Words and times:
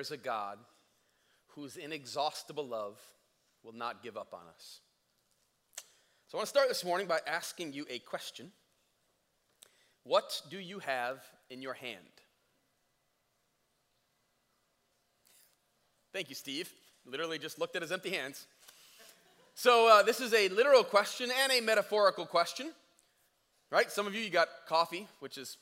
there 0.00 0.02
is 0.02 0.10
a 0.12 0.16
God 0.16 0.58
whose 1.48 1.76
inexhaustible 1.76 2.66
love 2.66 2.98
will 3.62 3.74
not 3.74 4.02
give 4.02 4.16
up 4.16 4.32
on 4.32 4.40
us. 4.54 4.80
So 6.26 6.36
I 6.36 6.36
want 6.38 6.46
to 6.46 6.48
start 6.48 6.68
this 6.68 6.86
morning 6.86 7.06
by 7.06 7.18
asking 7.26 7.74
you 7.74 7.84
a 7.90 7.98
question 7.98 8.50
What 10.04 10.40
do 10.48 10.58
you 10.58 10.78
have 10.78 11.22
in 11.50 11.60
your 11.60 11.74
hand? 11.74 11.98
Thank 16.14 16.30
you, 16.30 16.34
Steve. 16.34 16.72
Literally 17.04 17.38
just 17.38 17.58
looked 17.58 17.76
at 17.76 17.82
his 17.82 17.92
empty 17.92 18.08
hands. 18.08 18.46
So, 19.54 19.86
uh, 19.86 20.02
this 20.02 20.20
is 20.20 20.32
a 20.32 20.48
literal 20.48 20.82
question 20.82 21.30
and 21.42 21.52
a 21.52 21.60
metaphorical 21.60 22.24
question, 22.24 22.70
right? 23.70 23.92
Some 23.92 24.06
of 24.06 24.14
you, 24.14 24.22
you 24.22 24.30
got 24.30 24.48
coffee, 24.66 25.06
which 25.18 25.36
is 25.36 25.58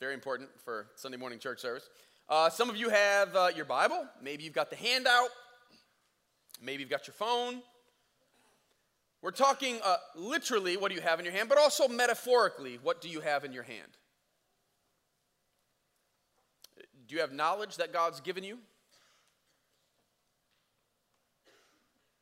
very 0.00 0.14
important 0.14 0.48
for 0.64 0.88
Sunday 0.96 1.16
morning 1.16 1.38
church 1.38 1.60
service. 1.60 1.88
Uh, 2.28 2.50
some 2.50 2.68
of 2.68 2.76
you 2.76 2.90
have 2.90 3.34
uh, 3.34 3.48
your 3.56 3.64
Bible. 3.64 4.06
Maybe 4.22 4.44
you've 4.44 4.52
got 4.52 4.68
the 4.68 4.76
handout. 4.76 5.30
Maybe 6.60 6.82
you've 6.82 6.90
got 6.90 7.06
your 7.06 7.14
phone. 7.14 7.62
We're 9.22 9.30
talking 9.30 9.78
uh, 9.82 9.96
literally 10.14 10.76
what 10.76 10.90
do 10.90 10.94
you 10.94 11.00
have 11.00 11.18
in 11.18 11.24
your 11.24 11.32
hand, 11.32 11.48
but 11.48 11.56
also 11.56 11.88
metaphorically, 11.88 12.78
what 12.82 13.00
do 13.00 13.08
you 13.08 13.20
have 13.20 13.44
in 13.44 13.52
your 13.52 13.62
hand? 13.62 13.96
Do 17.06 17.14
you 17.14 17.22
have 17.22 17.32
knowledge 17.32 17.76
that 17.76 17.92
God's 17.92 18.20
given 18.20 18.44
you? 18.44 18.54
I 18.54 18.58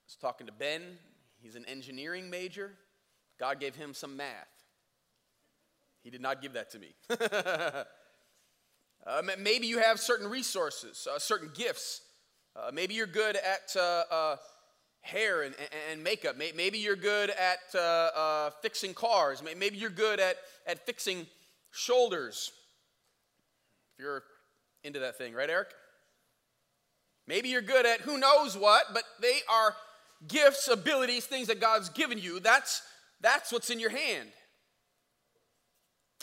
was 0.07 0.17
talking 0.21 0.47
to 0.47 0.53
Ben. 0.53 0.83
He's 1.43 1.57
an 1.57 1.65
engineering 1.67 2.31
major. 2.31 2.73
God 3.39 3.59
gave 3.59 3.75
him 3.75 3.93
some 3.93 4.17
math. 4.17 4.47
He 6.03 6.11
did 6.11 6.21
not 6.21 6.41
give 6.41 6.53
that 6.53 6.71
to 6.71 6.79
me. 6.79 6.95
uh, 9.07 9.23
maybe 9.39 9.69
you 9.69 9.79
have 9.79 10.01
certain 10.01 10.29
resources, 10.29 11.07
uh, 11.11 11.19
certain 11.19 11.51
gifts. 11.55 12.01
Uh, 12.57 12.71
maybe 12.73 12.95
you're 12.95 13.07
good 13.07 13.37
at 13.37 13.77
uh, 13.77 14.03
uh, 14.11 14.37
hair 15.03 15.43
and, 15.43 15.55
and, 15.93 16.03
makeup. 16.03 16.37
Maybe 16.37 16.79
you're 16.79 16.97
good 16.97 17.31
at 17.31 17.79
uh, 17.79 18.51
fixing 18.63 18.95
cars. 18.95 19.43
Maybe 19.43 19.77
you're 19.77 19.91
good 19.91 20.19
at, 20.19 20.37
at 20.67 20.85
fixing 20.87 21.27
shoulders. 21.71 22.51
If 23.97 24.05
you're 24.05 24.25
into 24.83 24.99
that 25.01 25.19
thing, 25.19 25.35
right, 25.35 25.51
Eric? 25.51 25.69
Maybe 27.29 27.49
you're 27.49 27.63
good 27.63 27.87
at 27.87 28.01
who 28.01 28.19
knows 28.19 28.57
what, 28.57 28.87
but 28.93 29.05
they 29.21 29.39
are 29.51 29.77
gifts, 30.27 30.69
abilities, 30.69 31.27
things 31.27 31.49
that 31.49 31.61
God's 31.61 31.91
given 31.91 32.19
you. 32.19 32.41
That's, 32.41 32.83
that's 33.21 33.53
what's 33.53 33.71
in 33.71 33.79
your 33.79 33.91
hand. 33.91 34.31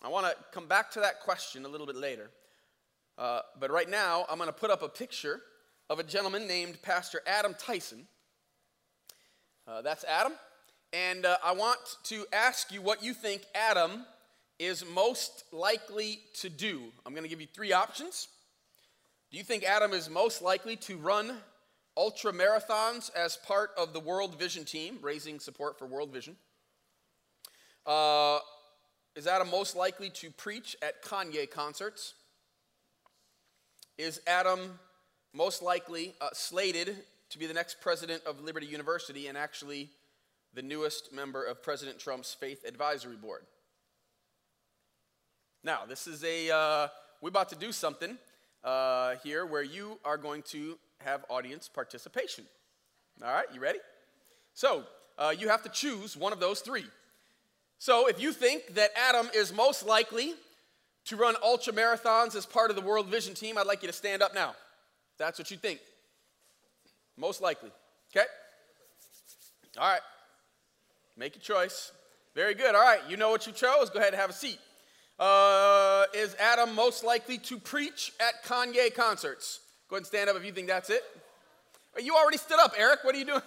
I 0.03 0.09
want 0.09 0.25
to 0.25 0.35
come 0.51 0.67
back 0.67 0.91
to 0.91 1.01
that 1.01 1.21
question 1.21 1.63
a 1.63 1.67
little 1.69 1.87
bit 1.87 1.95
later. 1.95 2.29
Uh, 3.17 3.39
but 3.59 3.71
right 3.71 3.89
now, 3.89 4.25
I'm 4.29 4.37
going 4.37 4.49
to 4.49 4.53
put 4.53 4.71
up 4.71 4.81
a 4.81 4.89
picture 4.89 5.41
of 5.89 5.99
a 5.99 6.03
gentleman 6.03 6.47
named 6.47 6.81
Pastor 6.81 7.21
Adam 7.27 7.55
Tyson. 7.59 8.07
Uh, 9.67 9.81
that's 9.81 10.03
Adam. 10.05 10.33
And 10.91 11.25
uh, 11.25 11.37
I 11.43 11.53
want 11.53 11.79
to 12.05 12.25
ask 12.31 12.71
you 12.71 12.81
what 12.81 13.03
you 13.03 13.13
think 13.13 13.43
Adam 13.55 14.05
is 14.59 14.85
most 14.93 15.43
likely 15.51 16.19
to 16.41 16.49
do. 16.49 16.81
I'm 17.05 17.13
going 17.13 17.23
to 17.23 17.29
give 17.29 17.41
you 17.41 17.47
three 17.53 17.73
options. 17.73 18.27
Do 19.31 19.37
you 19.37 19.43
think 19.43 19.63
Adam 19.63 19.93
is 19.93 20.09
most 20.09 20.41
likely 20.41 20.75
to 20.77 20.97
run 20.97 21.33
ultra 21.97 22.31
marathons 22.31 23.13
as 23.15 23.37
part 23.37 23.71
of 23.77 23.93
the 23.93 23.99
World 23.99 24.37
Vision 24.39 24.63
team, 24.63 24.99
raising 25.01 25.39
support 25.39 25.77
for 25.77 25.85
World 25.85 26.11
Vision? 26.13 26.35
Uh, 27.85 28.39
is 29.15 29.27
Adam 29.27 29.49
most 29.49 29.75
likely 29.75 30.09
to 30.11 30.31
preach 30.31 30.75
at 30.81 31.03
Kanye 31.03 31.49
concerts? 31.49 32.13
Is 33.97 34.21
Adam 34.25 34.79
most 35.33 35.61
likely 35.61 36.15
uh, 36.19 36.29
slated 36.33 36.95
to 37.29 37.39
be 37.39 37.45
the 37.45 37.53
next 37.53 37.79
president 37.79 38.23
of 38.25 38.41
Liberty 38.41 38.65
University 38.65 39.27
and 39.27 39.37
actually 39.37 39.89
the 40.53 40.61
newest 40.61 41.13
member 41.13 41.43
of 41.43 41.61
President 41.61 41.99
Trump's 41.99 42.33
Faith 42.33 42.63
Advisory 42.67 43.15
Board? 43.15 43.43
Now, 45.63 45.85
this 45.87 46.07
is 46.07 46.23
a, 46.23 46.49
uh, 46.49 46.87
we're 47.21 47.29
about 47.29 47.49
to 47.49 47.55
do 47.55 47.71
something 47.71 48.17
uh, 48.63 49.15
here 49.23 49.45
where 49.45 49.63
you 49.63 49.99
are 50.03 50.17
going 50.17 50.41
to 50.43 50.77
have 50.99 51.23
audience 51.29 51.69
participation. 51.69 52.45
All 53.23 53.31
right, 53.31 53.47
you 53.53 53.59
ready? 53.59 53.79
So, 54.53 54.83
uh, 55.17 55.33
you 55.37 55.49
have 55.49 55.61
to 55.63 55.69
choose 55.69 56.17
one 56.17 56.33
of 56.33 56.39
those 56.39 56.61
three. 56.61 56.85
So 57.77 58.07
if 58.07 58.21
you 58.21 58.31
think 58.31 58.75
that 58.75 58.91
Adam 58.95 59.29
is 59.35 59.53
most 59.53 59.85
likely 59.85 60.33
to 61.05 61.15
run 61.15 61.35
ultra 61.43 61.73
marathons 61.73 62.35
as 62.35 62.45
part 62.45 62.69
of 62.69 62.75
the 62.75 62.81
World 62.81 63.07
Vision 63.07 63.33
team, 63.33 63.57
I'd 63.57 63.67
like 63.67 63.81
you 63.81 63.87
to 63.87 63.93
stand 63.93 64.21
up 64.21 64.33
now. 64.33 64.55
That's 65.17 65.37
what 65.37 65.51
you 65.51 65.57
think. 65.57 65.79
Most 67.17 67.41
likely. 67.41 67.71
Okay? 68.15 68.25
All 69.77 69.89
right. 69.89 70.01
Make 71.17 71.35
your 71.35 71.41
choice. 71.41 71.91
Very 72.35 72.55
good. 72.55 72.73
All 72.73 72.81
right. 72.81 73.01
You 73.09 73.17
know 73.17 73.29
what 73.29 73.45
you 73.45 73.53
chose. 73.53 73.89
Go 73.89 73.99
ahead 73.99 74.13
and 74.13 74.21
have 74.21 74.29
a 74.29 74.33
seat. 74.33 74.59
Uh, 75.19 76.05
is 76.13 76.35
Adam 76.39 76.73
most 76.73 77.03
likely 77.03 77.37
to 77.37 77.59
preach 77.59 78.13
at 78.19 78.43
Kanye 78.43 78.93
concerts? 78.93 79.59
Go 79.89 79.95
ahead 79.95 80.01
and 80.01 80.07
stand 80.07 80.29
up 80.29 80.35
if 80.35 80.45
you 80.45 80.51
think 80.51 80.67
that's 80.67 80.89
it. 80.89 81.03
You 82.01 82.15
already 82.15 82.37
stood 82.37 82.59
up, 82.59 82.73
Eric. 82.77 83.03
What 83.03 83.13
are 83.13 83.19
you 83.19 83.25
doing? 83.25 83.41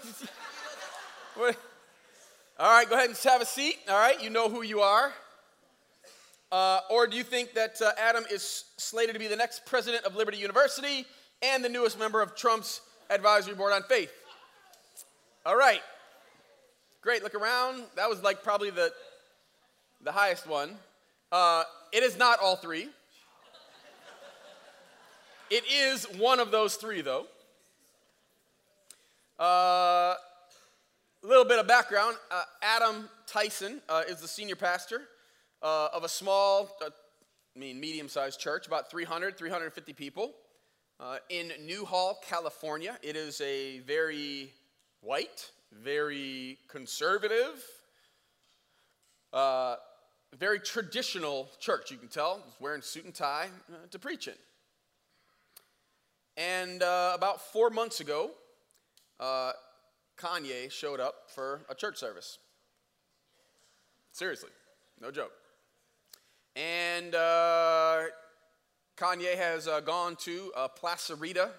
All 2.59 2.71
right, 2.71 2.89
go 2.89 2.95
ahead 2.95 3.11
and 3.11 3.19
have 3.19 3.43
a 3.43 3.47
seat. 3.47 3.77
All 3.89 3.99
right, 3.99 4.23
you 4.23 4.31
know 4.31 4.49
who 4.49 4.63
you 4.63 4.81
are. 4.81 5.13
Uh, 6.57 6.81
or 6.89 7.07
do 7.07 7.19
you 7.19 7.23
think 7.23 7.53
that 7.53 7.83
uh, 7.83 7.91
Adam 7.99 8.25
is 8.33 8.65
slated 8.79 9.13
to 9.13 9.19
be 9.19 9.27
the 9.27 9.37
next 9.37 9.67
president 9.67 10.07
of 10.07 10.17
Liberty 10.17 10.39
University 10.39 11.05
and 11.43 11.63
the 11.63 11.69
newest 11.69 11.99
member 11.99 12.23
of 12.23 12.35
Trump's 12.35 12.81
advisory 13.11 13.55
board 13.55 13.75
on 13.75 13.83
faith? 13.83 14.11
All 15.45 15.55
right. 15.55 15.83
Great. 17.03 17.23
Look 17.23 17.35
around. 17.35 17.83
That 17.97 18.09
was 18.09 18.23
like 18.23 18.43
probably 18.43 18.71
the, 18.71 18.91
the 20.03 20.13
highest 20.13 20.47
one. 20.47 20.71
Uh, 21.31 21.65
it 21.93 22.03
is 22.03 22.17
not 22.17 22.39
all 22.41 22.57
three. 22.57 22.89
It 25.51 25.65
is 25.71 26.05
one 26.17 26.41
of 26.41 26.51
those 26.51 26.77
three, 26.77 27.03
though. 27.03 27.27
Uh, 29.39 29.45
a 29.45 30.17
little 31.23 31.45
bit 31.45 31.59
of 31.59 31.69
background 31.69 32.17
uh, 32.31 32.45
Adam 32.63 33.11
Tyson 33.27 33.83
uh, 33.91 34.05
is 34.09 34.23
the 34.23 34.29
senior 34.29 34.57
pastor 34.57 35.03
uh, 35.63 35.89
of 35.93 36.05
a 36.05 36.09
small, 36.09 36.69
uh, 36.85 36.91
I 37.55 37.59
mean, 37.59 37.81
medium 37.81 38.09
sized 38.09 38.41
church, 38.41 38.67
about 38.67 38.91
300, 38.91 39.37
350 39.37 39.93
people 39.93 40.33
uh, 41.01 41.19
in 41.31 41.53
Newhall, 41.65 42.21
California. 42.27 42.99
It 43.03 43.17
is 43.17 43.41
a 43.41 43.81
very 43.81 44.53
white, 45.01 45.51
very 45.73 46.59
conservative, 46.69 47.65
uh, 49.33 49.77
very 50.39 50.61
traditional 50.61 51.49
church, 51.59 51.91
you 51.91 51.97
can 51.97 52.09
tell. 52.09 52.43
He's 52.45 52.61
wearing 52.61 52.83
suit 52.83 53.05
and 53.05 53.15
tie 53.15 53.49
to 53.91 53.99
preach 53.99 54.29
in. 54.29 54.35
And 56.37 56.83
about 56.83 57.41
four 57.41 57.71
months 57.71 58.01
ago, 58.01 58.31
Kanye 59.19 60.71
showed 60.71 61.01
up 61.01 61.31
for 61.35 61.63
a 61.71 61.75
church 61.75 61.97
service. 61.97 62.39
Seriously, 64.13 64.51
no 65.01 65.11
joke. 65.11 65.33
And 66.57 67.15
uh, 67.15 68.05
Kanye 68.97 69.37
has 69.37 69.69
uh, 69.69 69.81
gone 69.81 70.17
to 70.21 70.51
uh, 70.57 70.69
Placerita 70.69 71.51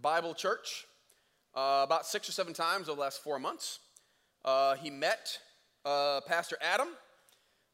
Bible 0.00 0.34
Church 0.34 0.84
uh, 1.54 1.82
about 1.84 2.06
six 2.06 2.28
or 2.28 2.32
seven 2.32 2.52
times 2.52 2.88
over 2.88 2.96
the 2.96 3.02
last 3.02 3.22
four 3.22 3.38
months. 3.38 3.78
Uh, 4.44 4.74
he 4.74 4.90
met 4.90 5.38
uh, 5.84 6.22
Pastor 6.26 6.56
Adam, 6.60 6.88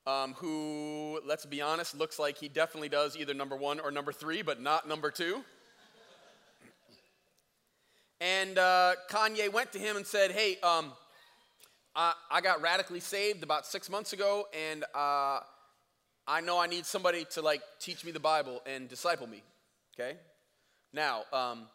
um, 0.06 0.34
who, 0.34 1.22
let's 1.26 1.46
be 1.46 1.62
honest, 1.62 1.96
looks 1.96 2.18
like 2.18 2.36
he 2.36 2.48
definitely 2.48 2.90
does 2.90 3.16
either 3.16 3.32
number 3.32 3.56
one 3.56 3.80
or 3.80 3.90
number 3.90 4.12
three, 4.12 4.42
but 4.42 4.60
not 4.60 4.86
number 4.86 5.10
two. 5.10 5.42
And 8.20 8.56
Kanye 8.56 9.50
went 9.50 9.72
to 9.72 9.78
him 9.78 9.96
and 9.96 10.06
said, 10.06 10.32
Hey, 10.32 10.58
um, 10.62 10.92
I, 11.96 12.12
I, 12.30 12.42
got 12.42 12.60
radically 12.60 13.00
saved 13.00 13.42
about 13.42 13.64
six 13.64 13.88
months 13.88 14.12
ago, 14.12 14.48
and 14.52 14.84
I 16.30 16.42
know 16.42 16.58
I 16.58 16.66
need 16.66 16.84
somebody 16.84 17.24
to 17.32 17.40
like 17.40 17.62
teach 17.80 18.04
me 18.04 18.12
the 18.12 18.20
Bible 18.20 18.60
and 18.66 18.86
disciple 18.86 19.26
me. 19.26 19.42
Okay? 19.98 20.18
Now, 20.92 21.22
um, 21.32 21.66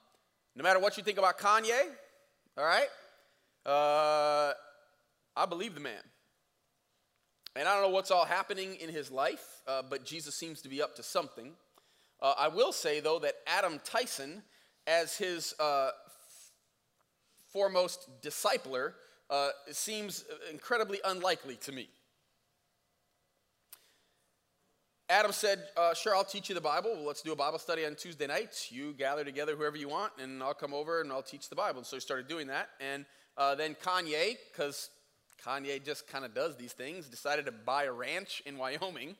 no 0.55 0.63
matter 0.63 0.79
what 0.79 0.95
you 0.95 1.03
think 1.03 1.17
about 1.17 1.39
Kanye, 1.39 1.81
all 2.55 2.63
right, 2.63 2.87
uh, 3.65 4.53
I 5.35 5.45
believe 5.49 5.73
the 5.73 5.79
man. 5.79 6.01
And 7.55 7.67
I 7.67 7.73
don't 7.73 7.83
know 7.83 7.89
what's 7.89 8.11
all 8.11 8.25
happening 8.25 8.75
in 8.75 8.89
his 8.89 9.09
life, 9.11 9.61
uh, 9.67 9.81
but 9.87 10.05
Jesus 10.05 10.35
seems 10.35 10.61
to 10.61 10.69
be 10.69 10.81
up 10.81 10.95
to 10.97 11.03
something. 11.03 11.51
Uh, 12.21 12.33
I 12.37 12.47
will 12.47 12.71
say, 12.71 12.99
though, 12.99 13.19
that 13.19 13.35
Adam 13.47 13.79
Tyson, 13.83 14.43
as 14.85 15.17
his 15.17 15.55
uh, 15.59 15.89
foremost 17.51 18.07
discipler 18.21 18.93
uh, 19.29 19.49
seems 19.71 20.25
incredibly 20.51 20.99
unlikely 21.05 21.55
to 21.57 21.71
me. 21.71 21.89
Adam 25.09 25.31
said, 25.31 25.59
uh, 25.75 25.93
Sure, 25.93 26.15
I'll 26.15 26.23
teach 26.23 26.49
you 26.49 26.55
the 26.55 26.61
Bible. 26.61 27.03
Let's 27.05 27.21
do 27.21 27.33
a 27.33 27.35
Bible 27.35 27.59
study 27.59 27.85
on 27.85 27.95
Tuesday 27.95 28.27
nights. 28.27 28.71
You 28.71 28.93
gather 28.93 29.23
together 29.23 29.55
whoever 29.55 29.75
you 29.75 29.89
want, 29.89 30.13
and 30.19 30.41
I'll 30.41 30.53
come 30.53 30.73
over 30.73 31.01
and 31.01 31.11
I'll 31.11 31.23
teach 31.23 31.49
the 31.49 31.55
Bible. 31.55 31.79
And 31.79 31.85
so 31.85 31.97
he 31.97 31.99
started 31.99 32.27
doing 32.27 32.47
that. 32.47 32.69
And 32.79 33.05
uh, 33.37 33.55
then 33.55 33.75
Kanye, 33.75 34.37
because 34.51 34.89
Kanye 35.45 35.83
just 35.83 36.07
kind 36.07 36.23
of 36.23 36.33
does 36.33 36.55
these 36.55 36.71
things, 36.71 37.07
decided 37.07 37.45
to 37.45 37.51
buy 37.51 37.83
a 37.83 37.91
ranch 37.91 38.41
in 38.45 38.57
Wyoming. 38.57 39.15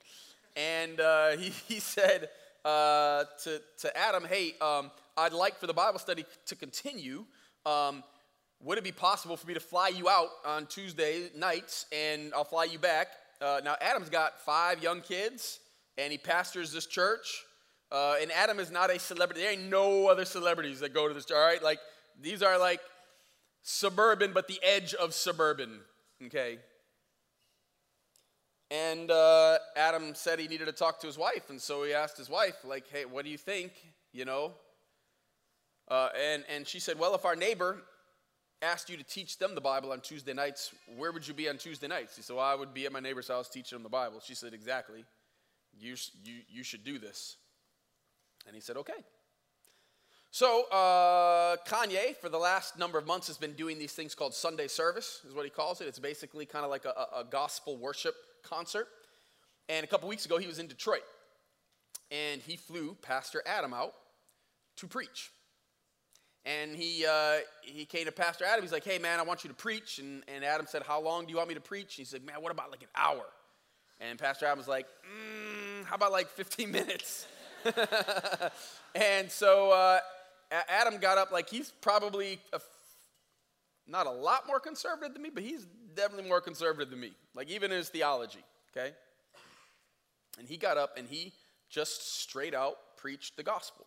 And 0.56 1.00
uh, 1.00 1.31
he, 1.38 1.50
he 1.50 1.80
said 1.80 2.30
uh, 2.63 3.25
to, 3.44 3.62
to 3.80 3.97
Adam, 3.97 4.24
Hey, 4.24 4.56
um, 4.62 4.89
I'd 5.18 5.33
like 5.33 5.59
for 5.59 5.68
the 5.68 5.74
Bible 5.74 6.00
study 6.00 6.25
to 6.45 6.56
continue. 6.56 7.25
Um, 7.65 8.03
would 8.62 8.77
it 8.77 8.83
be 8.85 8.94
possible 8.94 9.35
for 9.35 9.47
me 9.47 9.53
to 9.53 9.59
fly 9.59 9.89
you 9.89 10.07
out 10.07 10.30
on 10.45 10.65
Tuesday 10.68 11.30
nights 11.35 11.88
and 11.91 12.33
I'll 12.33 12.45
fly 12.45 12.63
you 12.63 12.80
back? 12.80 13.07
Uh, 13.41 13.59
now, 13.62 13.75
Adam's 13.81 14.09
got 14.09 14.39
five 14.39 14.81
young 14.81 15.01
kids 15.01 15.59
and 15.98 16.12
he 16.12 16.18
pastors 16.18 16.72
this 16.72 16.86
church. 16.86 17.44
Uh, 17.92 18.16
and 18.22 18.31
Adam 18.31 18.60
is 18.60 18.72
not 18.72 18.90
a 18.90 18.98
celebrity. 18.98 19.42
There 19.42 19.51
ain't 19.51 19.69
no 19.69 20.07
other 20.07 20.25
celebrities 20.25 20.80
that 20.80 20.94
go 20.94 21.07
to 21.07 21.13
this. 21.13 21.30
All 21.30 21.38
right, 21.38 21.62
like 21.62 21.80
these 22.19 22.42
are 22.42 22.57
like 22.57 22.80
suburban, 23.62 24.31
but 24.34 24.48
the 24.48 24.60
edge 24.63 24.94
of 24.95 25.13
suburban. 25.13 25.80
Okay. 26.25 26.57
And 28.72 29.12
uh, 29.12 29.60
Adam 29.75 30.16
said 30.16 30.40
he 30.40 30.48
needed 30.48 30.66
to 30.66 30.72
talk 30.72 31.00
to 31.01 31.07
his 31.07 31.18
wife, 31.18 31.51
and 31.51 31.62
so 31.62 31.84
he 31.84 31.94
asked 31.94 32.18
his 32.18 32.30
wife, 32.30 32.56
like, 32.63 32.88
"Hey, 32.92 33.06
what 33.06 33.24
do 33.24 33.30
you 33.30 33.38
think?" 33.38 33.72
You 34.12 34.25
know. 34.25 34.54
Uh, 35.88 36.10
and 36.19 36.44
and 36.50 36.68
she 36.68 36.80
said, 36.80 36.98
"Well, 36.98 37.13
if 37.13 37.25
our 37.25 37.36
neighbor 37.36 37.84
asked 38.63 38.90
you 38.90 38.98
to 38.98 39.04
teach 39.04 39.38
them 39.38 39.54
the 39.54 39.62
Bible 39.62 39.92
on 39.92 40.01
Tuesday 40.01 40.34
nights, 40.34 40.74
where 40.98 41.12
would 41.12 41.28
you 41.28 41.36
be 41.36 41.48
on 41.50 41.57
Tuesday 41.60 41.88
nights?" 41.88 42.16
He 42.16 42.24
said, 42.24 42.36
"Well, 42.36 42.45
I 42.45 42.56
would 42.56 42.74
be 42.74 42.88
at 42.88 42.92
my 42.92 43.00
neighbor's 43.00 43.28
house 43.28 43.48
teaching 43.48 43.75
them 43.75 43.84
the 43.84 43.90
Bible." 43.90 44.19
She 44.25 44.34
said, 44.34 44.56
"Exactly." 44.56 45.06
You, 45.79 45.95
you, 46.23 46.35
you 46.49 46.63
should 46.63 46.83
do 46.83 46.99
this. 46.99 47.37
And 48.45 48.55
he 48.55 48.61
said, 48.61 48.77
Okay. 48.77 48.93
So, 50.31 50.63
uh, 50.71 51.57
Kanye, 51.67 52.17
for 52.17 52.27
the 52.27 52.39
last 52.39 52.79
number 52.79 52.97
of 52.97 53.05
months, 53.05 53.27
has 53.27 53.37
been 53.37 53.53
doing 53.53 53.77
these 53.77 53.93
things 53.93 54.15
called 54.15 54.33
Sunday 54.33 54.67
service, 54.67 55.21
is 55.27 55.35
what 55.35 55.45
he 55.45 55.51
calls 55.51 55.79
it. 55.79 55.87
It's 55.87 55.99
basically 55.99 56.47
kind 56.47 56.65
of 56.65 56.71
like 56.71 56.85
a, 56.85 57.19
a 57.19 57.23
gospel 57.23 57.77
worship 57.77 58.15
concert. 58.41 58.87
And 59.69 59.83
a 59.83 59.87
couple 59.87 60.09
weeks 60.09 60.25
ago, 60.25 60.39
he 60.39 60.47
was 60.47 60.57
in 60.57 60.65
Detroit. 60.65 61.03
And 62.09 62.41
he 62.41 62.57
flew 62.57 62.97
Pastor 63.03 63.43
Adam 63.45 63.75
out 63.75 63.93
to 64.77 64.87
preach. 64.87 65.29
And 66.45 66.75
he, 66.75 67.05
uh, 67.05 67.37
he 67.61 67.85
came 67.85 68.05
to 68.05 68.11
Pastor 68.11 68.43
Adam. 68.43 68.63
He's 68.63 68.71
like, 68.71 68.83
hey, 68.83 68.97
man, 68.97 69.19
I 69.19 69.23
want 69.23 69.43
you 69.43 69.49
to 69.49 69.55
preach. 69.55 69.99
And, 69.99 70.23
and 70.27 70.43
Adam 70.43 70.65
said, 70.67 70.81
how 70.81 70.99
long 70.99 71.25
do 71.25 71.31
you 71.31 71.37
want 71.37 71.49
me 71.49 71.55
to 71.55 71.61
preach? 71.61 71.97
And 71.97 72.05
he 72.05 72.05
said, 72.05 72.25
man, 72.25 72.41
what 72.41 72.51
about 72.51 72.71
like 72.71 72.81
an 72.81 72.89
hour? 72.95 73.23
And 74.00 74.19
Pastor 74.19 74.45
Adam 74.45 74.57
was 74.57 74.68
like, 74.68 74.86
mm, 74.86 75.86
how 75.86 75.95
about 75.95 76.12
like 76.12 76.30
15 76.30 76.72
minutes? 76.72 77.28
and 78.95 79.31
so 79.31 79.72
uh, 79.72 80.00
Adam 80.69 80.98
got 81.00 81.18
up, 81.18 81.31
like 81.31 81.50
he's 81.50 81.72
probably 81.81 82.40
not 83.88 84.07
a 84.07 84.12
lot 84.12 84.48
more 84.48 84.60
conservative 84.60 85.13
than 85.13 85.22
me, 85.22 85.30
but 85.34 85.44
he's 85.44 85.66
definitely 85.95 86.28
more 86.28 86.42
conservative 86.42 86.90
than 86.90 87.00
me, 87.00 87.12
like 87.36 87.50
even 87.50 87.72
in 87.72 87.78
his 87.78 87.90
theology, 87.90 88.44
okay? 88.75 88.94
And 90.40 90.48
he 90.48 90.57
got 90.57 90.78
up 90.78 90.98
and 90.98 91.07
he 91.07 91.34
just 91.69 92.22
straight 92.22 92.54
out 92.54 92.75
preached 92.98 93.36
the 93.38 93.44
gospel. 93.44 93.86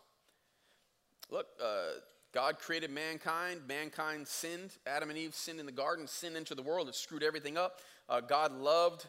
Look, 1.30 1.46
uh, 1.62 2.00
God 2.32 2.58
created 2.58 2.90
mankind. 2.90 3.62
Mankind 3.66 4.28
sinned. 4.28 4.72
Adam 4.86 5.08
and 5.08 5.18
Eve 5.18 5.34
sinned 5.34 5.58
in 5.58 5.66
the 5.66 5.72
garden. 5.72 6.06
Sin 6.06 6.36
entered 6.36 6.58
the 6.58 6.62
world. 6.62 6.88
It 6.88 6.94
screwed 6.94 7.22
everything 7.22 7.56
up. 7.56 7.80
Uh, 8.08 8.20
God 8.20 8.52
loved 8.52 9.06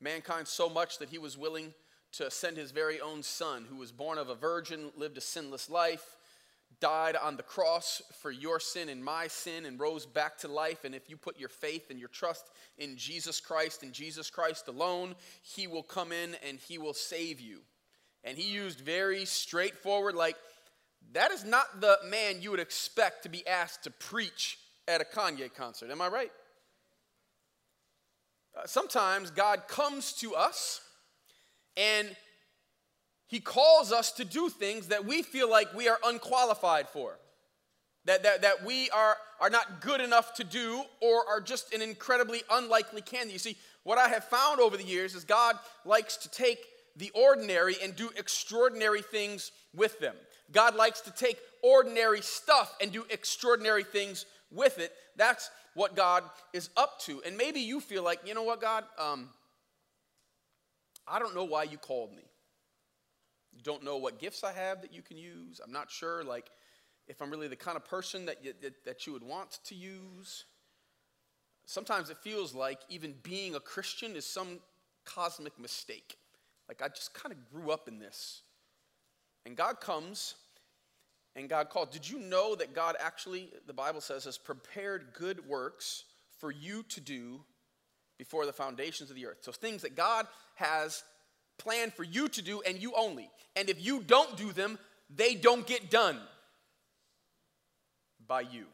mankind 0.00 0.48
so 0.48 0.68
much 0.68 0.98
that 0.98 1.10
he 1.10 1.18
was 1.18 1.36
willing 1.36 1.74
to 2.12 2.30
send 2.30 2.56
his 2.56 2.72
very 2.72 3.00
own 3.00 3.22
son, 3.22 3.66
who 3.68 3.76
was 3.76 3.92
born 3.92 4.18
of 4.18 4.28
a 4.28 4.34
virgin, 4.34 4.90
lived 4.96 5.16
a 5.16 5.20
sinless 5.20 5.70
life, 5.70 6.16
died 6.80 7.16
on 7.16 7.36
the 7.36 7.42
cross 7.42 8.00
for 8.20 8.30
your 8.30 8.58
sin 8.58 8.88
and 8.88 9.04
my 9.04 9.28
sin, 9.28 9.66
and 9.66 9.78
rose 9.78 10.06
back 10.06 10.38
to 10.38 10.48
life. 10.48 10.84
And 10.84 10.94
if 10.94 11.10
you 11.10 11.16
put 11.16 11.38
your 11.38 11.48
faith 11.48 11.90
and 11.90 11.98
your 11.98 12.08
trust 12.08 12.50
in 12.78 12.96
Jesus 12.96 13.40
Christ 13.40 13.82
and 13.82 13.92
Jesus 13.92 14.30
Christ 14.30 14.66
alone, 14.68 15.14
he 15.42 15.66
will 15.66 15.82
come 15.82 16.10
in 16.10 16.36
and 16.46 16.58
he 16.58 16.78
will 16.78 16.94
save 16.94 17.40
you. 17.40 17.60
And 18.24 18.36
he 18.36 18.50
used 18.50 18.80
very 18.80 19.24
straightforward, 19.24 20.14
like, 20.14 20.36
that 21.12 21.30
is 21.30 21.44
not 21.44 21.80
the 21.80 21.98
man 22.06 22.42
you 22.42 22.50
would 22.50 22.60
expect 22.60 23.22
to 23.22 23.28
be 23.28 23.46
asked 23.46 23.84
to 23.84 23.90
preach 23.90 24.58
at 24.86 25.00
a 25.00 25.04
Kanye 25.04 25.52
concert. 25.52 25.90
Am 25.90 26.00
I 26.00 26.08
right? 26.08 26.32
Uh, 28.56 28.66
sometimes 28.66 29.30
God 29.30 29.68
comes 29.68 30.12
to 30.14 30.34
us 30.34 30.80
and 31.76 32.08
he 33.28 33.38
calls 33.38 33.92
us 33.92 34.10
to 34.12 34.24
do 34.24 34.48
things 34.48 34.88
that 34.88 35.04
we 35.04 35.22
feel 35.22 35.48
like 35.48 35.72
we 35.72 35.88
are 35.88 35.98
unqualified 36.04 36.88
for, 36.88 37.16
that, 38.04 38.24
that, 38.24 38.42
that 38.42 38.64
we 38.64 38.90
are, 38.90 39.16
are 39.40 39.50
not 39.50 39.80
good 39.80 40.00
enough 40.00 40.34
to 40.34 40.44
do 40.44 40.82
or 41.00 41.28
are 41.28 41.40
just 41.40 41.72
an 41.72 41.80
incredibly 41.80 42.42
unlikely 42.50 43.02
candidate. 43.02 43.32
You 43.32 43.38
see, 43.38 43.56
what 43.84 43.98
I 43.98 44.08
have 44.08 44.24
found 44.24 44.60
over 44.60 44.76
the 44.76 44.84
years 44.84 45.14
is 45.14 45.24
God 45.24 45.56
likes 45.84 46.16
to 46.18 46.30
take 46.30 46.58
the 46.96 47.10
ordinary 47.14 47.76
and 47.82 47.94
do 47.94 48.10
extraordinary 48.16 49.00
things 49.00 49.52
with 49.74 50.00
them. 50.00 50.16
God 50.50 50.74
likes 50.74 51.00
to 51.02 51.12
take 51.12 51.38
ordinary 51.62 52.20
stuff 52.20 52.74
and 52.80 52.90
do 52.90 53.04
extraordinary 53.10 53.84
things 53.84 54.26
with 54.50 54.78
it. 54.78 54.92
That's 55.16 55.50
what 55.74 55.94
God 55.96 56.24
is 56.52 56.70
up 56.76 57.00
to. 57.00 57.22
And 57.24 57.36
maybe 57.36 57.60
you 57.60 57.80
feel 57.80 58.02
like, 58.02 58.20
you 58.26 58.34
know 58.34 58.42
what, 58.42 58.60
God, 58.60 58.84
um, 58.98 59.30
I 61.06 61.18
don't 61.18 61.34
know 61.34 61.44
why 61.44 61.64
you 61.64 61.78
called 61.78 62.10
me. 62.12 62.24
You 63.52 63.62
don't 63.62 63.84
know 63.84 63.96
what 63.96 64.18
gifts 64.18 64.44
I 64.44 64.52
have 64.52 64.82
that 64.82 64.92
you 64.92 65.02
can 65.02 65.18
use. 65.18 65.60
I'm 65.64 65.72
not 65.72 65.90
sure, 65.90 66.22
like, 66.22 66.50
if 67.08 67.20
I'm 67.20 67.30
really 67.30 67.48
the 67.48 67.56
kind 67.56 67.76
of 67.76 67.84
person 67.84 68.26
that 68.26 68.44
you, 68.44 68.52
that, 68.62 68.84
that 68.84 69.06
you 69.06 69.12
would 69.12 69.24
want 69.24 69.58
to 69.64 69.74
use. 69.74 70.44
Sometimes 71.66 72.10
it 72.10 72.18
feels 72.18 72.54
like 72.54 72.78
even 72.88 73.14
being 73.22 73.54
a 73.54 73.60
Christian 73.60 74.14
is 74.14 74.24
some 74.24 74.60
cosmic 75.04 75.58
mistake. 75.58 76.16
Like, 76.68 76.82
I 76.82 76.88
just 76.88 77.12
kind 77.14 77.32
of 77.32 77.38
grew 77.50 77.72
up 77.72 77.88
in 77.88 77.98
this. 77.98 78.42
And 79.44 79.56
God 79.56 79.80
comes 79.80 80.36
and 81.36 81.48
God 81.48 81.70
called. 81.70 81.90
Did 81.90 82.08
you 82.08 82.18
know 82.18 82.54
that 82.54 82.74
God 82.74 82.96
actually, 82.98 83.50
the 83.66 83.72
Bible 83.72 84.00
says, 84.00 84.24
has 84.24 84.38
prepared 84.38 85.08
good 85.14 85.46
works 85.46 86.04
for 86.38 86.50
you 86.50 86.82
to 86.84 87.00
do 87.00 87.42
before 88.18 88.46
the 88.46 88.52
foundations 88.52 89.10
of 89.10 89.16
the 89.16 89.26
earth? 89.26 89.38
So 89.42 89.52
things 89.52 89.82
that 89.82 89.96
God 89.96 90.26
has 90.56 91.02
planned 91.58 91.92
for 91.92 92.04
you 92.04 92.28
to 92.28 92.42
do 92.42 92.62
and 92.62 92.78
you 92.78 92.92
only. 92.96 93.30
And 93.56 93.68
if 93.68 93.84
you 93.84 94.02
don't 94.02 94.36
do 94.36 94.52
them, 94.52 94.78
they 95.14 95.34
don't 95.34 95.66
get 95.66 95.90
done 95.90 96.18
by 98.26 98.42
you. 98.42 98.66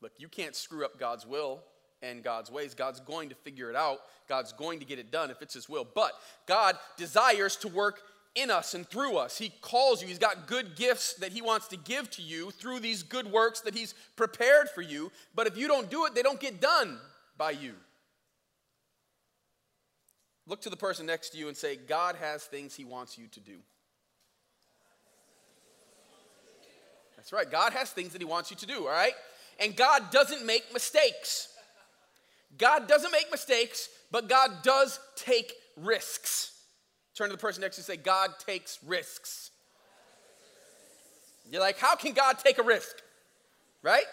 Look, 0.00 0.12
you 0.18 0.28
can't 0.28 0.56
screw 0.56 0.84
up 0.84 0.98
God's 0.98 1.26
will 1.26 1.62
and 2.02 2.22
God's 2.22 2.50
ways. 2.50 2.74
God's 2.74 3.00
going 3.00 3.28
to 3.28 3.34
figure 3.36 3.70
it 3.70 3.76
out. 3.76 3.98
God's 4.28 4.52
going 4.52 4.80
to 4.80 4.84
get 4.84 4.98
it 4.98 5.12
done 5.12 5.30
if 5.30 5.42
it's 5.42 5.54
His 5.54 5.68
will. 5.68 5.86
But 5.94 6.12
God 6.46 6.76
desires 6.96 7.56
to 7.56 7.68
work 7.68 8.00
in 8.34 8.50
us 8.50 8.74
and 8.74 8.86
through 8.88 9.16
us. 9.16 9.36
He 9.36 9.52
calls 9.60 10.00
you. 10.00 10.08
He's 10.08 10.18
got 10.18 10.46
good 10.46 10.74
gifts 10.76 11.14
that 11.14 11.32
He 11.32 11.42
wants 11.42 11.68
to 11.68 11.76
give 11.76 12.10
to 12.12 12.22
you 12.22 12.50
through 12.50 12.80
these 12.80 13.02
good 13.02 13.30
works 13.30 13.60
that 13.60 13.74
He's 13.74 13.94
prepared 14.16 14.70
for 14.70 14.82
you. 14.82 15.12
But 15.34 15.46
if 15.46 15.56
you 15.56 15.68
don't 15.68 15.90
do 15.90 16.06
it, 16.06 16.14
they 16.14 16.22
don't 16.22 16.40
get 16.40 16.60
done 16.60 16.98
by 17.36 17.50
you. 17.50 17.74
Look 20.46 20.62
to 20.62 20.70
the 20.70 20.76
person 20.76 21.06
next 21.06 21.30
to 21.30 21.38
you 21.38 21.48
and 21.48 21.56
say, 21.56 21.76
God 21.76 22.16
has 22.16 22.44
things 22.44 22.74
He 22.74 22.84
wants 22.84 23.18
you 23.18 23.28
to 23.28 23.40
do. 23.40 23.58
That's 27.16 27.32
right. 27.32 27.48
God 27.48 27.72
has 27.72 27.90
things 27.90 28.12
that 28.12 28.20
He 28.20 28.24
wants 28.24 28.50
you 28.50 28.56
to 28.56 28.66
do, 28.66 28.86
all 28.86 28.92
right? 28.92 29.14
And 29.60 29.76
God 29.76 30.10
doesn't 30.10 30.44
make 30.44 30.72
mistakes. 30.72 31.48
God 32.58 32.88
doesn't 32.88 33.12
make 33.12 33.30
mistakes, 33.30 33.88
but 34.10 34.28
God 34.28 34.50
does 34.62 34.98
take 35.16 35.52
risks. 35.76 36.52
Turn 37.14 37.28
to 37.28 37.36
the 37.36 37.40
person 37.40 37.60
next 37.60 37.76
to 37.76 37.80
you 37.80 37.92
and 37.92 37.98
say, 37.98 38.02
God 38.02 38.30
takes 38.38 38.78
risks. 38.86 39.50
You're 41.50 41.60
like, 41.60 41.78
how 41.78 41.94
can 41.96 42.12
God 42.12 42.38
take 42.38 42.58
a 42.58 42.62
risk? 42.62 42.96
Right? 43.82 44.04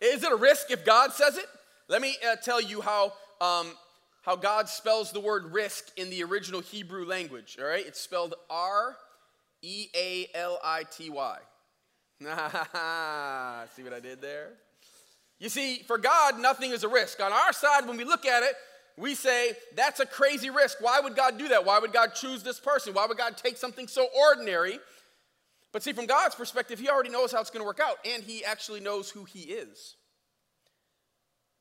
Is 0.00 0.22
it 0.22 0.30
a 0.30 0.36
risk 0.36 0.70
if 0.70 0.84
God 0.84 1.12
says 1.12 1.38
it? 1.38 1.46
Let 1.88 2.02
me 2.02 2.16
uh, 2.28 2.36
tell 2.36 2.60
you 2.60 2.80
how, 2.80 3.14
um, 3.40 3.68
how 4.22 4.36
God 4.36 4.68
spells 4.68 5.12
the 5.12 5.20
word 5.20 5.52
risk 5.52 5.86
in 5.96 6.10
the 6.10 6.22
original 6.24 6.60
Hebrew 6.60 7.06
language. 7.06 7.56
All 7.60 7.66
right? 7.66 7.86
It's 7.86 8.00
spelled 8.00 8.34
R 8.50 8.96
E 9.62 9.86
A 9.94 10.28
L 10.34 10.58
I 10.62 10.82
T 10.84 11.08
Y. 11.08 11.38
See 13.76 13.82
what 13.82 13.92
I 13.92 14.00
did 14.00 14.20
there? 14.20 14.50
You 15.38 15.48
see, 15.48 15.82
for 15.86 15.98
God, 15.98 16.40
nothing 16.40 16.70
is 16.70 16.82
a 16.82 16.88
risk. 16.88 17.20
On 17.20 17.32
our 17.32 17.52
side, 17.52 17.86
when 17.86 17.96
we 17.96 18.04
look 18.04 18.24
at 18.24 18.42
it, 18.42 18.54
we 18.96 19.14
say 19.14 19.52
that's 19.74 20.00
a 20.00 20.06
crazy 20.06 20.50
risk. 20.50 20.78
Why 20.80 21.00
would 21.00 21.16
God 21.16 21.38
do 21.38 21.48
that? 21.48 21.64
Why 21.64 21.78
would 21.78 21.92
God 21.92 22.14
choose 22.14 22.42
this 22.42 22.58
person? 22.58 22.94
Why 22.94 23.06
would 23.06 23.18
God 23.18 23.36
take 23.36 23.56
something 23.56 23.88
so 23.88 24.08
ordinary? 24.18 24.78
But 25.72 25.82
see, 25.82 25.92
from 25.92 26.06
God's 26.06 26.34
perspective, 26.34 26.78
He 26.78 26.88
already 26.88 27.10
knows 27.10 27.32
how 27.32 27.40
it's 27.40 27.50
going 27.50 27.60
to 27.60 27.66
work 27.66 27.80
out, 27.80 27.98
and 28.06 28.22
He 28.22 28.44
actually 28.44 28.80
knows 28.80 29.10
who 29.10 29.24
He 29.24 29.40
is, 29.40 29.96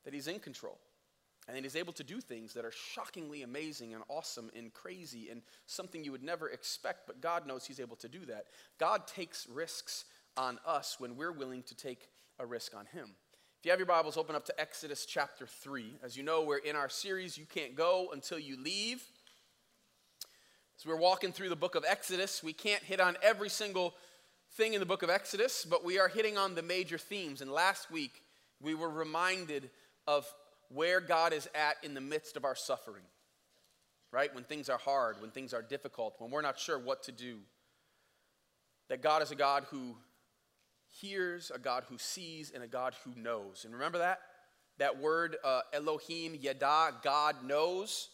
that 0.06 0.14
He's 0.14 0.28
in 0.28 0.40
control. 0.40 0.80
And 1.48 1.64
he's 1.64 1.76
able 1.76 1.94
to 1.94 2.04
do 2.04 2.20
things 2.20 2.54
that 2.54 2.66
are 2.66 2.72
shockingly 2.72 3.44
amazing 3.44 3.94
and 3.94 4.04
awesome 4.08 4.50
and 4.56 4.74
crazy 4.74 5.30
and 5.30 5.44
something 5.68 6.04
you 6.04 6.12
would 6.12 6.24
never 6.24 6.50
expect, 6.50 7.06
but 7.06 7.22
God 7.22 7.46
knows 7.46 7.66
he's 7.66 7.80
able 7.80 7.98
to 7.98 8.10
do 8.10 8.26
that. 8.26 8.46
God 8.80 9.06
takes 9.06 9.48
risks 9.48 10.06
on 10.38 10.58
us 10.66 10.96
when 11.00 11.16
we're 11.16 11.32
willing 11.32 11.62
to 11.64 11.76
take 11.76 12.10
a 12.40 12.46
risk 12.46 12.76
on 12.76 12.88
him. 12.88 13.12
If 13.66 13.68
you 13.68 13.72
have 13.72 13.80
your 13.80 13.88
Bibles, 13.88 14.16
open 14.16 14.36
up 14.36 14.46
to 14.46 14.62
Exodus 14.62 15.08
chapter 15.08 15.48
3. 15.48 15.96
As 16.04 16.16
you 16.16 16.22
know, 16.22 16.44
we're 16.44 16.58
in 16.58 16.76
our 16.76 16.88
series, 16.88 17.36
You 17.36 17.48
Can't 17.48 17.74
Go 17.74 18.10
Until 18.14 18.38
You 18.38 18.62
Leave. 18.62 19.04
As 20.78 20.86
we're 20.86 20.96
walking 20.96 21.32
through 21.32 21.50
the 21.50 21.56
book 21.56 21.74
of 21.74 21.84
Exodus, 21.84 22.44
we 22.44 22.54
can't 22.54 22.84
hit 22.84 23.00
on 23.00 23.18
every 23.24 23.50
single 23.50 23.96
thing 24.52 24.76
in 24.76 24.80
the 24.80 24.86
book 24.86 25.02
of 25.02 25.10
Exodus, 25.10 25.66
but 25.68 25.84
we 25.84 25.98
are 25.98 26.08
hitting 26.08 26.38
on 26.38 26.54
the 26.54 26.62
major 26.62 27.00
themes. 27.00 27.42
And 27.42 27.50
last 27.50 27.90
week, 27.90 28.22
we 28.62 28.76
were 28.76 28.88
reminded 28.88 29.72
of 30.06 30.32
where 30.70 31.02
God 31.02 31.34
is 31.34 31.50
at 31.56 31.78
in 31.82 31.96
the 31.96 32.02
midst 32.02 32.38
of 32.38 32.46
our 32.46 32.54
suffering, 32.54 33.02
right? 34.12 34.32
When 34.36 34.44
things 34.44 34.70
are 34.70 34.78
hard, 34.78 35.20
when 35.22 35.32
things 35.32 35.56
are 35.56 35.64
difficult, 35.64 36.18
when 36.20 36.30
we're 36.30 36.44
not 36.44 36.60
sure 36.60 36.78
what 36.78 37.02
to 37.06 37.12
do. 37.12 37.40
That 38.90 39.02
God 39.02 39.24
is 39.24 39.32
a 39.32 39.36
God 39.36 39.66
who 39.72 39.96
hears, 41.02 41.52
a 41.54 41.60
God 41.60 41.84
who 41.90 41.98
sees, 41.98 42.52
and 42.52 42.64
a 42.64 42.68
God 42.68 42.96
who 43.04 43.14
knows. 43.16 43.66
And 43.66 43.74
remember 43.74 43.98
that? 44.00 44.20
That 44.78 45.00
word, 45.00 45.38
uh, 45.44 45.62
Elohim, 45.74 46.36
Yada, 46.40 46.94
God 47.04 47.44
knows. 47.44 48.10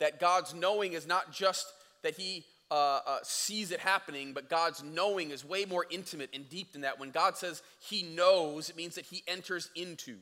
That 0.00 0.20
God's 0.20 0.54
knowing 0.54 0.92
is 0.92 1.06
not 1.06 1.32
just 1.32 1.66
that 2.02 2.16
He 2.16 2.44
uh, 2.70 3.00
uh, 3.06 3.18
sees 3.22 3.70
it 3.70 3.80
happening, 3.80 4.32
but 4.32 4.50
God's 4.50 4.82
knowing 4.82 5.30
is 5.30 5.44
way 5.44 5.64
more 5.64 5.86
intimate 5.90 6.30
and 6.34 6.48
deep 6.48 6.72
than 6.72 6.82
that. 6.82 6.98
When 6.98 7.10
God 7.10 7.36
says 7.36 7.62
He 7.80 8.02
knows, 8.02 8.68
it 8.68 8.76
means 8.76 8.96
that 8.96 9.06
He 9.06 9.22
enters 9.26 9.70
into. 9.74 10.16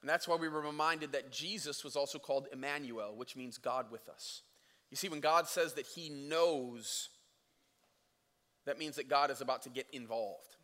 And 0.00 0.08
that's 0.08 0.28
why 0.28 0.36
we 0.36 0.48
were 0.48 0.60
reminded 0.60 1.12
that 1.12 1.32
Jesus 1.32 1.82
was 1.82 1.96
also 1.96 2.18
called 2.18 2.46
Emmanuel, 2.52 3.14
which 3.16 3.34
means 3.34 3.58
God 3.58 3.90
with 3.90 4.08
us. 4.08 4.42
You 4.90 4.96
see, 4.96 5.08
when 5.08 5.20
God 5.20 5.48
says 5.48 5.74
that 5.74 5.86
He 5.86 6.08
knows, 6.08 7.08
that 8.66 8.78
means 8.78 8.96
that 8.96 9.08
God 9.08 9.30
is 9.30 9.40
about 9.40 9.62
to 9.62 9.70
get 9.70 9.86
involved 9.92 10.56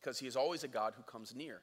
because 0.00 0.18
He 0.18 0.26
is 0.26 0.36
always 0.36 0.64
a 0.64 0.68
God 0.68 0.94
who 0.96 1.02
comes 1.02 1.34
near. 1.34 1.60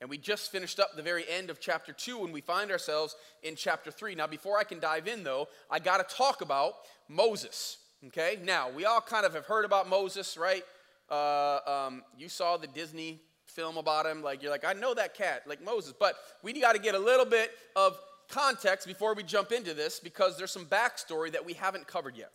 And 0.00 0.08
we 0.08 0.16
just 0.16 0.50
finished 0.50 0.80
up 0.80 0.96
the 0.96 1.02
very 1.02 1.24
end 1.28 1.50
of 1.50 1.60
chapter 1.60 1.92
2 1.92 2.24
and 2.24 2.32
we 2.32 2.40
find 2.40 2.70
ourselves 2.70 3.16
in 3.42 3.54
chapter 3.54 3.90
3. 3.90 4.14
Now, 4.14 4.26
before 4.26 4.58
I 4.58 4.64
can 4.64 4.80
dive 4.80 5.06
in, 5.06 5.24
though, 5.24 5.48
I 5.70 5.78
got 5.78 6.06
to 6.06 6.16
talk 6.16 6.40
about 6.40 6.72
Moses. 7.08 7.76
Okay? 8.06 8.38
Now, 8.42 8.70
we 8.70 8.86
all 8.86 9.02
kind 9.02 9.26
of 9.26 9.34
have 9.34 9.44
heard 9.44 9.66
about 9.66 9.88
Moses, 9.88 10.38
right? 10.38 10.64
Uh, 11.10 11.58
um, 11.66 12.02
you 12.16 12.30
saw 12.30 12.56
the 12.56 12.66
Disney 12.66 13.20
film 13.44 13.76
about 13.76 14.06
him. 14.06 14.22
Like, 14.22 14.42
you're 14.42 14.50
like, 14.50 14.64
I 14.64 14.72
know 14.72 14.94
that 14.94 15.14
cat, 15.14 15.42
like 15.46 15.62
Moses. 15.62 15.92
But 15.98 16.14
we 16.42 16.58
got 16.58 16.74
to 16.74 16.80
get 16.80 16.94
a 16.94 16.98
little 16.98 17.26
bit 17.26 17.50
of 17.76 17.98
context 18.30 18.86
before 18.86 19.14
we 19.14 19.22
jump 19.22 19.52
into 19.52 19.74
this 19.74 20.00
because 20.00 20.38
there's 20.38 20.52
some 20.52 20.64
backstory 20.64 21.30
that 21.32 21.44
we 21.44 21.52
haven't 21.52 21.86
covered 21.86 22.16
yet. 22.16 22.32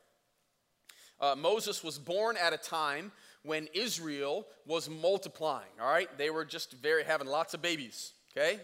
Uh, 1.20 1.36
Moses 1.36 1.84
was 1.84 1.98
born 1.98 2.36
at 2.38 2.54
a 2.54 2.58
time 2.58 3.12
when 3.46 3.68
Israel 3.74 4.46
was 4.66 4.90
multiplying, 4.90 5.72
all 5.82 5.90
right? 5.90 6.10
They 6.18 6.30
were 6.30 6.46
just 6.46 6.74
very 6.74 7.04
having 7.04 7.28
lots 7.28 7.54
of 7.54 7.62
babies, 7.62 8.14
okay? 8.36 8.60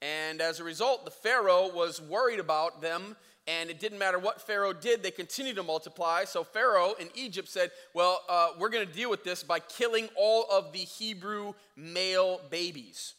And 0.00 0.40
as 0.40 0.60
a 0.60 0.64
result, 0.64 1.04
the 1.04 1.10
Pharaoh 1.10 1.70
was 1.74 2.00
worried 2.00 2.38
about 2.38 2.80
them 2.80 3.16
and 3.48 3.70
it 3.70 3.80
didn't 3.80 3.98
matter 3.98 4.18
what 4.18 4.42
Pharaoh 4.42 4.74
did, 4.74 5.02
they 5.02 5.10
continued 5.10 5.56
to 5.56 5.62
multiply. 5.62 6.24
So 6.24 6.44
Pharaoh 6.44 6.92
in 7.00 7.08
Egypt 7.14 7.48
said, 7.48 7.70
Well, 7.94 8.20
uh, 8.28 8.50
we're 8.58 8.68
going 8.68 8.86
to 8.86 8.92
deal 8.92 9.08
with 9.08 9.24
this 9.24 9.42
by 9.42 9.58
killing 9.58 10.10
all 10.16 10.44
of 10.52 10.70
the 10.74 10.80
Hebrew 10.80 11.54
male 11.74 12.42
babies. 12.50 13.14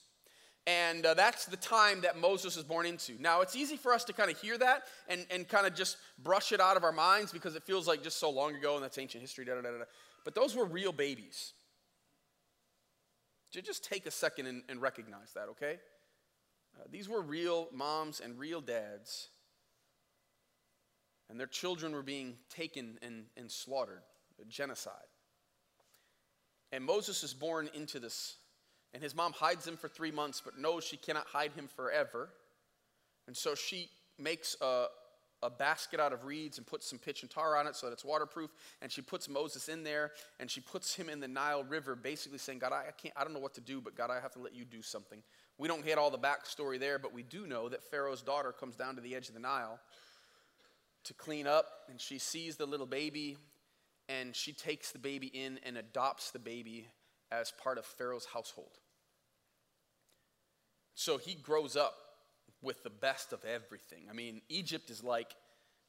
And 0.68 1.04
uh, 1.04 1.16
that's 1.16 1.46
the 1.46 1.58
time 1.58 2.02
that 2.02 2.20
Moses 2.20 2.56
was 2.56 2.64
born 2.64 2.86
into. 2.86 3.20
Now, 3.20 3.42
it's 3.42 3.56
easy 3.56 3.76
for 3.76 3.92
us 3.92 4.04
to 4.04 4.14
kind 4.14 4.30
of 4.30 4.40
hear 4.40 4.56
that 4.60 4.84
and, 5.08 5.26
and 5.32 5.48
kind 5.48 5.66
of 5.66 5.74
just 5.74 5.98
brush 6.24 6.52
it 6.52 6.62
out 6.62 6.78
of 6.78 6.84
our 6.84 6.92
minds 6.92 7.32
because 7.32 7.56
it 7.56 7.64
feels 7.64 7.88
like 7.88 8.04
just 8.04 8.20
so 8.20 8.30
long 8.30 8.54
ago 8.54 8.76
and 8.76 8.84
that's 8.84 9.00
ancient 9.00 9.22
history. 9.22 9.46
Da, 9.46 9.56
da, 9.56 9.62
da, 9.62 9.84
but 10.26 10.36
those 10.36 10.56
were 10.56 10.66
real 10.66 10.92
babies. 10.92 11.54
Just 13.52 13.84
take 13.84 14.06
a 14.06 14.12
second 14.12 14.46
and, 14.46 14.64
and 14.70 14.82
recognize 14.82 15.34
that, 15.34 15.50
okay? 15.50 15.80
Uh, 16.78 16.84
these 16.92 17.10
were 17.10 17.22
real 17.22 17.68
moms 17.74 18.20
and 18.20 18.38
real 18.38 18.62
dads 18.62 19.30
and 21.30 21.40
their 21.40 21.48
children 21.48 21.94
were 21.94 22.04
being 22.04 22.36
taken 22.50 22.98
and, 23.02 23.26
and 23.38 23.50
slaughtered, 23.50 24.02
genocide. 24.48 24.94
And 26.72 26.84
Moses 26.84 27.24
is 27.24 27.34
born 27.34 27.70
into 27.74 28.00
this, 28.00 28.38
and 28.94 29.04
his 29.04 29.16
mom 29.16 29.34
hides 29.34 29.68
him 29.68 29.78
for 29.78 29.88
three 29.88 30.12
months, 30.12 30.42
but 30.44 30.58
knows 30.58 30.84
she 30.84 30.98
cannot 30.98 31.28
hide 31.28 31.52
him 31.54 31.68
forever. 31.68 32.30
And 33.28 33.38
so 33.38 33.54
she 33.54 33.90
makes 34.18 34.56
a, 34.62 34.86
a 35.42 35.50
basket 35.50 36.00
out 36.00 36.12
of 36.12 36.26
reeds 36.26 36.58
and 36.58 36.68
puts 36.68 36.90
some 36.90 37.00
pitch 37.00 37.22
and 37.22 37.32
tar 37.32 37.56
on 37.56 37.68
it 37.68 37.76
so 37.76 37.88
that 37.88 37.94
it's 37.94 38.04
waterproof. 38.04 38.52
And 38.82 38.92
she 38.92 39.02
puts 39.02 39.30
Moses 39.30 39.70
in 39.70 39.84
there 39.84 40.12
and 40.40 40.50
she 40.52 40.60
puts 40.60 40.96
him 40.96 41.10
in 41.10 41.20
the 41.20 41.28
Nile 41.28 41.64
River, 41.64 41.96
basically 41.96 42.38
saying, 42.38 42.60
God, 42.60 42.74
I, 42.74 42.92
can't, 43.02 43.14
I 43.16 43.24
don't 43.24 43.34
know 43.34 43.40
what 43.40 43.54
to 43.56 43.62
do, 43.62 43.82
but 43.82 43.96
God, 43.96 44.12
I 44.12 44.20
have 44.20 44.34
to 44.34 44.40
let 44.40 44.54
you 44.54 44.66
do 44.66 44.82
something. 44.82 45.22
We 45.58 45.68
don't 45.68 45.86
get 45.86 45.98
all 45.98 46.12
the 46.12 46.18
backstory 46.18 46.80
there, 46.80 47.00
but 47.00 47.14
we 47.14 47.24
do 47.24 47.48
know 47.48 47.70
that 47.70 47.84
Pharaoh's 47.84 48.22
daughter 48.22 48.52
comes 48.52 48.76
down 48.76 48.96
to 48.96 49.02
the 49.02 49.16
edge 49.16 49.28
of 49.28 49.34
the 49.34 49.40
Nile 49.40 49.80
to 51.06 51.14
clean 51.14 51.48
up, 51.48 51.66
and 51.90 52.00
she 52.00 52.18
sees 52.18 52.58
the 52.58 52.66
little 52.66 52.86
baby, 52.86 53.38
and 54.08 54.36
she 54.36 54.54
takes 54.54 54.92
the 54.92 55.00
baby 55.00 55.28
in 55.28 55.60
and 55.66 55.78
adopts 55.78 56.32
the 56.32 56.40
baby 56.40 56.88
as 57.32 57.52
part 57.62 57.78
of 57.78 57.86
Pharaoh's 57.86 58.26
household. 58.26 58.72
So 60.96 61.18
he 61.18 61.36
grows 61.36 61.76
up 61.76 61.94
with 62.62 62.84
the 62.84 62.90
best 62.90 63.34
of 63.34 63.44
everything. 63.46 64.04
I 64.10 64.14
mean, 64.14 64.42
Egypt 64.50 64.90
is 64.90 65.04
like, 65.04 65.36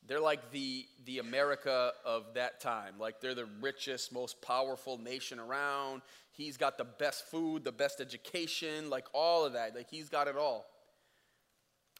they're 0.06 0.20
like 0.20 0.50
the, 0.50 0.86
the 1.04 1.18
America 1.18 1.92
of 2.04 2.34
that 2.34 2.60
time. 2.60 2.94
Like, 2.98 3.20
they're 3.20 3.34
the 3.34 3.48
richest, 3.60 4.12
most 4.12 4.40
powerful 4.40 4.96
nation 4.98 5.38
around. 5.38 6.02
He's 6.32 6.56
got 6.56 6.78
the 6.78 6.84
best 6.84 7.26
food, 7.26 7.64
the 7.64 7.72
best 7.72 8.00
education, 8.00 8.88
like 8.88 9.06
all 9.12 9.44
of 9.44 9.52
that. 9.54 9.74
Like, 9.74 9.90
he's 9.90 10.08
got 10.08 10.26
it 10.28 10.36
all. 10.36 10.64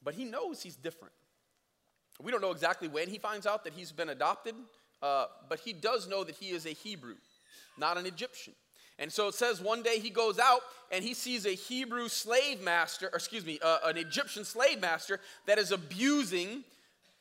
But 0.03 0.15
he 0.15 0.25
knows 0.25 0.63
he's 0.63 0.77
different. 0.77 1.13
We 2.23 2.33
don't 2.33 2.41
know 2.41 2.53
exactly 2.53 2.89
when 2.89 3.09
he 3.09 3.19
finds 3.19 3.47
out 3.47 3.65
that 3.65 3.75
he's 3.75 3.93
been 3.93 4.11
adopted, 4.11 4.55
uh, 5.03 5.27
but 5.49 5.61
he 5.61 5.73
does 5.73 6.09
know 6.09 6.25
that 6.25 6.37
he 6.37 6.51
is 6.51 6.67
a 6.67 6.71
Hebrew, 6.71 7.17
not 7.77 7.99
an 7.99 8.07
Egyptian. 8.07 8.55
And 9.01 9.11
so 9.11 9.29
it 9.29 9.35
says 9.35 9.61
one 9.63 9.83
day 9.83 9.99
he 9.99 10.11
goes 10.11 10.39
out 10.39 10.61
and 10.93 11.03
he 11.03 11.15
sees 11.15 11.47
a 11.47 11.55
Hebrew 11.55 12.09
slave 12.09 12.63
master, 12.63 13.07
or 13.07 13.17
excuse 13.17 13.47
me, 13.47 13.59
uh, 13.63 13.79
an 13.85 13.97
Egyptian 13.97 14.45
slave 14.45 14.81
master 14.81 15.19
that 15.47 15.59
is 15.59 15.73
abusing 15.73 16.63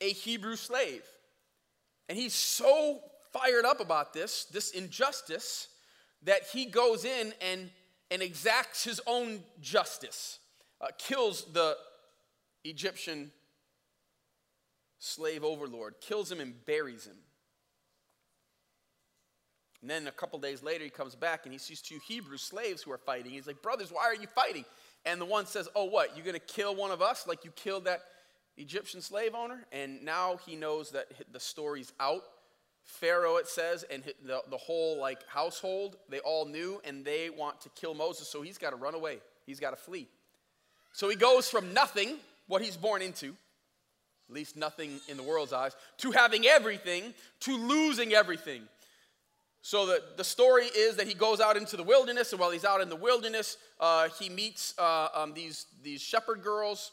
a 0.01 0.11
Hebrew 0.11 0.57
slave. 0.57 1.03
And 2.09 2.17
he's 2.17 2.33
so 2.33 2.99
fired 3.31 3.63
up 3.63 3.79
about 3.79 4.13
this, 4.13 4.45
this 4.45 4.71
injustice, 4.71 5.69
that 6.23 6.41
he 6.51 6.65
goes 6.65 7.05
in 7.05 7.33
and, 7.41 7.69
and 8.11 8.21
exacts 8.21 8.83
his 8.83 8.99
own 9.07 9.39
justice, 9.61 10.39
uh, 10.81 10.87
kills 10.97 11.45
the 11.53 11.77
Egyptian 12.65 13.31
slave 14.97 15.45
overlord, 15.45 15.95
kills 16.01 16.29
him 16.29 16.41
and 16.41 16.65
buries 16.65 17.07
him. 17.07 17.15
And 19.81 19.89
then 19.89 20.07
a 20.07 20.11
couple 20.11 20.39
days 20.39 20.61
later, 20.61 20.83
he 20.83 20.89
comes 20.89 21.15
back 21.15 21.45
and 21.45 21.53
he 21.53 21.59
sees 21.59 21.81
two 21.81 21.99
Hebrew 22.05 22.37
slaves 22.37 22.81
who 22.81 22.91
are 22.91 22.97
fighting. 22.97 23.31
He's 23.31 23.47
like, 23.47 23.61
Brothers, 23.61 23.91
why 23.91 24.03
are 24.03 24.15
you 24.15 24.27
fighting? 24.27 24.65
And 25.05 25.21
the 25.21 25.25
one 25.25 25.45
says, 25.45 25.69
Oh, 25.75 25.85
what? 25.85 26.15
You're 26.15 26.25
going 26.25 26.33
to 26.33 26.53
kill 26.53 26.75
one 26.75 26.91
of 26.91 27.01
us 27.01 27.25
like 27.27 27.45
you 27.45 27.51
killed 27.51 27.85
that 27.85 28.01
Egyptian 28.57 29.01
slave 29.01 29.33
owner? 29.33 29.65
And 29.71 30.03
now 30.03 30.37
he 30.45 30.55
knows 30.55 30.91
that 30.91 31.07
the 31.31 31.39
story's 31.39 31.93
out. 31.99 32.23
Pharaoh, 32.83 33.37
it 33.37 33.47
says, 33.47 33.83
and 33.83 34.03
the, 34.25 34.41
the 34.49 34.57
whole 34.57 34.99
like 34.99 35.25
household, 35.27 35.97
they 36.09 36.19
all 36.19 36.45
knew 36.45 36.81
and 36.83 37.05
they 37.05 37.29
want 37.29 37.61
to 37.61 37.69
kill 37.69 37.93
Moses. 37.93 38.27
So 38.27 38.41
he's 38.41 38.57
got 38.57 38.71
to 38.71 38.75
run 38.75 38.95
away. 38.95 39.19
He's 39.45 39.59
got 39.59 39.71
to 39.71 39.75
flee. 39.75 40.07
So 40.91 41.07
he 41.07 41.15
goes 41.15 41.47
from 41.49 41.73
nothing, 41.73 42.17
what 42.47 42.63
he's 42.63 42.75
born 42.75 43.01
into, 43.01 43.35
at 44.27 44.35
least 44.35 44.57
nothing 44.57 44.99
in 45.07 45.17
the 45.17 45.23
world's 45.23 45.53
eyes, 45.53 45.75
to 45.99 46.11
having 46.11 46.45
everything, 46.45 47.13
to 47.41 47.55
losing 47.55 48.13
everything. 48.13 48.63
So 49.61 49.85
the, 49.85 50.01
the 50.15 50.23
story 50.23 50.65
is 50.65 50.95
that 50.95 51.07
he 51.07 51.13
goes 51.13 51.39
out 51.41 51.57
into 51.57 51.75
the 51.75 51.83
wilderness, 51.83 52.31
and 52.31 52.39
while 52.39 52.51
he's 52.51 52.65
out 52.65 52.81
in 52.81 52.89
the 52.89 52.95
wilderness, 52.95 53.57
uh, 53.79 54.07
he 54.19 54.29
meets 54.29 54.73
uh, 54.77 55.09
um, 55.13 55.33
these, 55.33 55.65
these 55.83 56.01
shepherd 56.01 56.41
girls. 56.43 56.91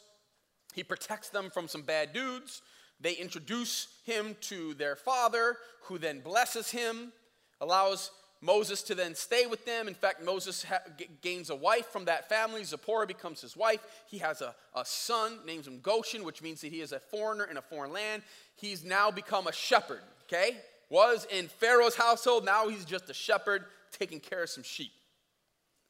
He 0.73 0.83
protects 0.83 1.29
them 1.29 1.49
from 1.49 1.67
some 1.67 1.81
bad 1.81 2.13
dudes. 2.13 2.61
They 2.99 3.13
introduce 3.13 3.87
him 4.05 4.35
to 4.41 4.73
their 4.73 4.95
father, 4.95 5.57
who 5.83 5.97
then 5.97 6.19
blesses 6.19 6.69
him, 6.69 7.13
allows 7.61 8.11
Moses 8.41 8.83
to 8.83 8.95
then 8.95 9.15
stay 9.15 9.45
with 9.47 9.65
them. 9.65 9.87
In 9.87 9.93
fact, 9.93 10.23
Moses 10.23 10.63
ha- 10.63 10.81
g- 10.97 11.07
gains 11.21 11.49
a 11.49 11.55
wife 11.55 11.87
from 11.87 12.05
that 12.05 12.29
family. 12.29 12.63
Zipporah 12.63 13.07
becomes 13.07 13.41
his 13.41 13.57
wife. 13.57 13.79
He 14.07 14.19
has 14.19 14.41
a, 14.41 14.53
a 14.75 14.85
son, 14.85 15.39
names 15.45 15.67
him 15.67 15.79
Gershom, 15.79 16.23
which 16.23 16.41
means 16.41 16.61
that 16.61 16.71
he 16.71 16.81
is 16.81 16.91
a 16.91 16.99
foreigner 16.99 17.45
in 17.45 17.57
a 17.57 17.61
foreign 17.61 17.93
land. 17.93 18.23
He's 18.55 18.83
now 18.83 19.09
become 19.09 19.47
a 19.47 19.51
shepherd, 19.53 20.01
okay? 20.25 20.57
Was 20.89 21.27
in 21.31 21.47
Pharaoh's 21.47 21.95
household, 21.95 22.45
now 22.45 22.69
he's 22.69 22.85
just 22.85 23.09
a 23.09 23.13
shepherd 23.13 23.65
taking 23.91 24.19
care 24.19 24.43
of 24.43 24.49
some 24.49 24.63
sheep. 24.63 24.91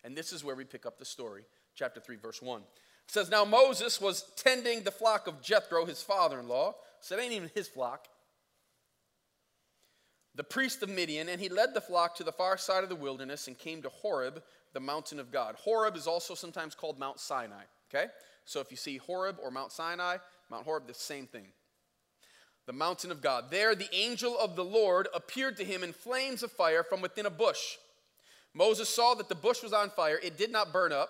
And 0.03 0.15
this 0.15 0.31
is 0.31 0.43
where 0.43 0.55
we 0.55 0.63
pick 0.63 0.85
up 0.85 0.97
the 0.97 1.05
story, 1.05 1.43
chapter 1.75 1.99
3, 1.99 2.15
verse 2.15 2.41
1. 2.41 2.61
It 2.61 2.65
says, 3.07 3.29
Now 3.29 3.45
Moses 3.45 4.01
was 4.01 4.25
tending 4.35 4.83
the 4.83 4.91
flock 4.91 5.27
of 5.27 5.41
Jethro, 5.41 5.85
his 5.85 6.01
father 6.01 6.39
in 6.39 6.47
law. 6.47 6.75
So 6.99 7.17
it 7.17 7.21
ain't 7.21 7.33
even 7.33 7.51
his 7.53 7.67
flock. 7.67 8.07
The 10.35 10.43
priest 10.43 10.83
of 10.83 10.89
Midian, 10.89 11.29
and 11.29 11.41
he 11.41 11.49
led 11.49 11.73
the 11.73 11.81
flock 11.81 12.15
to 12.17 12.23
the 12.23 12.31
far 12.31 12.57
side 12.57 12.83
of 12.83 12.89
the 12.89 12.95
wilderness 12.95 13.47
and 13.47 13.57
came 13.57 13.81
to 13.81 13.89
Horeb, 13.89 14.43
the 14.73 14.79
mountain 14.79 15.19
of 15.19 15.31
God. 15.31 15.55
Horeb 15.55 15.95
is 15.95 16.05
also 16.05 16.35
sometimes 16.35 16.75
called 16.75 16.99
Mount 16.99 17.19
Sinai. 17.19 17.63
Okay? 17.89 18.07
So 18.45 18.59
if 18.59 18.69
you 18.69 18.77
see 18.77 18.97
Horeb 18.97 19.37
or 19.43 19.49
Mount 19.51 19.71
Sinai, 19.71 20.17
Mount 20.51 20.65
Horeb, 20.65 20.87
the 20.87 20.93
same 20.93 21.27
thing. 21.27 21.47
The 22.67 22.73
mountain 22.73 23.11
of 23.11 23.21
God. 23.21 23.45
There, 23.49 23.73
the 23.73 23.93
angel 23.95 24.37
of 24.37 24.55
the 24.55 24.63
Lord 24.63 25.07
appeared 25.15 25.57
to 25.57 25.63
him 25.63 25.83
in 25.83 25.93
flames 25.93 26.43
of 26.43 26.51
fire 26.51 26.83
from 26.83 27.01
within 27.01 27.25
a 27.25 27.31
bush. 27.31 27.77
Moses 28.53 28.89
saw 28.89 29.13
that 29.15 29.29
the 29.29 29.35
bush 29.35 29.63
was 29.63 29.73
on 29.73 29.89
fire, 29.89 30.19
it 30.21 30.37
did 30.37 30.51
not 30.51 30.73
burn 30.73 30.91
up. 30.91 31.09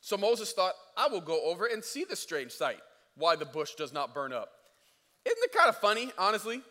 So 0.00 0.16
Moses 0.16 0.52
thought, 0.52 0.74
I 0.96 1.08
will 1.08 1.20
go 1.20 1.42
over 1.44 1.66
and 1.66 1.82
see 1.82 2.04
the 2.04 2.16
strange 2.16 2.52
sight, 2.52 2.80
why 3.16 3.34
the 3.34 3.44
bush 3.44 3.74
does 3.74 3.92
not 3.92 4.14
burn 4.14 4.32
up. 4.32 4.50
Isn't 5.24 5.38
it 5.42 5.52
kind 5.52 5.68
of 5.68 5.76
funny, 5.78 6.12
honestly? 6.18 6.62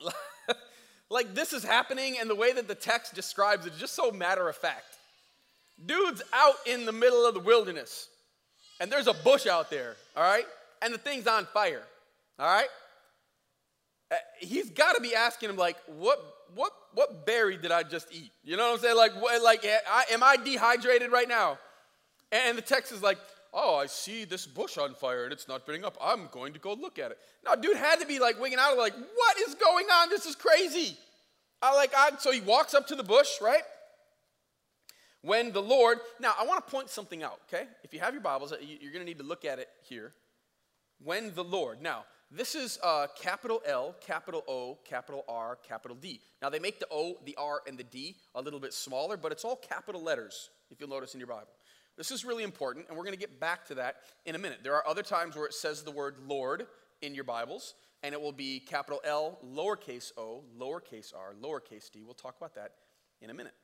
like 1.10 1.34
this 1.34 1.52
is 1.52 1.62
happening, 1.62 2.16
and 2.18 2.28
the 2.28 2.34
way 2.34 2.52
that 2.52 2.68
the 2.68 2.74
text 2.74 3.14
describes 3.14 3.66
it 3.66 3.74
is 3.74 3.80
just 3.80 3.94
so 3.94 4.10
matter 4.10 4.48
of 4.48 4.56
fact. 4.56 4.98
Dude's 5.84 6.22
out 6.32 6.56
in 6.66 6.86
the 6.86 6.92
middle 6.92 7.26
of 7.26 7.34
the 7.34 7.40
wilderness, 7.40 8.08
and 8.80 8.90
there's 8.90 9.08
a 9.08 9.14
bush 9.14 9.46
out 9.46 9.70
there, 9.70 9.96
all 10.16 10.22
right? 10.22 10.46
And 10.82 10.94
the 10.94 10.98
thing's 10.98 11.26
on 11.26 11.46
fire, 11.46 11.82
all 12.38 12.46
right? 12.46 12.68
Uh, 14.10 14.16
he's 14.38 14.70
got 14.70 14.94
to 14.94 15.00
be 15.00 15.14
asking 15.14 15.50
him, 15.50 15.56
like, 15.56 15.76
what, 15.86 16.22
what, 16.54 16.72
what 16.94 17.26
berry 17.26 17.56
did 17.56 17.72
I 17.72 17.82
just 17.82 18.08
eat? 18.12 18.32
You 18.44 18.56
know 18.56 18.68
what 18.68 18.74
I'm 18.74 18.80
saying? 18.80 18.96
Like, 18.96 19.20
what, 19.20 19.42
like, 19.42 19.64
I, 19.64 20.04
am 20.12 20.22
I 20.22 20.36
dehydrated 20.36 21.10
right 21.10 21.28
now? 21.28 21.58
And 22.30 22.58
the 22.58 22.62
text 22.62 22.92
is 22.92 23.02
like, 23.02 23.18
oh, 23.52 23.76
I 23.76 23.86
see 23.86 24.24
this 24.24 24.46
bush 24.46 24.76
on 24.76 24.94
fire 24.94 25.24
and 25.24 25.32
it's 25.32 25.48
not 25.48 25.64
burning 25.64 25.84
up. 25.84 25.96
I'm 26.02 26.28
going 26.32 26.52
to 26.52 26.58
go 26.58 26.74
look 26.74 26.98
at 26.98 27.12
it. 27.12 27.18
No, 27.44 27.54
dude 27.54 27.76
had 27.76 28.00
to 28.00 28.06
be 28.06 28.18
like 28.18 28.40
wigging 28.40 28.58
out, 28.60 28.76
like, 28.76 28.94
what 28.94 29.38
is 29.48 29.54
going 29.54 29.86
on? 29.86 30.10
This 30.10 30.26
is 30.26 30.34
crazy. 30.34 30.96
I 31.62 31.74
like, 31.74 31.92
I, 31.96 32.10
so 32.18 32.30
he 32.30 32.40
walks 32.40 32.74
up 32.74 32.88
to 32.88 32.94
the 32.94 33.04
bush, 33.04 33.40
right? 33.40 33.62
When 35.22 35.52
the 35.52 35.62
Lord, 35.62 35.98
now 36.20 36.34
I 36.38 36.44
want 36.44 36.64
to 36.64 36.70
point 36.70 36.90
something 36.90 37.22
out, 37.22 37.40
okay? 37.48 37.66
If 37.82 37.94
you 37.94 38.00
have 38.00 38.12
your 38.12 38.22
Bibles, 38.22 38.52
you're 38.60 38.92
going 38.92 39.02
to 39.02 39.08
need 39.08 39.18
to 39.18 39.24
look 39.24 39.46
at 39.46 39.58
it 39.58 39.68
here. 39.88 40.12
When 41.02 41.34
the 41.34 41.44
Lord, 41.44 41.80
now, 41.80 42.04
this 42.30 42.54
is 42.54 42.78
uh, 42.82 43.06
capital 43.20 43.62
L, 43.66 43.94
capital 44.00 44.42
O, 44.48 44.78
capital 44.84 45.24
R, 45.28 45.58
capital 45.66 45.96
D. 45.96 46.20
Now 46.42 46.50
they 46.50 46.58
make 46.58 46.80
the 46.80 46.88
O, 46.90 47.18
the 47.24 47.36
R, 47.36 47.62
and 47.66 47.78
the 47.78 47.84
D 47.84 48.16
a 48.34 48.42
little 48.42 48.60
bit 48.60 48.72
smaller, 48.72 49.16
but 49.16 49.32
it's 49.32 49.44
all 49.44 49.56
capital 49.56 50.02
letters, 50.02 50.50
if 50.70 50.80
you'll 50.80 50.88
notice 50.90 51.14
in 51.14 51.20
your 51.20 51.28
Bible. 51.28 51.52
This 51.96 52.10
is 52.10 52.24
really 52.24 52.42
important, 52.42 52.86
and 52.88 52.96
we're 52.96 53.04
going 53.04 53.14
to 53.14 53.20
get 53.20 53.38
back 53.38 53.66
to 53.66 53.76
that 53.76 53.96
in 54.26 54.34
a 54.34 54.38
minute. 54.38 54.60
There 54.64 54.74
are 54.74 54.86
other 54.86 55.02
times 55.02 55.36
where 55.36 55.46
it 55.46 55.54
says 55.54 55.82
the 55.82 55.92
word 55.92 56.16
Lord 56.26 56.66
in 57.02 57.14
your 57.14 57.24
Bibles, 57.24 57.74
and 58.02 58.12
it 58.12 58.20
will 58.20 58.32
be 58.32 58.58
capital 58.58 59.00
L, 59.04 59.38
lowercase 59.44 60.10
o, 60.16 60.42
lowercase 60.58 61.12
r, 61.14 61.34
lowercase 61.40 61.90
d. 61.92 62.02
We'll 62.04 62.14
talk 62.14 62.36
about 62.36 62.54
that 62.56 62.72
in 63.20 63.30
a 63.30 63.34
minute. 63.34 63.54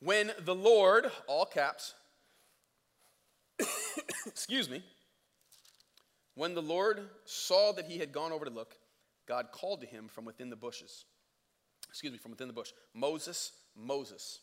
When 0.00 0.32
the 0.44 0.54
Lord, 0.54 1.10
all 1.28 1.46
caps, 1.46 1.94
excuse 4.26 4.68
me, 4.68 4.82
when 6.34 6.54
the 6.54 6.62
Lord 6.62 7.08
saw 7.24 7.72
that 7.72 7.86
he 7.86 7.98
had 7.98 8.12
gone 8.12 8.32
over 8.32 8.44
to 8.44 8.50
look, 8.50 8.76
God 9.26 9.48
called 9.52 9.80
to 9.80 9.86
him 9.86 10.08
from 10.08 10.24
within 10.24 10.50
the 10.50 10.56
bushes. 10.56 11.04
Excuse 11.88 12.12
me, 12.12 12.18
from 12.18 12.30
within 12.32 12.48
the 12.48 12.54
bush 12.54 12.72
Moses, 12.94 13.52
Moses. 13.76 14.40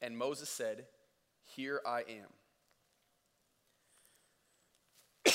And 0.00 0.16
Moses 0.16 0.48
said, 0.48 0.86
Here 1.56 1.80
I 1.84 2.04
am. 2.08 2.28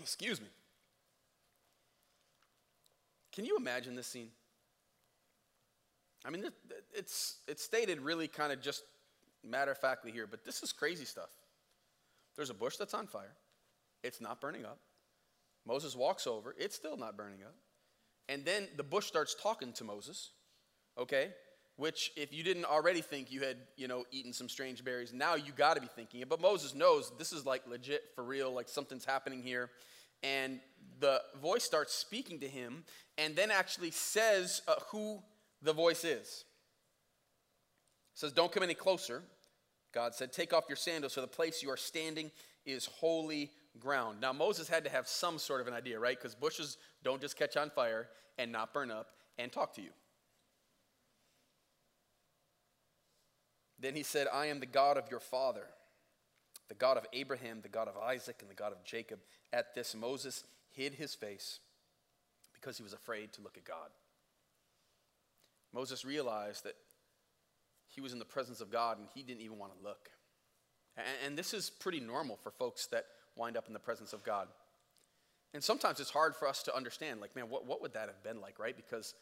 Excuse 0.00 0.40
me. 0.40 0.48
Can 3.32 3.44
you 3.44 3.56
imagine 3.56 3.96
this 3.96 4.06
scene? 4.06 4.28
I 6.24 6.30
mean, 6.30 6.44
it's, 6.94 7.38
it's 7.48 7.62
stated 7.62 8.00
really 8.00 8.28
kind 8.28 8.52
of 8.52 8.62
just 8.62 8.84
matter 9.42 9.72
of 9.72 9.78
factly 9.78 10.10
here, 10.10 10.26
but 10.26 10.44
this 10.44 10.62
is 10.62 10.72
crazy 10.72 11.04
stuff. 11.04 11.28
There's 12.36 12.50
a 12.50 12.54
bush 12.54 12.76
that's 12.76 12.94
on 12.94 13.06
fire, 13.06 13.34
it's 14.04 14.20
not 14.20 14.40
burning 14.40 14.64
up. 14.64 14.78
Moses 15.66 15.96
walks 15.96 16.26
over, 16.26 16.54
it's 16.58 16.76
still 16.76 16.96
not 16.96 17.16
burning 17.16 17.42
up. 17.42 17.54
And 18.28 18.44
then 18.44 18.68
the 18.76 18.82
bush 18.82 19.06
starts 19.06 19.34
talking 19.40 19.72
to 19.74 19.84
Moses, 19.84 20.30
okay? 20.98 21.30
which 21.76 22.12
if 22.16 22.32
you 22.32 22.44
didn't 22.44 22.64
already 22.64 23.00
think 23.00 23.32
you 23.32 23.40
had, 23.40 23.56
you 23.76 23.88
know, 23.88 24.04
eaten 24.12 24.32
some 24.32 24.48
strange 24.48 24.84
berries, 24.84 25.12
now 25.12 25.34
you 25.34 25.52
got 25.52 25.74
to 25.74 25.80
be 25.80 25.88
thinking 25.88 26.20
it. 26.20 26.28
But 26.28 26.40
Moses 26.40 26.74
knows 26.74 27.10
this 27.18 27.32
is 27.32 27.44
like 27.44 27.66
legit 27.66 28.02
for 28.14 28.22
real, 28.22 28.52
like 28.52 28.68
something's 28.68 29.04
happening 29.04 29.42
here. 29.42 29.70
And 30.22 30.60
the 31.00 31.20
voice 31.42 31.64
starts 31.64 31.92
speaking 31.92 32.40
to 32.40 32.48
him 32.48 32.84
and 33.18 33.34
then 33.34 33.50
actually 33.50 33.90
says 33.90 34.62
uh, 34.68 34.74
who 34.90 35.20
the 35.62 35.72
voice 35.72 36.04
is. 36.04 36.44
It 38.14 38.18
says, 38.18 38.32
Don't 38.32 38.52
come 38.52 38.62
any 38.62 38.74
closer. 38.74 39.22
God 39.92 40.14
said, 40.14 40.32
Take 40.32 40.52
off 40.52 40.64
your 40.68 40.76
sandals, 40.76 41.12
so 41.12 41.20
the 41.20 41.26
place 41.26 41.62
you 41.62 41.70
are 41.70 41.76
standing 41.76 42.30
is 42.64 42.86
holy 42.86 43.50
ground. 43.78 44.20
Now, 44.20 44.32
Moses 44.32 44.68
had 44.68 44.84
to 44.84 44.90
have 44.90 45.08
some 45.08 45.38
sort 45.38 45.60
of 45.60 45.66
an 45.66 45.74
idea, 45.74 45.98
right? 45.98 46.16
Because 46.16 46.34
bushes 46.34 46.78
don't 47.02 47.20
just 47.20 47.36
catch 47.36 47.56
on 47.56 47.70
fire 47.70 48.08
and 48.38 48.52
not 48.52 48.72
burn 48.72 48.90
up 48.90 49.08
and 49.38 49.50
talk 49.50 49.74
to 49.74 49.82
you. 49.82 49.90
Then 53.78 53.94
he 53.94 54.02
said, 54.02 54.26
I 54.32 54.46
am 54.46 54.60
the 54.60 54.66
God 54.66 54.96
of 54.96 55.10
your 55.10 55.20
father, 55.20 55.66
the 56.68 56.74
God 56.74 56.96
of 56.96 57.06
Abraham, 57.12 57.60
the 57.62 57.68
God 57.68 57.88
of 57.88 57.96
Isaac, 57.98 58.36
and 58.40 58.50
the 58.50 58.54
God 58.54 58.72
of 58.72 58.82
Jacob. 58.84 59.18
At 59.52 59.74
this, 59.74 59.94
Moses 59.94 60.44
hid 60.70 60.94
his 60.94 61.14
face 61.14 61.60
because 62.52 62.76
he 62.76 62.82
was 62.82 62.92
afraid 62.92 63.32
to 63.34 63.42
look 63.42 63.56
at 63.56 63.64
God. 63.64 63.90
Moses 65.72 66.04
realized 66.04 66.64
that 66.64 66.76
he 67.88 68.00
was 68.00 68.12
in 68.12 68.18
the 68.18 68.24
presence 68.24 68.60
of 68.60 68.70
God 68.70 68.98
and 68.98 69.08
he 69.14 69.22
didn't 69.22 69.42
even 69.42 69.58
want 69.58 69.76
to 69.76 69.84
look. 69.84 70.08
And, 71.24 71.36
this 71.36 71.52
is 71.52 71.70
pretty 71.70 71.98
normal 71.98 72.36
for 72.36 72.52
folks 72.52 72.86
that 72.86 73.06
wind 73.36 73.56
up 73.56 73.66
in 73.66 73.72
the 73.72 73.78
presence 73.78 74.12
of 74.12 74.22
God. 74.24 74.48
And 75.52 75.62
sometimes 75.62 76.00
it's 76.00 76.10
hard 76.10 76.34
for 76.34 76.48
us 76.48 76.62
to 76.64 76.76
understand, 76.76 77.20
like, 77.20 77.36
man, 77.36 77.48
what, 77.48 77.66
what 77.66 77.80
would 77.80 77.94
that 77.94 78.08
have 78.08 78.22
been 78.22 78.40
like, 78.40 78.58
right? 78.58 78.74
Because 78.74 79.14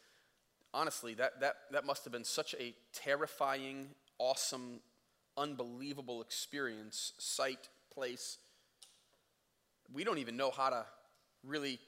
honestly, 0.73 1.15
that, 1.15 1.41
that, 1.41 1.57
that 1.73 1.85
must 1.85 2.05
have 2.05 2.13
been 2.13 2.25
such 2.25 2.55
a 2.59 2.75
terrifying 2.93 3.89
awesome, 4.19 4.81
unbelievable 5.37 6.23
experience, 6.23 7.13
sight, 7.19 7.69
place. 7.93 8.39
We 9.93 10.05
don't 10.05 10.19
even 10.19 10.37
know 10.37 10.51
how 10.51 10.71
to 10.71 10.87
really 11.45 11.79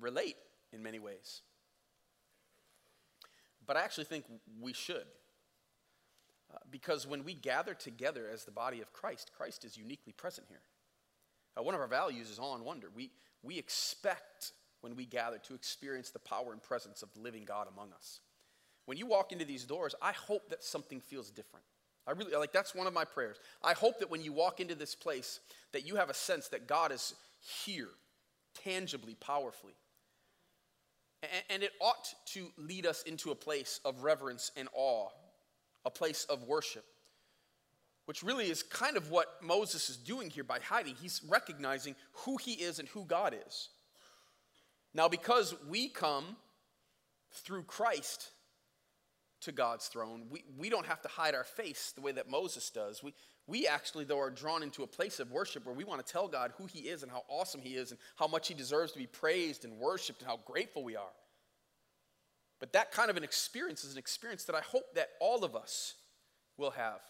relate 0.00 0.36
in 0.72 0.82
many 0.82 0.98
ways. 0.98 1.42
But 3.66 3.76
I 3.76 3.82
actually 3.82 4.04
think 4.04 4.24
we 4.60 4.72
should. 4.72 5.04
Uh, 6.52 6.58
because 6.70 7.06
when 7.06 7.24
we 7.24 7.34
gather 7.34 7.74
together 7.74 8.28
as 8.32 8.44
the 8.44 8.50
body 8.50 8.80
of 8.80 8.92
Christ, 8.92 9.30
Christ 9.36 9.64
is 9.64 9.76
uniquely 9.76 10.12
present 10.12 10.48
here. 10.48 10.62
Uh, 11.58 11.62
one 11.62 11.74
of 11.74 11.80
our 11.80 11.86
values 11.86 12.30
is 12.30 12.38
awe 12.38 12.54
and 12.54 12.64
wonder. 12.64 12.88
We, 12.94 13.10
we 13.42 13.58
expect 13.58 14.52
when 14.80 14.96
we 14.96 15.06
gather 15.06 15.38
to 15.38 15.54
experience 15.54 16.10
the 16.10 16.18
power 16.18 16.52
and 16.52 16.62
presence 16.62 17.02
of 17.02 17.12
the 17.14 17.20
living 17.20 17.44
God 17.44 17.68
among 17.72 17.92
us. 17.92 18.20
When 18.86 18.98
you 18.98 19.06
walk 19.06 19.32
into 19.32 19.44
these 19.44 19.64
doors, 19.64 19.94
I 20.02 20.12
hope 20.12 20.48
that 20.50 20.64
something 20.64 21.00
feels 21.00 21.30
different. 21.30 21.64
I 22.06 22.12
really 22.12 22.34
like 22.34 22.52
that's 22.52 22.74
one 22.74 22.88
of 22.88 22.92
my 22.92 23.04
prayers. 23.04 23.36
I 23.62 23.74
hope 23.74 24.00
that 24.00 24.10
when 24.10 24.22
you 24.22 24.32
walk 24.32 24.58
into 24.58 24.74
this 24.74 24.94
place 24.94 25.38
that 25.72 25.86
you 25.86 25.96
have 25.96 26.10
a 26.10 26.14
sense 26.14 26.48
that 26.48 26.66
God 26.66 26.90
is 26.90 27.14
here 27.64 27.90
tangibly, 28.64 29.14
powerfully. 29.14 29.74
And 31.48 31.62
it 31.62 31.70
ought 31.80 32.12
to 32.32 32.48
lead 32.58 32.84
us 32.84 33.02
into 33.02 33.30
a 33.30 33.36
place 33.36 33.78
of 33.84 34.02
reverence 34.02 34.50
and 34.56 34.68
awe, 34.74 35.08
a 35.84 35.90
place 35.90 36.24
of 36.24 36.42
worship, 36.48 36.84
which 38.12 38.22
really 38.22 38.50
is 38.50 38.62
kind 38.62 38.98
of 38.98 39.10
what 39.10 39.42
Moses 39.42 39.88
is 39.88 39.96
doing 39.96 40.28
here 40.28 40.44
by 40.44 40.58
hiding. 40.58 40.96
He's 41.00 41.22
recognizing 41.26 41.96
who 42.12 42.36
he 42.36 42.52
is 42.52 42.78
and 42.78 42.86
who 42.88 43.06
God 43.06 43.34
is. 43.46 43.70
Now, 44.92 45.08
because 45.08 45.54
we 45.66 45.88
come 45.88 46.36
through 47.32 47.62
Christ 47.62 48.28
to 49.40 49.50
God's 49.50 49.86
throne. 49.86 50.24
We, 50.30 50.44
we 50.58 50.68
don't 50.68 50.84
have 50.84 51.00
to 51.00 51.08
hide 51.08 51.34
our 51.34 51.42
face 51.42 51.94
the 51.94 52.02
way 52.02 52.12
that 52.12 52.28
Moses 52.28 52.68
does. 52.68 53.02
We, 53.02 53.14
we 53.46 53.66
actually, 53.66 54.04
though, 54.04 54.20
are 54.20 54.28
drawn 54.28 54.62
into 54.62 54.82
a 54.82 54.86
place 54.86 55.18
of 55.18 55.32
worship 55.32 55.64
where 55.64 55.74
we 55.74 55.84
want 55.84 56.04
to 56.04 56.12
tell 56.12 56.28
God 56.28 56.52
who 56.58 56.66
He 56.66 56.80
is 56.80 57.02
and 57.02 57.10
how 57.10 57.22
awesome 57.30 57.62
He 57.62 57.76
is 57.76 57.92
and 57.92 58.00
how 58.16 58.26
much 58.26 58.46
He 58.46 58.52
deserves 58.52 58.92
to 58.92 58.98
be 58.98 59.06
praised 59.06 59.64
and 59.64 59.78
worshiped 59.78 60.20
and 60.20 60.28
how 60.28 60.38
grateful 60.44 60.84
we 60.84 60.96
are. 60.96 61.16
But 62.60 62.74
that 62.74 62.92
kind 62.92 63.08
of 63.08 63.16
an 63.16 63.24
experience 63.24 63.84
is 63.84 63.92
an 63.92 63.98
experience 63.98 64.44
that 64.44 64.54
I 64.54 64.60
hope 64.60 64.96
that 64.96 65.12
all 65.18 65.44
of 65.44 65.56
us 65.56 65.94
will 66.58 66.72
have. 66.72 67.00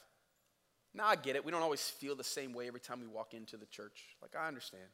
Now, 0.95 1.07
I 1.07 1.17
get 1.17 1.37
it. 1.37 1.45
We 1.45 1.53
don't 1.53 1.63
always 1.63 1.83
feel 1.89 2.15
the 2.15 2.25
same 2.25 2.53
way 2.53 2.69
every 2.69 2.81
time 2.81 3.01
we 3.01 3.07
walk 3.07 3.35
into 3.35 3.57
the 3.57 3.67
church. 3.67 4.17
Like, 4.21 4.37
I 4.39 4.47
understand. 4.47 4.85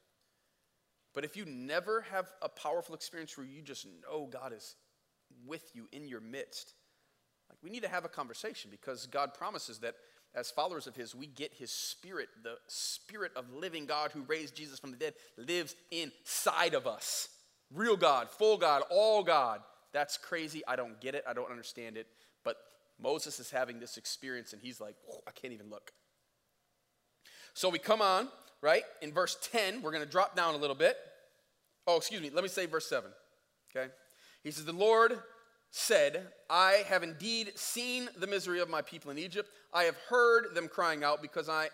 But 1.15 1.25
if 1.25 1.37
you 1.37 1.45
never 1.47 2.03
have 2.13 2.31
a 2.43 2.49
powerful 2.49 2.95
experience 2.95 3.37
where 3.37 3.47
you 3.47 3.63
just 3.63 3.87
know 4.03 4.29
God 4.31 4.53
is 4.53 4.77
with 5.47 5.75
you 5.75 5.89
in 5.93 6.07
your 6.07 6.21
midst, 6.21 6.75
like 7.49 7.59
we 7.63 7.71
need 7.71 7.83
to 7.83 7.89
have 7.89 8.05
a 8.05 8.09
conversation 8.09 8.71
because 8.71 9.07
God 9.07 9.35
promises 9.35 9.79
that 9.81 9.95
as 10.35 10.51
followers 10.51 10.87
of 10.87 10.95
His, 10.95 11.15
we 11.15 11.27
get 11.27 11.53
His 11.55 11.71
Spirit. 11.71 12.29
The 12.45 12.57
Spirit 12.69 13.33
of 13.35 13.53
living 13.53 13.87
God 13.87 14.13
who 14.13 14.23
raised 14.23 14.55
Jesus 14.55 14.79
from 14.79 14.91
the 14.91 14.97
dead 14.97 15.15
lives 15.37 15.75
inside 15.91 16.75
of 16.75 16.87
us. 16.87 17.29
Real 17.75 17.97
God, 17.97 18.31
full 18.31 18.57
God, 18.57 18.83
all 18.91 19.23
God. 19.25 19.61
That's 19.93 20.19
crazy. 20.19 20.63
I 20.69 20.77
don't 20.77 21.01
get 21.01 21.15
it. 21.15 21.25
I 21.27 21.33
don't 21.33 21.51
understand 21.51 21.97
it. 21.97 22.07
Moses 23.01 23.39
is 23.41 23.51
having 23.51 23.79
this 23.79 23.97
experience 23.97 24.53
and 24.53 24.63
he's 24.63 24.81
like, 24.81 24.97
I 25.27 25.31
can't 25.31 25.53
even 25.53 25.71
look. 25.71 25.93
So 27.55 27.69
we 27.69 27.79
come 27.79 28.03
on, 28.03 28.29
right? 28.61 28.83
In 29.03 29.13
verse 29.13 29.37
10, 29.53 29.83
we're 29.83 29.93
going 29.93 30.05
to 30.05 30.11
drop 30.11 30.37
down 30.37 30.55
a 30.55 30.59
little 30.59 30.77
bit. 30.77 30.97
Oh, 31.87 31.97
excuse 31.97 32.21
me. 32.21 32.31
Let 32.31 32.43
me 32.43 32.49
say 32.49 32.67
verse 32.67 32.89
7. 32.89 33.11
Okay? 33.75 33.91
He 34.43 34.51
says, 34.51 34.65
The 34.65 34.73
Lord 34.73 35.19
said, 35.71 36.27
I 36.49 36.85
have 36.89 37.03
indeed 37.03 37.53
seen 37.57 38.09
the 38.19 38.27
misery 38.27 38.61
of 38.61 38.69
my 38.69 38.83
people 38.83 39.11
in 39.11 39.19
Egypt. 39.19 39.51
I 39.73 39.85
have 39.85 39.97
heard 40.09 40.55
them 40.55 40.69
crying 40.69 41.05
out 41.05 41.21
because, 41.23 41.49
I, 41.49 41.69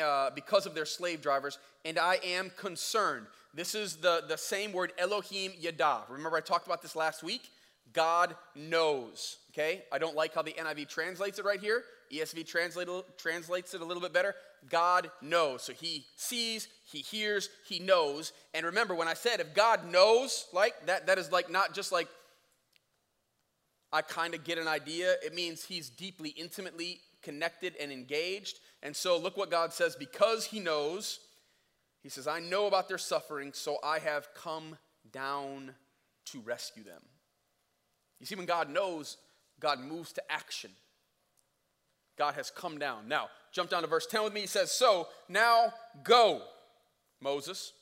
uh, 0.00 0.30
because 0.34 0.66
of 0.66 0.74
their 0.74 0.84
slave 0.84 1.22
drivers, 1.22 1.58
and 1.84 1.98
I 1.98 2.18
am 2.24 2.50
concerned. 2.56 3.26
This 3.54 3.74
is 3.74 3.96
the, 3.96 4.24
the 4.28 4.36
same 4.36 4.72
word, 4.72 4.92
Elohim 4.98 5.52
Yada. 5.58 6.02
Remember, 6.08 6.36
I 6.36 6.40
talked 6.40 6.66
about 6.66 6.82
this 6.82 6.94
last 6.94 7.22
week? 7.22 7.50
God 7.92 8.36
knows. 8.54 9.38
Okay? 9.50 9.82
I 9.92 9.98
don't 9.98 10.16
like 10.16 10.34
how 10.34 10.42
the 10.42 10.52
NIV 10.52 10.88
translates 10.88 11.38
it 11.38 11.44
right 11.44 11.60
here. 11.60 11.82
ESV 12.12 12.46
translate, 12.46 12.88
translates 13.18 13.74
it 13.74 13.80
a 13.80 13.84
little 13.84 14.02
bit 14.02 14.12
better. 14.12 14.34
God 14.68 15.10
knows. 15.22 15.62
So 15.62 15.72
he 15.72 16.06
sees, 16.16 16.68
he 16.90 16.98
hears, 16.98 17.48
he 17.66 17.78
knows. 17.78 18.32
And 18.54 18.66
remember, 18.66 18.94
when 18.94 19.08
I 19.08 19.14
said 19.14 19.40
if 19.40 19.54
God 19.54 19.90
knows, 19.90 20.46
like 20.52 20.74
that, 20.86 21.06
that 21.06 21.18
is 21.18 21.32
like 21.32 21.50
not 21.50 21.74
just 21.74 21.92
like 21.92 22.08
I 23.92 24.02
kind 24.02 24.34
of 24.34 24.44
get 24.44 24.58
an 24.58 24.68
idea. 24.68 25.14
It 25.24 25.34
means 25.34 25.64
he's 25.64 25.90
deeply, 25.90 26.30
intimately 26.30 27.00
connected 27.22 27.74
and 27.80 27.90
engaged. 27.90 28.60
And 28.82 28.94
so 28.94 29.18
look 29.18 29.36
what 29.36 29.50
God 29.50 29.72
says 29.72 29.96
because 29.96 30.44
he 30.44 30.60
knows, 30.60 31.18
he 32.02 32.08
says, 32.08 32.26
I 32.26 32.40
know 32.40 32.66
about 32.66 32.88
their 32.88 32.98
suffering, 32.98 33.52
so 33.52 33.78
I 33.84 33.98
have 33.98 34.28
come 34.34 34.78
down 35.12 35.74
to 36.26 36.40
rescue 36.40 36.84
them. 36.84 37.02
You 38.20 38.26
see, 38.26 38.36
when 38.36 38.46
God 38.46 38.70
knows, 38.70 39.16
God 39.60 39.80
moves 39.80 40.12
to 40.14 40.22
action. 40.32 40.70
God 42.18 42.34
has 42.34 42.50
come 42.50 42.78
down. 42.78 43.08
Now, 43.08 43.28
jump 43.52 43.70
down 43.70 43.82
to 43.82 43.88
verse 43.88 44.06
10 44.06 44.24
with 44.24 44.32
me. 44.32 44.42
He 44.42 44.46
says, 44.46 44.72
So 44.72 45.08
now 45.28 45.72
go, 46.02 46.42
Moses. 47.20 47.72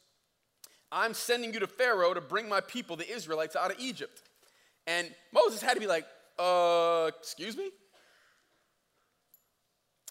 I'm 0.90 1.12
sending 1.12 1.52
you 1.52 1.60
to 1.60 1.66
Pharaoh 1.66 2.14
to 2.14 2.20
bring 2.20 2.48
my 2.48 2.60
people, 2.60 2.96
the 2.96 3.10
Israelites, 3.10 3.56
out 3.56 3.70
of 3.70 3.78
Egypt. 3.78 4.22
And 4.86 5.12
Moses 5.34 5.60
had 5.60 5.74
to 5.74 5.80
be 5.80 5.86
like, 5.86 6.06
uh, 6.38 7.10
excuse 7.20 7.56
me? 7.56 7.70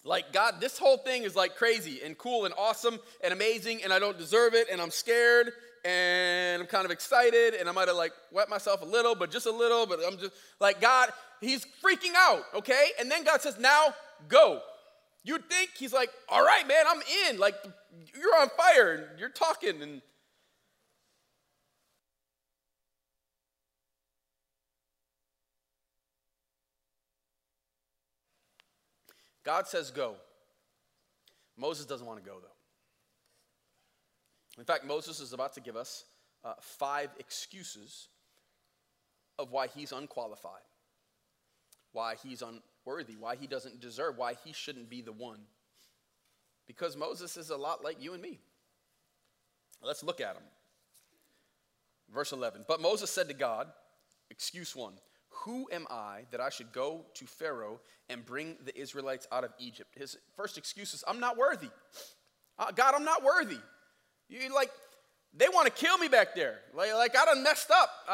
Like, 0.04 0.32
God, 0.32 0.60
this 0.60 0.78
whole 0.78 0.98
thing 0.98 1.24
is 1.24 1.34
like 1.34 1.56
crazy 1.56 2.00
and 2.04 2.16
cool 2.16 2.44
and 2.44 2.54
awesome 2.56 2.98
and 3.24 3.32
amazing, 3.32 3.82
and 3.82 3.92
I 3.92 3.98
don't 3.98 4.16
deserve 4.16 4.54
it, 4.54 4.68
and 4.70 4.80
I'm 4.80 4.90
scared, 4.90 5.50
and 5.84 6.62
I'm 6.62 6.68
kind 6.68 6.84
of 6.84 6.92
excited, 6.92 7.54
and 7.54 7.68
I 7.68 7.72
might 7.72 7.88
have 7.88 7.96
like 7.96 8.12
wet 8.30 8.48
myself 8.48 8.82
a 8.82 8.84
little, 8.84 9.14
but 9.16 9.30
just 9.30 9.46
a 9.46 9.50
little, 9.50 9.86
but 9.86 9.98
I'm 10.06 10.16
just 10.18 10.32
like, 10.60 10.80
God, 10.80 11.10
he's 11.40 11.66
freaking 11.84 12.14
out, 12.16 12.42
okay? 12.54 12.88
And 13.00 13.10
then 13.10 13.24
God 13.24 13.40
says, 13.40 13.58
now 13.58 13.94
go. 14.28 14.60
You'd 15.24 15.48
think 15.48 15.70
he's 15.76 15.92
like, 15.92 16.10
all 16.28 16.42
right, 16.42 16.66
man, 16.66 16.84
I'm 16.88 17.02
in. 17.28 17.38
Like, 17.38 17.54
you're 18.14 18.40
on 18.40 18.48
fire, 18.56 18.94
and 18.94 19.18
you're 19.18 19.28
talking, 19.28 19.82
and 19.82 20.02
God 29.44 29.66
says 29.66 29.90
go. 29.90 30.14
Moses 31.56 31.86
doesn't 31.86 32.06
want 32.06 32.22
to 32.22 32.24
go, 32.24 32.36
though. 32.38 32.48
In 34.58 34.64
fact, 34.64 34.84
Moses 34.84 35.20
is 35.20 35.32
about 35.32 35.54
to 35.54 35.60
give 35.60 35.74
us 35.74 36.04
uh, 36.44 36.52
five 36.60 37.08
excuses 37.18 38.08
of 39.38 39.50
why 39.52 39.68
he's 39.68 39.92
unqualified, 39.92 40.60
why 41.98 42.14
he's 42.22 42.44
unworthy, 42.44 43.16
why 43.18 43.34
he 43.34 43.48
doesn't 43.48 43.80
deserve, 43.80 44.16
why 44.16 44.34
he 44.44 44.52
shouldn't 44.52 44.88
be 44.88 45.02
the 45.02 45.10
one. 45.10 45.40
Because 46.68 46.96
Moses 46.96 47.36
is 47.36 47.50
a 47.50 47.56
lot 47.56 47.82
like 47.82 48.00
you 48.00 48.12
and 48.14 48.22
me. 48.22 48.38
Let's 49.82 50.04
look 50.04 50.20
at 50.20 50.36
him. 50.36 50.44
Verse 52.14 52.30
11. 52.30 52.66
But 52.68 52.80
Moses 52.80 53.10
said 53.10 53.26
to 53.26 53.34
God, 53.34 53.66
excuse 54.30 54.76
one, 54.76 54.92
who 55.30 55.68
am 55.72 55.88
I 55.90 56.20
that 56.30 56.40
I 56.40 56.50
should 56.50 56.72
go 56.72 57.04
to 57.14 57.26
Pharaoh 57.26 57.80
and 58.08 58.24
bring 58.24 58.56
the 58.64 58.80
Israelites 58.80 59.26
out 59.32 59.42
of 59.42 59.50
Egypt? 59.58 59.96
His 59.98 60.16
first 60.36 60.56
excuse 60.56 60.94
is, 60.94 61.02
I'm 61.08 61.18
not 61.18 61.36
worthy. 61.36 61.70
Uh, 62.60 62.70
God, 62.70 62.94
I'm 62.94 63.04
not 63.04 63.24
worthy. 63.24 63.58
You 64.28 64.54
like, 64.54 64.70
they 65.36 65.48
want 65.48 65.66
to 65.66 65.72
kill 65.72 65.98
me 65.98 66.08
back 66.08 66.34
there. 66.34 66.58
Like, 66.74 66.92
like 66.94 67.16
I 67.16 67.24
done 67.26 67.42
messed 67.42 67.70
up. 67.70 67.90
Uh, 68.08 68.12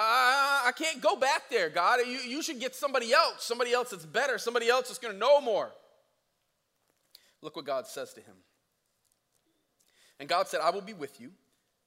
I 0.66 0.72
can't 0.76 1.00
go 1.00 1.16
back 1.16 1.48
there, 1.50 1.70
God. 1.70 2.00
You, 2.00 2.18
you 2.18 2.42
should 2.42 2.60
get 2.60 2.74
somebody 2.74 3.12
else, 3.12 3.44
somebody 3.44 3.72
else 3.72 3.90
that's 3.90 4.04
better, 4.04 4.36
somebody 4.36 4.68
else 4.68 4.88
that's 4.88 4.98
going 4.98 5.14
to 5.14 5.18
know 5.18 5.40
more. 5.40 5.70
Look 7.40 7.56
what 7.56 7.64
God 7.64 7.86
says 7.86 8.12
to 8.14 8.20
him. 8.20 8.34
And 10.18 10.28
God 10.28 10.48
said, 10.48 10.60
I 10.62 10.70
will 10.70 10.80
be 10.80 10.92
with 10.92 11.20
you, 11.20 11.30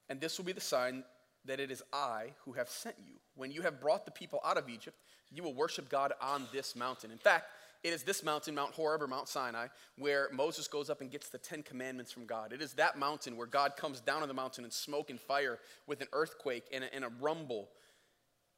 and 0.10 0.20
this 0.20 0.38
will 0.38 0.46
be 0.46 0.52
the 0.54 0.62
sign 0.62 1.04
that 1.46 1.60
it 1.60 1.72
is 1.72 1.82
I 1.94 2.34
who 2.46 2.54
have 2.54 2.70
sent 2.70 2.96
you. 3.06 3.16
When 3.36 3.52
you 3.52 3.62
have 3.62 3.80
brought 3.80 4.06
the 4.06 4.12
people 4.12 4.40
out 4.46 4.58
of 4.58 4.70
Egypt, 4.70 4.98
you 5.32 5.44
will 5.44 5.54
worship 5.54 5.90
God 5.90 6.14
on 6.22 6.46
this 6.52 6.76
mountain. 6.76 7.12
In 7.12 7.18
fact, 7.18 7.46
it 7.84 7.94
is 7.94 8.04
this 8.04 8.24
mountain, 8.24 8.56
Mount 8.56 8.74
Horeb 8.74 9.02
or 9.02 9.08
Mount 9.08 9.28
Sinai, 9.28 9.68
where 9.98 10.30
Moses 10.34 10.68
goes 10.68 10.90
up 10.90 11.02
and 11.02 11.12
gets 11.12 11.30
the 11.30 11.38
Ten 11.38 11.64
Commandments 11.64 12.12
from 12.12 12.26
God. 12.26 12.54
It 12.54 12.62
is 12.62 12.74
that 12.74 12.98
mountain 12.98 13.38
where 13.38 13.48
God 13.48 13.76
comes 13.78 14.00
down 14.00 14.22
on 14.22 14.28
the 14.28 14.34
mountain 14.34 14.66
in 14.66 14.72
smoke 14.72 15.10
and 15.10 15.20
fire 15.20 15.60
with 15.86 16.02
an 16.02 16.08
earthquake 16.14 16.66
and 16.74 16.84
a, 16.84 16.94
and 16.94 17.06
a 17.06 17.10
rumble 17.20 17.70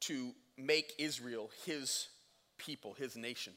to 0.00 0.32
make 0.56 0.94
Israel 0.98 1.50
his 1.64 2.08
people, 2.58 2.94
his 2.94 3.16
nation. 3.16 3.52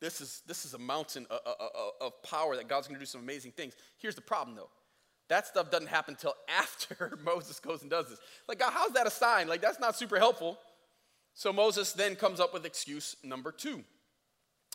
This 0.00 0.20
is, 0.20 0.42
this 0.46 0.64
is 0.64 0.74
a 0.74 0.78
mountain 0.78 1.26
of, 1.30 2.22
power 2.22 2.56
that 2.56 2.68
God's 2.68 2.86
going 2.86 2.96
to 2.96 3.00
do 3.00 3.06
some 3.06 3.20
amazing 3.20 3.52
things. 3.52 3.74
Here's 3.98 4.14
the 4.14 4.20
problem, 4.20 4.56
though. 4.56 4.70
That 5.28 5.46
stuff 5.46 5.70
doesn't 5.70 5.88
happen 5.88 6.14
until 6.14 6.34
after 6.48 7.18
Moses 7.24 7.58
goes 7.60 7.82
and 7.82 7.90
does 7.90 8.08
this. 8.08 8.18
Like, 8.46 8.60
God, 8.60 8.72
how's 8.72 8.92
that 8.92 9.06
a 9.06 9.10
sign? 9.10 9.48
Like, 9.48 9.60
that's 9.60 9.80
not 9.80 9.96
super 9.96 10.18
helpful. 10.18 10.58
So 11.34 11.52
Moses 11.52 11.92
then 11.92 12.16
comes 12.16 12.40
up 12.40 12.52
with 12.52 12.64
excuse 12.64 13.16
number 13.22 13.52
two. 13.52 13.84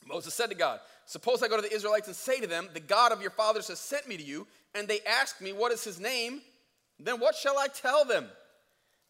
Moses 0.08 0.34
said 0.34 0.50
to 0.50 0.56
God, 0.56 0.80
Suppose 1.06 1.44
I 1.44 1.48
go 1.48 1.56
to 1.56 1.62
the 1.62 1.74
Israelites 1.74 2.08
and 2.08 2.16
say 2.16 2.40
to 2.40 2.48
them, 2.48 2.70
The 2.74 2.80
God 2.80 3.12
of 3.12 3.22
your 3.22 3.32
fathers 3.32 3.68
has 3.68 3.80
sent 3.80 4.08
me 4.08 4.18
to 4.18 4.24
you, 4.24 4.48
and 4.74 4.88
they 4.88 5.00
ask 5.02 5.42
me, 5.42 5.54
What 5.54 5.72
is 5.72 5.84
his 5.84 6.00
name? 6.00 6.42
Then 7.00 7.20
what 7.20 7.36
shall 7.36 7.58
I 7.58 7.68
tell 7.68 8.06
them? 8.06 8.28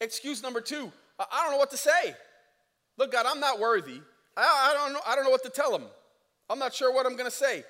Excuse 0.02 0.42
number 0.42 0.62
two, 0.62 0.92
I 1.20 1.44
don't 1.44 1.52
know 1.52 1.58
what 1.58 1.72
to 1.72 1.78
say. 1.78 2.16
Look, 2.98 3.12
God, 3.12 3.26
I'm 3.28 3.40
not 3.40 3.60
worthy. 3.60 4.02
I, 4.36 4.72
I, 4.72 4.74
don't, 4.74 4.94
know, 4.94 5.00
I 5.06 5.16
don't 5.16 5.24
know 5.24 5.30
what 5.30 5.44
to 5.44 5.50
tell 5.50 5.72
them. 5.72 5.86
I'm 6.50 6.60
not 6.60 6.74
sure 6.74 6.94
what 6.94 7.06
I'm 7.06 7.14
going 7.14 7.30
to 7.30 7.36
say. 7.36 7.64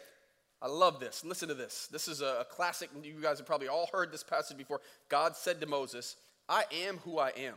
I 0.62 0.68
love 0.68 1.00
this. 1.00 1.26
Listen 1.26 1.50
to 1.50 1.54
this. 1.54 1.88
This 1.92 2.08
is 2.08 2.22
a, 2.22 2.38
a 2.42 2.46
classic. 2.46 2.90
You 3.04 3.22
guys 3.22 3.38
have 3.38 3.48
probably 3.48 3.68
all 3.68 3.90
heard 3.92 4.12
this 4.12 4.24
passage 4.24 4.58
before. 4.58 4.80
God 5.10 5.36
said 5.36 5.60
to 5.62 5.68
Moses, 5.68 6.16
I 6.48 6.64
am 6.86 6.98
who 7.00 7.20
I 7.20 7.30
am. 7.30 7.56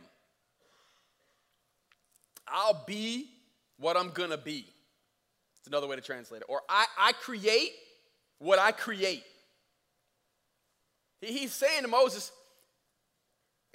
I'll 2.47 2.83
be 2.85 3.29
what 3.77 3.97
I'm 3.97 4.09
going 4.09 4.29
to 4.29 4.37
be. 4.37 4.67
It's 5.67 5.73
another 5.73 5.87
way 5.87 5.97
to 5.97 6.01
translate 6.01 6.43
it. 6.43 6.45
Or 6.47 6.61
I, 6.69 6.85
I 6.97 7.11
create 7.11 7.73
what 8.39 8.57
I 8.57 8.71
create. 8.71 9.25
He's 11.19 11.51
saying 11.51 11.81
to 11.81 11.89
Moses, 11.89 12.31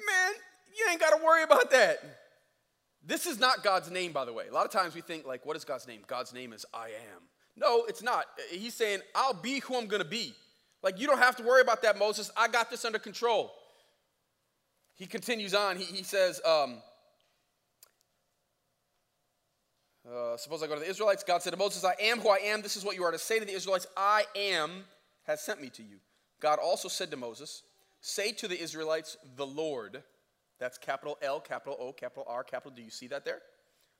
man, 0.01 0.33
you 0.75 0.87
ain't 0.91 0.99
got 0.99 1.11
to 1.11 1.23
worry 1.23 1.43
about 1.43 1.71
that. 1.71 1.99
This 3.05 3.27
is 3.27 3.39
not 3.39 3.63
God's 3.63 3.91
name, 3.91 4.13
by 4.13 4.25
the 4.25 4.33
way. 4.33 4.45
A 4.49 4.55
lot 4.55 4.65
of 4.65 4.73
times 4.73 4.95
we 4.95 5.03
think, 5.03 5.27
like, 5.27 5.45
what 5.45 5.55
is 5.55 5.67
God's 5.67 5.87
name? 5.87 6.01
God's 6.07 6.33
name 6.33 6.55
is 6.55 6.65
I 6.73 6.87
am. 6.87 7.29
No, 7.59 7.85
it's 7.85 8.03
not. 8.03 8.25
He's 8.51 8.73
saying, 8.73 9.01
I'll 9.15 9.35
be 9.35 9.59
who 9.59 9.77
I'm 9.77 9.87
going 9.87 10.03
to 10.03 10.09
be. 10.09 10.33
Like, 10.83 10.99
you 10.99 11.07
don't 11.07 11.19
have 11.19 11.37
to 11.37 11.43
worry 11.43 11.61
about 11.61 11.83
that, 11.83 11.99
Moses. 11.99 12.31
I 12.39 12.49
got 12.49 12.71
this 12.71 12.87
under 12.87 12.99
control. 12.99 13.53
He 14.95 15.05
continues 15.05 15.53
on. 15.53 15.77
He, 15.77 15.85
he 15.85 16.05
says, 16.05 16.41
um, 16.47 16.81
Uh, 20.09 20.37
suppose 20.37 20.63
I 20.63 20.67
go 20.67 20.75
to 20.75 20.81
the 20.81 20.89
Israelites. 20.89 21.23
God 21.23 21.43
said 21.43 21.51
to 21.51 21.57
Moses, 21.57 21.85
I 21.85 21.95
am 22.01 22.21
who 22.21 22.29
I 22.29 22.39
am. 22.39 22.63
This 22.63 22.77
is 22.77 22.85
what 22.85 22.97
you 22.97 23.05
are 23.05 23.13
to 23.13 23.19
say 23.19 23.39
to 23.39 23.45
the 23.45 23.53
Israelites 23.53 23.87
I 23.97 24.25
am 24.35 24.85
has 25.25 25.41
sent 25.41 25.61
me 25.61 25.71
to 25.71 25.83
you. 25.83 25.99
God 26.41 26.59
also 26.59 26.89
said 26.89 27.11
to 27.13 27.17
Moses, 27.17 27.63
Say 28.01 28.33
to 28.33 28.49
the 28.49 28.61
Israelites, 28.61 29.17
the 29.37 29.47
Lord, 29.47 30.03
that's 30.59 30.77
capital 30.77 31.19
L, 31.23 31.39
capital 31.41 31.77
O, 31.79 31.93
capital 31.93 32.25
R, 32.29 32.43
capital 32.43 32.73
D. 32.75 32.83
You 32.83 32.91
see 32.91 33.07
that 33.09 33.25
there? 33.25 33.41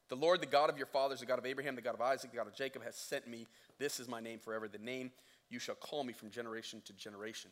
The 0.09 0.17
Lord, 0.17 0.43
the 0.43 0.47
God 0.47 0.69
of 0.69 0.77
your 0.77 0.89
fathers, 0.89 1.21
the 1.21 1.27
God 1.27 1.39
of 1.39 1.47
Abraham, 1.47 1.77
the 1.77 1.83
God 1.83 1.95
of 1.95 2.01
Isaac, 2.01 2.33
the 2.33 2.37
God 2.37 2.49
of 2.49 2.55
Jacob, 2.55 2.83
has 2.83 2.97
sent 2.97 3.29
me. 3.29 3.47
This 3.79 4.01
is 4.01 4.09
my 4.09 4.21
name 4.21 4.41
forever, 4.41 4.67
the 4.67 4.79
name 4.79 5.13
you 5.49 5.59
shall 5.59 5.77
call 5.77 6.03
me 6.03 6.13
from 6.13 6.31
generation 6.31 6.83
to 6.87 6.93
generation. 6.95 7.51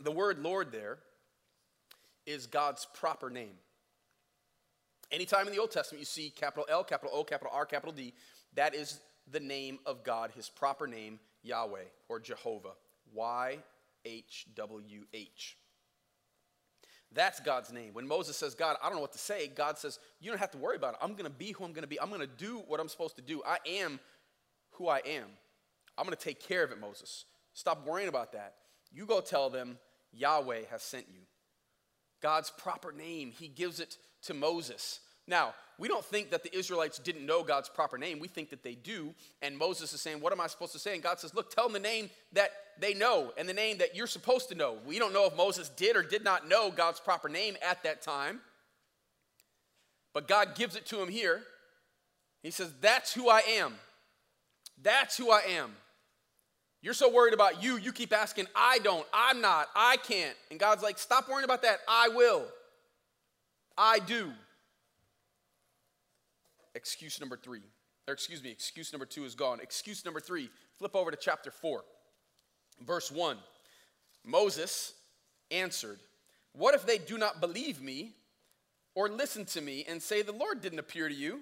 The 0.00 0.10
word 0.10 0.38
Lord 0.38 0.72
there 0.72 0.98
is 2.24 2.46
God's 2.46 2.86
proper 2.94 3.28
name. 3.28 3.54
Anytime 5.10 5.46
in 5.46 5.52
the 5.52 5.60
Old 5.60 5.70
Testament 5.70 6.00
you 6.00 6.06
see 6.06 6.30
capital 6.30 6.66
L, 6.68 6.84
capital 6.84 7.14
O, 7.14 7.24
capital 7.24 7.52
R, 7.54 7.64
capital 7.64 7.92
D, 7.92 8.14
that 8.54 8.74
is 8.74 9.00
the 9.30 9.40
name 9.40 9.78
of 9.86 10.04
God, 10.04 10.30
his 10.34 10.48
proper 10.48 10.86
name, 10.86 11.18
Yahweh 11.42 11.84
or 12.08 12.20
Jehovah. 12.20 12.72
Y 13.14 13.58
H 14.04 14.46
W 14.54 15.04
H. 15.12 15.56
That's 17.12 17.40
God's 17.40 17.72
name. 17.72 17.94
When 17.94 18.06
Moses 18.06 18.36
says, 18.36 18.54
God, 18.54 18.76
I 18.82 18.86
don't 18.86 18.96
know 18.96 19.00
what 19.00 19.12
to 19.12 19.18
say, 19.18 19.48
God 19.48 19.78
says, 19.78 19.98
You 20.20 20.30
don't 20.30 20.38
have 20.38 20.50
to 20.52 20.58
worry 20.58 20.76
about 20.76 20.94
it. 20.94 21.00
I'm 21.02 21.12
going 21.12 21.24
to 21.24 21.30
be 21.30 21.52
who 21.52 21.64
I'm 21.64 21.72
going 21.72 21.82
to 21.82 21.88
be. 21.88 22.00
I'm 22.00 22.08
going 22.08 22.20
to 22.20 22.26
do 22.26 22.62
what 22.66 22.80
I'm 22.80 22.88
supposed 22.88 23.16
to 23.16 23.22
do. 23.22 23.42
I 23.46 23.58
am 23.66 23.98
who 24.72 24.88
I 24.88 24.98
am. 24.98 25.26
I'm 25.96 26.04
going 26.04 26.16
to 26.16 26.22
take 26.22 26.40
care 26.40 26.62
of 26.62 26.70
it, 26.70 26.80
Moses. 26.80 27.24
Stop 27.54 27.86
worrying 27.86 28.08
about 28.08 28.32
that. 28.32 28.54
You 28.92 29.06
go 29.06 29.20
tell 29.20 29.50
them 29.50 29.78
Yahweh 30.12 30.62
has 30.70 30.82
sent 30.82 31.06
you. 31.12 31.20
God's 32.20 32.50
proper 32.50 32.92
name, 32.92 33.32
he 33.36 33.48
gives 33.48 33.80
it 33.80 33.96
to 34.22 34.34
Moses. 34.34 35.00
Now, 35.26 35.54
we 35.78 35.86
don't 35.86 36.04
think 36.04 36.30
that 36.30 36.42
the 36.42 36.56
Israelites 36.56 36.98
didn't 36.98 37.24
know 37.24 37.44
God's 37.44 37.68
proper 37.68 37.98
name. 37.98 38.18
We 38.18 38.26
think 38.26 38.50
that 38.50 38.64
they 38.64 38.74
do. 38.74 39.14
And 39.42 39.56
Moses 39.56 39.92
is 39.92 40.00
saying, 40.00 40.20
What 40.20 40.32
am 40.32 40.40
I 40.40 40.48
supposed 40.48 40.72
to 40.72 40.78
say? 40.78 40.94
And 40.94 41.02
God 41.02 41.20
says, 41.20 41.34
Look, 41.34 41.54
tell 41.54 41.64
them 41.64 41.72
the 41.72 41.78
name 41.78 42.10
that 42.32 42.50
they 42.80 42.94
know 42.94 43.32
and 43.36 43.48
the 43.48 43.54
name 43.54 43.78
that 43.78 43.94
you're 43.94 44.08
supposed 44.08 44.48
to 44.48 44.56
know. 44.56 44.78
We 44.84 44.98
don't 44.98 45.12
know 45.12 45.26
if 45.26 45.36
Moses 45.36 45.68
did 45.68 45.96
or 45.96 46.02
did 46.02 46.24
not 46.24 46.48
know 46.48 46.70
God's 46.70 46.98
proper 46.98 47.28
name 47.28 47.56
at 47.66 47.82
that 47.84 48.02
time. 48.02 48.40
But 50.12 50.26
God 50.26 50.56
gives 50.56 50.74
it 50.74 50.84
to 50.86 51.00
him 51.00 51.08
here. 51.08 51.42
He 52.42 52.50
says, 52.50 52.72
That's 52.80 53.14
who 53.14 53.28
I 53.28 53.42
am. 53.48 53.74
That's 54.82 55.16
who 55.16 55.30
I 55.30 55.42
am. 55.48 55.70
You're 56.82 56.94
so 56.94 57.12
worried 57.12 57.34
about 57.34 57.62
you, 57.62 57.76
you 57.76 57.92
keep 57.92 58.12
asking, 58.12 58.46
I 58.54 58.78
don't, 58.78 59.06
I'm 59.12 59.40
not, 59.40 59.68
I 59.74 59.96
can't. 59.96 60.36
And 60.50 60.58
God's 60.58 60.82
like, 60.82 60.98
Stop 60.98 61.28
worrying 61.28 61.44
about 61.44 61.62
that. 61.62 61.78
I 61.86 62.08
will. 62.08 62.46
I 63.78 64.00
do. 64.00 64.32
Excuse 66.74 67.20
number 67.20 67.36
three, 67.36 67.62
or 68.06 68.14
excuse 68.14 68.42
me, 68.42 68.50
excuse 68.50 68.92
number 68.92 69.06
two 69.06 69.24
is 69.24 69.34
gone. 69.34 69.60
Excuse 69.60 70.04
number 70.04 70.20
three, 70.20 70.50
flip 70.78 70.94
over 70.94 71.10
to 71.10 71.16
chapter 71.16 71.50
four, 71.50 71.84
verse 72.84 73.10
one. 73.10 73.38
Moses 74.24 74.94
answered, 75.50 76.00
What 76.52 76.74
if 76.74 76.84
they 76.84 76.98
do 76.98 77.18
not 77.18 77.40
believe 77.40 77.80
me 77.80 78.12
or 78.94 79.08
listen 79.08 79.44
to 79.46 79.60
me 79.60 79.84
and 79.88 80.02
say, 80.02 80.22
The 80.22 80.32
Lord 80.32 80.60
didn't 80.60 80.78
appear 80.80 81.08
to 81.08 81.14
you? 81.14 81.40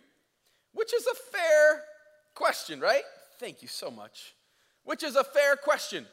Which 0.72 0.92
is 0.94 1.06
a 1.06 1.14
fair 1.14 1.82
question, 2.34 2.80
right? 2.80 3.02
Thank 3.38 3.62
you 3.62 3.68
so 3.68 3.90
much. 3.90 4.34
Which 4.84 5.02
is 5.02 5.16
a 5.16 5.24
fair 5.24 5.56
question. 5.56 6.06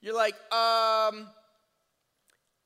You're 0.00 0.16
like, 0.16 0.34
um, 0.52 1.28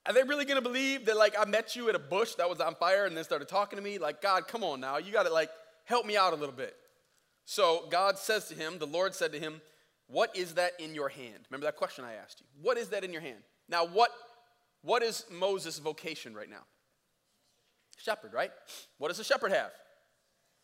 are 0.07 0.13
they 0.13 0.23
really 0.23 0.45
gonna 0.45 0.61
believe 0.61 1.07
that 1.07 1.17
like 1.17 1.35
I 1.39 1.45
met 1.45 1.77
you 1.77 1.89
at 1.89 1.95
a 1.95 1.99
bush 1.99 2.35
that 2.35 2.49
was 2.49 2.61
on 2.61 2.75
fire 2.75 3.07
and 3.07 3.17
then 3.17 3.25
started 3.25 3.49
talking 3.49 3.79
to 3.79 3.83
me? 3.83 3.99
Like, 3.99 4.21
God, 4.21 4.47
come 4.49 4.63
on 4.63 4.81
now. 4.81 4.99
You 4.99 5.13
gotta 5.13 5.33
like 5.33 5.51
help 5.85 6.07
me 6.07 6.17
out 6.17 6.33
a 6.33 6.37
little 6.37 6.55
bit. 6.55 6.77
So 7.45 7.87
God 7.91 8.19
says 8.19 8.49
to 8.49 8.55
him, 8.55 8.79
the 8.79 8.87
Lord 8.87 9.15
said 9.15 9.33
to 9.33 9.39
him, 9.39 9.61
What 10.07 10.37
is 10.37 10.55
that 10.55 10.73
in 10.79 10.95
your 10.95 11.09
hand? 11.09 11.47
Remember 11.51 11.67
that 11.67 11.77
question 11.77 12.05
I 12.05 12.15
asked 12.15 12.41
you. 12.41 12.47
What 12.63 12.79
is 12.79 12.89
that 12.89 13.05
in 13.05 13.13
your 13.13 13.23
hand? 13.23 13.43
Now, 13.69 13.87
what, 13.87 14.11
what 14.83 15.03
is 15.03 15.25
Moses' 15.31 15.79
vocation 15.79 16.35
right 16.35 16.49
now? 16.49 16.65
Shepherd, 17.99 18.33
right? 18.33 18.51
What 18.99 19.09
does 19.09 19.19
a 19.19 19.25
shepherd 19.25 19.53
have? 19.53 19.71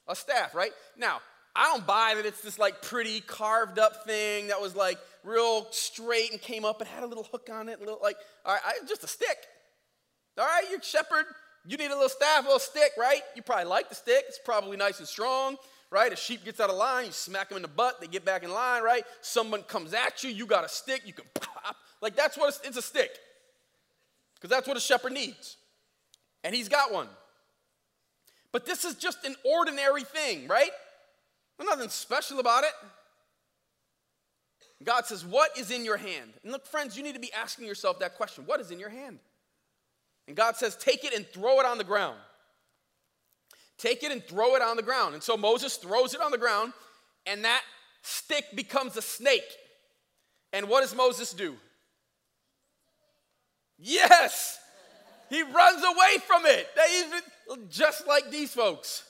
A 0.08 0.16
staff, 0.16 0.54
right? 0.54 0.72
Now, 0.96 1.20
I 1.54 1.64
don't 1.72 1.86
buy 1.86 2.14
that 2.16 2.26
it's 2.26 2.42
this 2.42 2.58
like 2.58 2.82
pretty 2.82 3.20
carved 3.20 3.78
up 3.78 4.04
thing 4.04 4.48
that 4.48 4.60
was 4.60 4.74
like 4.74 4.98
real 5.24 5.66
straight 5.70 6.32
and 6.32 6.40
came 6.40 6.64
up 6.64 6.80
and 6.80 6.88
had 6.88 7.02
a 7.02 7.06
little 7.06 7.24
hook 7.24 7.48
on 7.52 7.68
it, 7.68 7.80
little 7.80 7.98
like, 8.02 8.16
all 8.44 8.54
right, 8.54 8.62
I, 8.64 8.86
just 8.86 9.04
a 9.04 9.08
stick. 9.08 9.36
All 10.38 10.44
right, 10.44 10.64
you're 10.70 10.80
shepherd, 10.82 11.26
you 11.66 11.76
need 11.76 11.90
a 11.90 11.94
little 11.94 12.08
staff, 12.08 12.40
a 12.40 12.46
little 12.46 12.58
stick, 12.58 12.92
right? 12.98 13.20
You 13.34 13.42
probably 13.42 13.66
like 13.66 13.88
the 13.88 13.94
stick. 13.94 14.24
It's 14.28 14.38
probably 14.44 14.76
nice 14.76 14.98
and 14.98 15.08
strong, 15.08 15.56
right? 15.90 16.12
A 16.12 16.16
sheep 16.16 16.44
gets 16.44 16.60
out 16.60 16.70
of 16.70 16.76
line, 16.76 17.06
you 17.06 17.12
smack 17.12 17.48
them 17.48 17.56
in 17.56 17.62
the 17.62 17.68
butt, 17.68 18.00
they 18.00 18.06
get 18.06 18.24
back 18.24 18.42
in 18.42 18.50
line, 18.50 18.82
right? 18.82 19.04
Someone 19.20 19.62
comes 19.62 19.92
at 19.92 20.22
you, 20.22 20.30
you 20.30 20.46
got 20.46 20.64
a 20.64 20.68
stick, 20.68 21.02
you 21.04 21.12
can 21.12 21.26
pop. 21.34 21.76
Like 22.00 22.16
that's 22.16 22.38
what 22.38 22.48
it's, 22.48 22.60
it's 22.64 22.76
a 22.76 22.82
stick. 22.82 23.10
Because 24.34 24.50
that's 24.50 24.66
what 24.66 24.76
a 24.76 24.80
shepherd 24.80 25.12
needs. 25.12 25.56
And 26.42 26.54
he's 26.54 26.68
got 26.68 26.92
one. 26.92 27.08
But 28.52 28.64
this 28.64 28.84
is 28.84 28.94
just 28.94 29.24
an 29.24 29.36
ordinary 29.44 30.02
thing, 30.02 30.48
right? 30.48 30.70
There's 31.58 31.68
nothing 31.68 31.90
special 31.90 32.40
about 32.40 32.64
it. 32.64 32.72
God 34.82 35.06
says, 35.06 35.24
What 35.24 35.56
is 35.58 35.70
in 35.70 35.84
your 35.84 35.96
hand? 35.96 36.32
And 36.42 36.52
look, 36.52 36.66
friends, 36.66 36.96
you 36.96 37.02
need 37.02 37.14
to 37.14 37.20
be 37.20 37.32
asking 37.32 37.66
yourself 37.66 37.98
that 38.00 38.16
question 38.16 38.44
What 38.46 38.60
is 38.60 38.70
in 38.70 38.80
your 38.80 38.88
hand? 38.88 39.18
And 40.26 40.36
God 40.36 40.56
says, 40.56 40.76
Take 40.76 41.04
it 41.04 41.14
and 41.14 41.26
throw 41.26 41.60
it 41.60 41.66
on 41.66 41.78
the 41.78 41.84
ground. 41.84 42.16
Take 43.78 44.02
it 44.02 44.12
and 44.12 44.22
throw 44.24 44.56
it 44.56 44.62
on 44.62 44.76
the 44.76 44.82
ground. 44.82 45.14
And 45.14 45.22
so 45.22 45.36
Moses 45.36 45.76
throws 45.76 46.14
it 46.14 46.20
on 46.20 46.30
the 46.30 46.38
ground, 46.38 46.72
and 47.26 47.44
that 47.44 47.62
stick 48.02 48.44
becomes 48.54 48.96
a 48.96 49.02
snake. 49.02 49.56
And 50.52 50.68
what 50.68 50.82
does 50.82 50.94
Moses 50.94 51.32
do? 51.32 51.54
Yes! 53.78 54.58
He 55.30 55.42
runs 55.42 55.82
away 55.82 56.18
from 56.26 56.44
it. 56.44 56.68
They 56.76 57.04
even, 57.06 57.68
just 57.70 58.06
like 58.06 58.30
these 58.30 58.52
folks. 58.52 59.04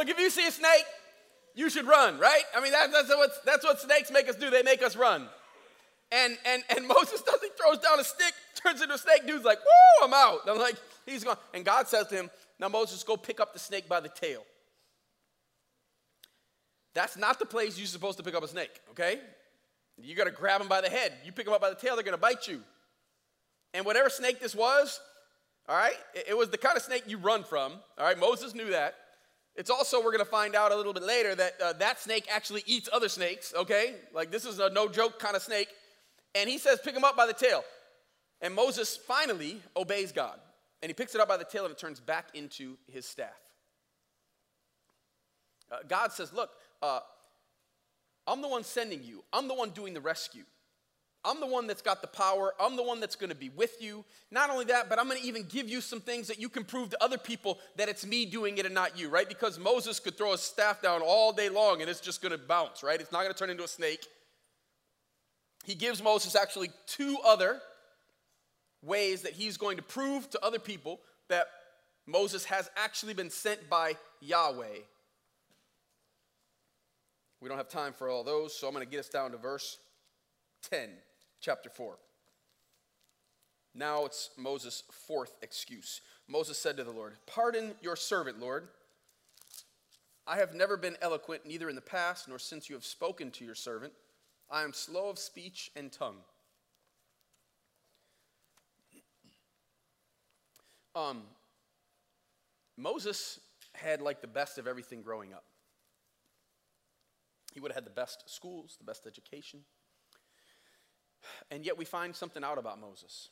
Look, 0.00 0.08
if 0.08 0.18
you 0.18 0.30
see 0.30 0.46
a 0.46 0.50
snake, 0.50 0.86
you 1.54 1.68
should 1.68 1.86
run, 1.86 2.18
right? 2.18 2.42
I 2.56 2.62
mean, 2.62 2.72
that, 2.72 2.90
that's, 2.90 3.10
what, 3.10 3.30
that's 3.44 3.62
what 3.62 3.78
snakes 3.78 4.10
make 4.10 4.30
us 4.30 4.34
do. 4.34 4.48
They 4.48 4.62
make 4.62 4.82
us 4.82 4.96
run. 4.96 5.28
And, 6.10 6.38
and, 6.46 6.62
and 6.74 6.88
Moses 6.88 7.20
does, 7.20 7.38
he 7.42 7.48
throws 7.60 7.80
down 7.80 8.00
a 8.00 8.04
stick, 8.04 8.32
turns 8.54 8.80
into 8.80 8.94
a 8.94 8.98
snake. 8.98 9.26
Dude's 9.26 9.44
like, 9.44 9.58
woo, 9.58 10.06
I'm 10.06 10.14
out. 10.14 10.38
I'm 10.48 10.58
like, 10.58 10.76
he's 11.04 11.22
gone. 11.22 11.36
And 11.52 11.66
God 11.66 11.86
says 11.86 12.06
to 12.06 12.14
him, 12.14 12.30
now 12.58 12.68
Moses, 12.68 13.02
go 13.02 13.18
pick 13.18 13.40
up 13.40 13.52
the 13.52 13.58
snake 13.58 13.90
by 13.90 14.00
the 14.00 14.08
tail. 14.08 14.42
That's 16.94 17.18
not 17.18 17.38
the 17.38 17.44
place 17.44 17.76
you're 17.76 17.86
supposed 17.86 18.16
to 18.16 18.24
pick 18.24 18.34
up 18.34 18.42
a 18.42 18.48
snake, 18.48 18.80
okay? 18.92 19.20
You 19.98 20.16
got 20.16 20.24
to 20.24 20.30
grab 20.30 20.62
him 20.62 20.68
by 20.68 20.80
the 20.80 20.88
head. 20.88 21.12
You 21.26 21.32
pick 21.32 21.46
him 21.46 21.52
up 21.52 21.60
by 21.60 21.68
the 21.68 21.76
tail, 21.76 21.94
they're 21.94 22.10
to 22.10 22.16
bite 22.16 22.48
you. 22.48 22.62
And 23.74 23.84
whatever 23.84 24.08
snake 24.08 24.40
this 24.40 24.54
was, 24.54 24.98
all 25.68 25.76
right, 25.76 25.92
it, 26.14 26.28
it 26.28 26.38
was 26.38 26.48
the 26.48 26.56
kind 26.56 26.78
of 26.78 26.82
snake 26.82 27.02
you 27.06 27.18
run 27.18 27.44
from. 27.44 27.74
All 27.98 28.06
right, 28.06 28.18
Moses 28.18 28.54
knew 28.54 28.70
that. 28.70 28.94
It's 29.60 29.68
also, 29.68 29.98
we're 29.98 30.10
going 30.10 30.24
to 30.24 30.24
find 30.24 30.56
out 30.56 30.72
a 30.72 30.74
little 30.74 30.94
bit 30.94 31.02
later 31.02 31.34
that 31.34 31.60
uh, 31.62 31.74
that 31.74 32.00
snake 32.00 32.26
actually 32.32 32.62
eats 32.64 32.88
other 32.90 33.10
snakes, 33.10 33.52
okay? 33.54 33.94
Like 34.14 34.30
this 34.30 34.46
is 34.46 34.58
a 34.58 34.70
no 34.70 34.88
joke 34.88 35.18
kind 35.18 35.36
of 35.36 35.42
snake. 35.42 35.68
And 36.34 36.48
he 36.48 36.56
says, 36.56 36.78
pick 36.82 36.96
him 36.96 37.04
up 37.04 37.14
by 37.14 37.26
the 37.26 37.34
tail. 37.34 37.62
And 38.40 38.54
Moses 38.54 38.96
finally 38.96 39.60
obeys 39.76 40.12
God. 40.12 40.40
And 40.80 40.88
he 40.88 40.94
picks 40.94 41.14
it 41.14 41.20
up 41.20 41.28
by 41.28 41.36
the 41.36 41.44
tail 41.44 41.66
and 41.66 41.72
it 41.72 41.78
turns 41.78 42.00
back 42.00 42.28
into 42.32 42.78
his 42.90 43.04
staff. 43.04 43.38
Uh, 45.70 45.80
God 45.86 46.10
says, 46.10 46.32
Look, 46.32 46.48
uh, 46.80 47.00
I'm 48.26 48.40
the 48.40 48.48
one 48.48 48.64
sending 48.64 49.04
you, 49.04 49.22
I'm 49.30 49.46
the 49.46 49.54
one 49.54 49.70
doing 49.70 49.92
the 49.92 50.00
rescue. 50.00 50.44
I'm 51.24 51.38
the 51.38 51.46
one 51.46 51.66
that's 51.66 51.82
got 51.82 52.00
the 52.00 52.08
power. 52.08 52.54
I'm 52.58 52.76
the 52.76 52.82
one 52.82 52.98
that's 52.98 53.14
going 53.14 53.28
to 53.28 53.36
be 53.36 53.50
with 53.50 53.82
you. 53.82 54.04
Not 54.30 54.48
only 54.48 54.64
that, 54.66 54.88
but 54.88 54.98
I'm 54.98 55.06
going 55.06 55.20
to 55.20 55.26
even 55.26 55.44
give 55.44 55.68
you 55.68 55.82
some 55.82 56.00
things 56.00 56.28
that 56.28 56.40
you 56.40 56.48
can 56.48 56.64
prove 56.64 56.90
to 56.90 57.04
other 57.04 57.18
people 57.18 57.58
that 57.76 57.90
it's 57.90 58.06
me 58.06 58.24
doing 58.24 58.56
it 58.56 58.64
and 58.64 58.74
not 58.74 58.98
you, 58.98 59.10
right? 59.10 59.28
Because 59.28 59.58
Moses 59.58 60.00
could 60.00 60.16
throw 60.16 60.32
a 60.32 60.38
staff 60.38 60.80
down 60.80 61.02
all 61.02 61.32
day 61.32 61.50
long 61.50 61.82
and 61.82 61.90
it's 61.90 62.00
just 62.00 62.22
going 62.22 62.32
to 62.32 62.38
bounce, 62.38 62.82
right? 62.82 62.98
It's 62.98 63.12
not 63.12 63.22
going 63.22 63.32
to 63.32 63.38
turn 63.38 63.50
into 63.50 63.64
a 63.64 63.68
snake. 63.68 64.06
He 65.64 65.74
gives 65.74 66.02
Moses 66.02 66.34
actually 66.34 66.70
two 66.86 67.18
other 67.22 67.60
ways 68.82 69.22
that 69.22 69.32
he's 69.32 69.58
going 69.58 69.76
to 69.76 69.82
prove 69.82 70.30
to 70.30 70.42
other 70.42 70.58
people 70.58 71.00
that 71.28 71.48
Moses 72.06 72.46
has 72.46 72.70
actually 72.76 73.12
been 73.12 73.28
sent 73.28 73.68
by 73.68 73.94
Yahweh. 74.22 74.78
We 77.42 77.48
don't 77.48 77.58
have 77.58 77.68
time 77.68 77.92
for 77.92 78.08
all 78.08 78.24
those, 78.24 78.58
so 78.58 78.66
I'm 78.66 78.72
going 78.72 78.86
to 78.86 78.90
get 78.90 79.00
us 79.00 79.08
down 79.10 79.32
to 79.32 79.36
verse 79.36 79.76
10 80.70 80.88
chapter 81.40 81.70
4. 81.70 81.98
Now 83.74 84.04
it's 84.04 84.30
Moses' 84.36 84.82
fourth 84.90 85.36
excuse. 85.42 86.00
Moses 86.28 86.58
said 86.58 86.76
to 86.76 86.84
the 86.84 86.90
Lord, 86.90 87.14
Pardon 87.26 87.74
your 87.80 87.96
servant, 87.96 88.40
Lord. 88.40 88.68
I 90.26 90.36
have 90.36 90.54
never 90.54 90.76
been 90.76 90.96
eloquent, 91.00 91.46
neither 91.46 91.68
in 91.68 91.74
the 91.74 91.80
past 91.80 92.28
nor 92.28 92.38
since 92.38 92.68
you 92.68 92.74
have 92.74 92.84
spoken 92.84 93.30
to 93.32 93.44
your 93.44 93.54
servant. 93.54 93.92
I 94.50 94.62
am 94.62 94.72
slow 94.72 95.08
of 95.08 95.18
speech 95.18 95.70
and 95.76 95.90
tongue. 95.90 96.18
Um, 100.94 101.22
Moses 102.76 103.40
had 103.74 104.02
like 104.02 104.20
the 104.20 104.26
best 104.26 104.58
of 104.58 104.66
everything 104.66 105.02
growing 105.02 105.32
up. 105.32 105.44
He 107.54 107.60
would 107.60 107.70
have 107.70 107.76
had 107.76 107.86
the 107.86 107.90
best 107.90 108.24
schools, 108.28 108.76
the 108.78 108.84
best 108.84 109.06
education. 109.06 109.60
And 111.50 111.64
yet 111.64 111.76
we 111.76 111.84
find 111.84 112.14
something 112.14 112.44
out 112.44 112.58
about 112.58 112.80
Moses. 112.80 113.30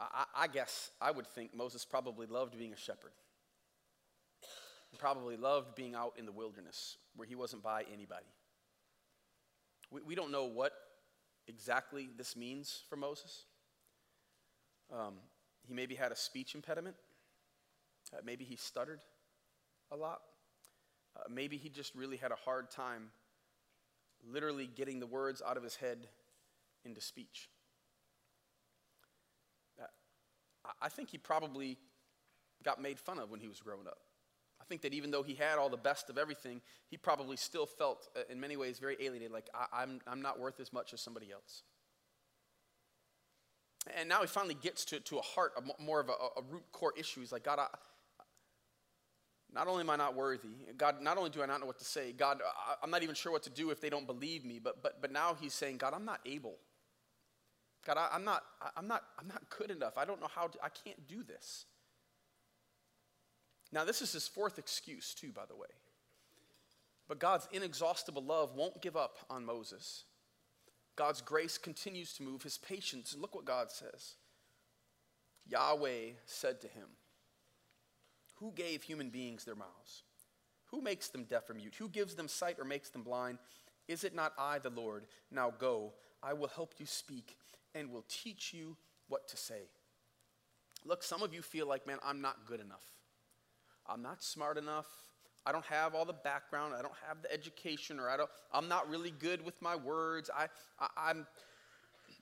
I, 0.00 0.24
I 0.34 0.46
guess 0.46 0.90
I 1.00 1.10
would 1.10 1.26
think 1.26 1.54
Moses 1.54 1.84
probably 1.84 2.26
loved 2.26 2.58
being 2.58 2.72
a 2.72 2.76
shepherd. 2.76 3.12
He 4.90 4.96
probably 4.96 5.36
loved 5.36 5.74
being 5.74 5.94
out 5.94 6.14
in 6.18 6.26
the 6.26 6.32
wilderness 6.32 6.96
where 7.14 7.28
he 7.28 7.34
wasn't 7.34 7.62
by 7.62 7.84
anybody. 7.92 8.26
We, 9.90 10.00
we 10.02 10.14
don't 10.14 10.32
know 10.32 10.46
what 10.46 10.72
exactly 11.46 12.10
this 12.16 12.34
means 12.34 12.82
for 12.88 12.96
Moses. 12.96 13.44
Um, 14.92 15.14
he 15.66 15.74
maybe 15.74 15.94
had 15.94 16.12
a 16.12 16.16
speech 16.16 16.54
impediment. 16.54 16.96
Uh, 18.12 18.18
maybe 18.24 18.44
he 18.44 18.56
stuttered 18.56 19.00
a 19.92 19.96
lot. 19.96 20.20
Uh, 21.16 21.22
maybe 21.30 21.56
he 21.56 21.68
just 21.68 21.94
really 21.94 22.16
had 22.16 22.32
a 22.32 22.36
hard 22.36 22.70
time 22.70 23.10
literally 24.28 24.68
getting 24.74 25.00
the 25.00 25.06
words 25.06 25.42
out 25.46 25.56
of 25.56 25.62
his 25.62 25.76
head 25.76 26.08
into 26.84 27.00
speech. 27.00 27.48
Uh, 29.80 29.86
I 30.80 30.88
think 30.88 31.10
he 31.10 31.18
probably 31.18 31.78
got 32.62 32.80
made 32.80 32.98
fun 32.98 33.18
of 33.18 33.30
when 33.30 33.40
he 33.40 33.48
was 33.48 33.60
growing 33.60 33.86
up. 33.86 33.98
I 34.60 34.64
think 34.64 34.82
that 34.82 34.92
even 34.92 35.10
though 35.10 35.22
he 35.22 35.34
had 35.34 35.58
all 35.58 35.68
the 35.68 35.76
best 35.76 36.10
of 36.10 36.18
everything, 36.18 36.60
he 36.88 36.96
probably 36.96 37.36
still 37.36 37.66
felt, 37.66 38.08
uh, 38.16 38.20
in 38.28 38.38
many 38.38 38.56
ways, 38.56 38.78
very 38.78 38.96
alienated, 39.00 39.32
like, 39.32 39.48
I, 39.54 39.82
am 39.82 40.00
I'm, 40.06 40.12
I'm 40.12 40.22
not 40.22 40.38
worth 40.38 40.60
as 40.60 40.72
much 40.72 40.92
as 40.92 41.00
somebody 41.00 41.32
else. 41.32 41.62
And 43.96 44.08
now 44.08 44.20
he 44.20 44.26
finally 44.26 44.54
gets 44.54 44.84
to, 44.86 45.00
to 45.00 45.18
a 45.18 45.22
heart, 45.22 45.52
a, 45.56 45.82
more 45.82 46.00
of 46.00 46.10
a, 46.10 46.12
a 46.12 46.42
root 46.50 46.64
core 46.70 46.92
issue. 46.96 47.20
He's 47.20 47.32
like, 47.32 47.44
God, 47.44 47.58
I, 47.58 47.66
not 49.52 49.66
only 49.66 49.82
am 49.82 49.90
I 49.90 49.96
not 49.96 50.14
worthy, 50.14 50.48
God, 50.76 51.02
not 51.02 51.18
only 51.18 51.30
do 51.30 51.42
I 51.42 51.46
not 51.46 51.60
know 51.60 51.66
what 51.66 51.78
to 51.78 51.84
say, 51.84 52.12
God, 52.12 52.40
I, 52.44 52.84
am 52.84 52.90
not 52.90 53.02
even 53.02 53.14
sure 53.14 53.32
what 53.32 53.42
to 53.44 53.50
do 53.50 53.70
if 53.70 53.80
they 53.80 53.90
don't 53.90 54.06
believe 54.06 54.44
me, 54.44 54.60
but, 54.62 54.82
but, 54.82 55.00
but 55.00 55.12
now 55.12 55.36
he's 55.40 55.54
saying, 55.54 55.78
God, 55.78 55.92
I'm 55.94 56.04
not 56.04 56.20
able. 56.24 56.56
God, 57.86 57.96
I, 57.96 58.14
am 58.14 58.24
not, 58.24 58.44
I, 58.62 58.70
I'm, 58.76 58.86
not, 58.86 59.02
I'm 59.18 59.28
not 59.28 59.42
good 59.50 59.70
enough. 59.70 59.96
I 59.96 60.04
don't 60.04 60.20
know 60.20 60.28
how 60.32 60.46
to, 60.46 60.58
I 60.62 60.68
can't 60.68 61.08
do 61.08 61.22
this. 61.22 61.64
Now, 63.72 63.84
this 63.84 64.02
is 64.02 64.12
his 64.12 64.28
fourth 64.28 64.58
excuse, 64.58 65.14
too, 65.14 65.32
by 65.32 65.46
the 65.48 65.56
way. 65.56 65.68
But 67.08 67.18
God's 67.18 67.48
inexhaustible 67.52 68.22
love 68.22 68.54
won't 68.54 68.82
give 68.82 68.96
up 68.96 69.18
on 69.28 69.44
Moses. 69.44 70.04
God's 70.96 71.20
grace 71.20 71.58
continues 71.58 72.12
to 72.14 72.22
move, 72.22 72.42
his 72.42 72.58
patience. 72.58 73.12
And 73.12 73.22
look 73.22 73.34
what 73.34 73.44
God 73.44 73.70
says 73.70 74.14
Yahweh 75.48 76.12
said 76.26 76.60
to 76.60 76.68
him, 76.68 76.86
who 78.40 78.52
gave 78.52 78.82
human 78.82 79.10
beings 79.10 79.44
their 79.44 79.54
mouths? 79.54 80.02
Who 80.70 80.80
makes 80.80 81.08
them 81.08 81.24
deaf 81.24 81.48
or 81.50 81.54
mute? 81.54 81.74
Who 81.78 81.88
gives 81.88 82.14
them 82.14 82.28
sight 82.28 82.56
or 82.58 82.64
makes 82.64 82.90
them 82.90 83.02
blind? 83.02 83.38
Is 83.88 84.04
it 84.04 84.14
not 84.14 84.32
I, 84.38 84.58
the 84.58 84.70
Lord? 84.70 85.06
Now 85.30 85.52
go, 85.58 85.92
I 86.22 86.32
will 86.32 86.48
help 86.48 86.74
you 86.78 86.86
speak 86.86 87.36
and 87.74 87.90
will 87.90 88.04
teach 88.08 88.52
you 88.54 88.76
what 89.08 89.28
to 89.28 89.36
say. 89.36 89.62
Look, 90.84 91.02
some 91.02 91.22
of 91.22 91.34
you 91.34 91.42
feel 91.42 91.66
like, 91.66 91.86
man, 91.86 91.98
I'm 92.04 92.20
not 92.20 92.46
good 92.46 92.60
enough. 92.60 92.84
I'm 93.86 94.02
not 94.02 94.22
smart 94.22 94.56
enough. 94.56 94.86
I 95.44 95.52
don't 95.52 95.64
have 95.66 95.94
all 95.94 96.04
the 96.04 96.12
background. 96.12 96.74
I 96.74 96.82
don't 96.82 96.94
have 97.08 97.22
the 97.22 97.32
education, 97.32 97.98
or 97.98 98.08
I 98.08 98.16
don't, 98.16 98.30
I'm 98.52 98.68
not 98.68 98.88
really 98.88 99.10
good 99.10 99.44
with 99.44 99.60
my 99.60 99.74
words. 99.74 100.30
I, 100.34 100.46
I, 100.78 101.10
I'm, 101.10 101.26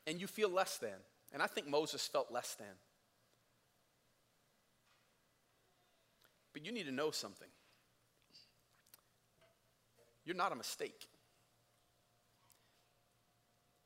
and 0.06 0.20
you 0.20 0.26
feel 0.26 0.48
less 0.48 0.78
than. 0.78 0.90
And 1.32 1.42
I 1.42 1.46
think 1.46 1.68
Moses 1.68 2.06
felt 2.06 2.32
less 2.32 2.54
than. 2.54 2.68
But 6.58 6.66
you 6.66 6.72
need 6.72 6.86
to 6.86 6.92
know 6.92 7.12
something. 7.12 7.46
You're 10.24 10.34
not 10.34 10.50
a 10.50 10.56
mistake. 10.56 11.06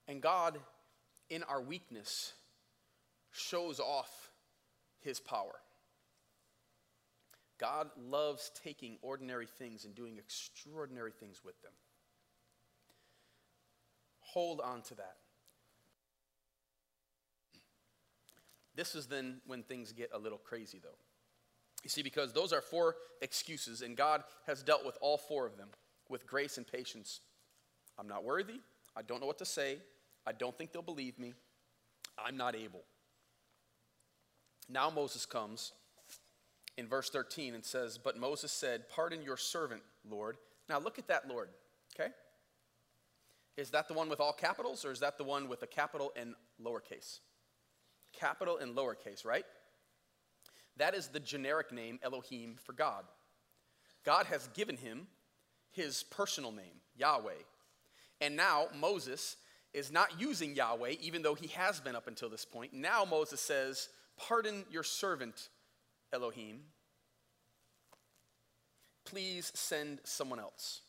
And 0.09 0.23
God, 0.23 0.59
in 1.29 1.43
our 1.43 1.61
weakness, 1.61 2.33
shows 3.31 3.79
off 3.79 4.31
his 5.01 5.21
power. 5.21 5.53
God 7.59 7.91
loves 7.99 8.51
taking 8.65 8.97
ordinary 9.03 9.47
things 9.47 9.85
and 9.85 9.95
doing 9.95 10.17
extraordinary 10.17 11.13
things 11.13 11.43
with 11.45 11.61
them. 11.61 11.73
Hold 14.21 14.63
on 14.63 14.81
to 14.81 14.95
that. 14.95 15.17
This 18.75 18.95
is 18.95 19.09
then 19.09 19.43
when 19.47 19.63
things 19.63 19.93
get 19.93 20.09
a 20.15 20.19
little 20.19 20.39
crazy, 20.39 20.81
though. 20.83 20.97
You 21.83 21.90
see, 21.90 22.03
because 22.03 22.33
those 22.33 22.53
are 22.53 22.61
four 22.61 22.97
excuses, 23.21 23.83
and 23.83 23.97
God 23.97 24.23
has 24.47 24.62
dealt 24.62 24.85
with 24.85 24.97
all 25.01 25.18
four 25.18 25.47
of 25.47 25.57
them 25.57 25.68
with 26.09 26.27
grace 26.27 26.59
and 26.59 26.66
patience. 26.66 27.21
I'm 27.99 28.09
not 28.09 28.25
worthy. 28.25 28.61
I 28.97 29.03
don't 29.03 29.21
know 29.21 29.27
what 29.27 29.38
to 29.38 29.45
say. 29.45 29.79
I 30.27 30.33
don't 30.33 30.57
think 30.57 30.73
they'll 30.73 30.83
believe 30.83 31.18
me. 31.18 31.35
I'm 32.18 32.37
not 32.37 32.55
able. 32.55 32.83
Now 34.68 34.90
Moses 34.90 35.27
comes 35.27 35.73
in 36.77 36.87
verse 36.87 37.11
13 37.11 37.55
and 37.55 37.64
says, 37.64 37.99
But 37.99 38.16
Moses 38.16 38.53
said, 38.53 38.88
Pardon 38.88 39.23
your 39.23 39.37
servant, 39.37 39.83
Lord. 40.09 40.37
Now 40.68 40.79
look 40.79 40.99
at 40.99 41.09
that, 41.09 41.29
Lord, 41.29 41.49
okay? 41.95 42.12
Is 43.57 43.71
that 43.71 43.88
the 43.88 43.95
one 43.95 44.09
with 44.09 44.21
all 44.21 44.33
capitals, 44.33 44.85
or 44.85 44.92
is 44.92 45.01
that 45.01 45.18
the 45.18 45.25
one 45.25 45.49
with 45.49 45.62
a 45.62 45.66
capital 45.66 46.12
and 46.16 46.35
lowercase? 46.62 47.18
Capital 48.12 48.59
and 48.59 48.75
lowercase, 48.75 49.25
right? 49.25 49.45
That 50.77 50.95
is 50.95 51.09
the 51.09 51.21
generic 51.21 51.73
name 51.73 51.99
Elohim 52.03 52.57
for 52.65 52.73
God. 52.73 53.05
God 54.05 54.27
has 54.27 54.49
given 54.55 54.77
him 54.77 55.07
his 55.71 56.03
personal 56.05 56.53
name, 56.53 56.81
Yahweh. 56.97 57.33
And 58.21 58.37
now 58.37 58.67
Moses 58.79 59.37
is 59.73 59.91
not 59.91 60.21
using 60.21 60.55
Yahweh, 60.55 60.95
even 61.01 61.23
though 61.23 61.35
he 61.35 61.49
has 61.49 61.81
been 61.81 61.97
up 61.97 62.07
until 62.07 62.29
this 62.29 62.45
point. 62.45 62.73
Now 62.73 63.05
Moses 63.05 63.41
says, 63.41 63.89
Pardon 64.19 64.65
your 64.71 64.83
servant, 64.83 65.49
Elohim. 66.13 66.61
Please 69.05 69.51
send 69.55 70.01
someone 70.05 70.39
else. 70.39 70.83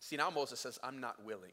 See, 0.00 0.16
now 0.16 0.30
Moses 0.30 0.60
says, 0.60 0.78
I'm 0.82 1.00
not 1.00 1.24
willing. 1.24 1.52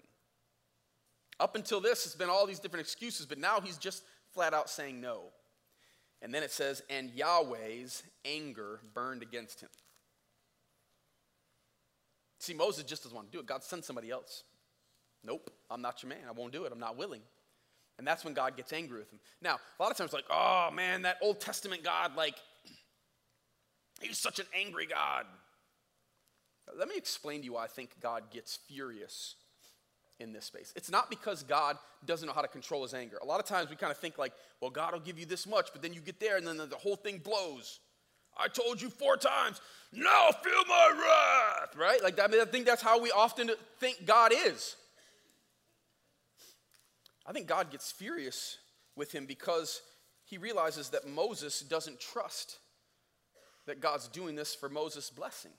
Up 1.40 1.56
until 1.56 1.80
this, 1.80 2.06
it's 2.06 2.16
been 2.16 2.30
all 2.30 2.48
these 2.48 2.60
different 2.60 2.86
excuses, 2.86 3.26
but 3.26 3.38
now 3.38 3.60
he's 3.62 3.78
just 3.78 4.04
flat 4.34 4.54
out 4.54 4.70
saying 4.70 5.00
no. 5.00 5.26
And 6.22 6.34
then 6.34 6.44
it 6.44 6.52
says, 6.52 6.82
and 6.90 7.12
Yahweh's 7.12 8.04
anger 8.26 8.80
burned 8.94 9.22
against 9.22 9.62
him. 9.62 9.70
See, 12.40 12.54
Moses 12.54 12.84
just 12.84 13.04
doesn't 13.04 13.16
want 13.16 13.32
to 13.32 13.32
do 13.32 13.40
it. 13.40 13.46
God 13.46 13.64
sent 13.64 13.86
somebody 13.86 14.10
else. 14.10 14.44
Nope, 15.24 15.52
I'm 15.70 15.82
not 15.82 16.02
your 16.02 16.10
man. 16.10 16.20
I 16.28 16.32
won't 16.32 16.54
do 16.54 16.66
it. 16.66 16.72
I'm 16.72 16.80
not 16.80 16.98
willing. 16.98 17.22
And 17.98 18.06
that's 18.06 18.24
when 18.24 18.34
God 18.34 18.56
gets 18.56 18.74
angry 18.74 19.00
with 19.00 19.12
him. 19.12 19.20
Now, 19.42 19.58
a 19.80 19.84
lot 19.84 19.92
of 19.92 19.98
times, 19.98 20.14
like, 20.14 20.26
oh 20.30 20.70
man, 20.72 21.02
that 21.02 21.18
Old 21.22 21.40
Testament 21.40 21.84
God, 21.84 22.16
like, 22.16 22.36
he's 24.02 24.20
such 24.20 24.40
an 24.40 24.46
angry 24.56 24.86
God. 24.86 25.26
Let 26.78 26.88
me 26.88 26.96
explain 26.96 27.40
to 27.40 27.46
you 27.46 27.54
why 27.54 27.64
I 27.64 27.68
think 27.68 27.92
God 28.02 28.30
gets 28.32 28.60
furious 28.68 29.36
in 30.20 30.34
this 30.34 30.46
space. 30.46 30.74
It's 30.76 30.90
not 30.90 31.10
because 31.10 31.44
God 31.44 31.78
doesn't 32.06 32.28
know 32.28 32.34
how 32.34 32.42
to 32.42 32.48
control 32.48 32.84
his 32.84 32.94
anger. 32.94 33.18
A 33.22 33.26
lot 33.26 33.40
of 33.40 33.46
times 33.46 33.70
we 33.70 33.76
kind 33.76 33.92
of 33.92 33.98
think 33.98 34.18
like, 34.18 34.34
well, 34.62 34.72
God 34.72 34.94
will 34.94 35.00
give 35.00 35.20
you 35.20 35.26
this 35.26 35.46
much, 35.46 35.70
but 35.72 35.82
then 35.82 35.94
you 35.94 36.02
get 36.02 36.20
there 36.20 36.38
and 36.38 36.48
then 36.48 36.58
the 36.58 36.76
whole 36.76 36.96
thing 36.96 37.20
blows. 37.20 37.80
I 38.38 38.48
told 38.48 38.82
you 38.82 38.90
four 38.90 39.18
times, 39.18 39.62
now 39.92 40.30
feel 40.44 40.66
my 40.68 40.90
wrath, 40.92 41.76
right? 41.76 42.02
Like, 42.04 42.20
I, 42.20 42.28
mean, 42.28 42.42
I 42.42 42.46
think 42.46 42.66
that's 42.66 42.82
how 42.82 43.00
we 43.00 43.12
often 43.12 43.50
think 43.80 44.06
God 44.06 44.32
is. 44.34 44.76
I 47.26 47.32
think 47.32 47.48
God 47.48 47.72
gets 47.72 47.92
furious 47.92 48.58
with 48.96 49.12
him 49.12 49.26
because 49.26 49.82
he 50.26 50.38
realizes 50.38 50.90
that 50.90 51.08
Moses 51.08 51.62
doesn't 51.62 52.00
trust 52.00 52.60
that 53.66 53.82
God's 53.82 54.08
doing 54.08 54.36
this 54.36 54.56
for 54.56 54.70
Moses' 54.70 55.10
blessing. 55.10 55.52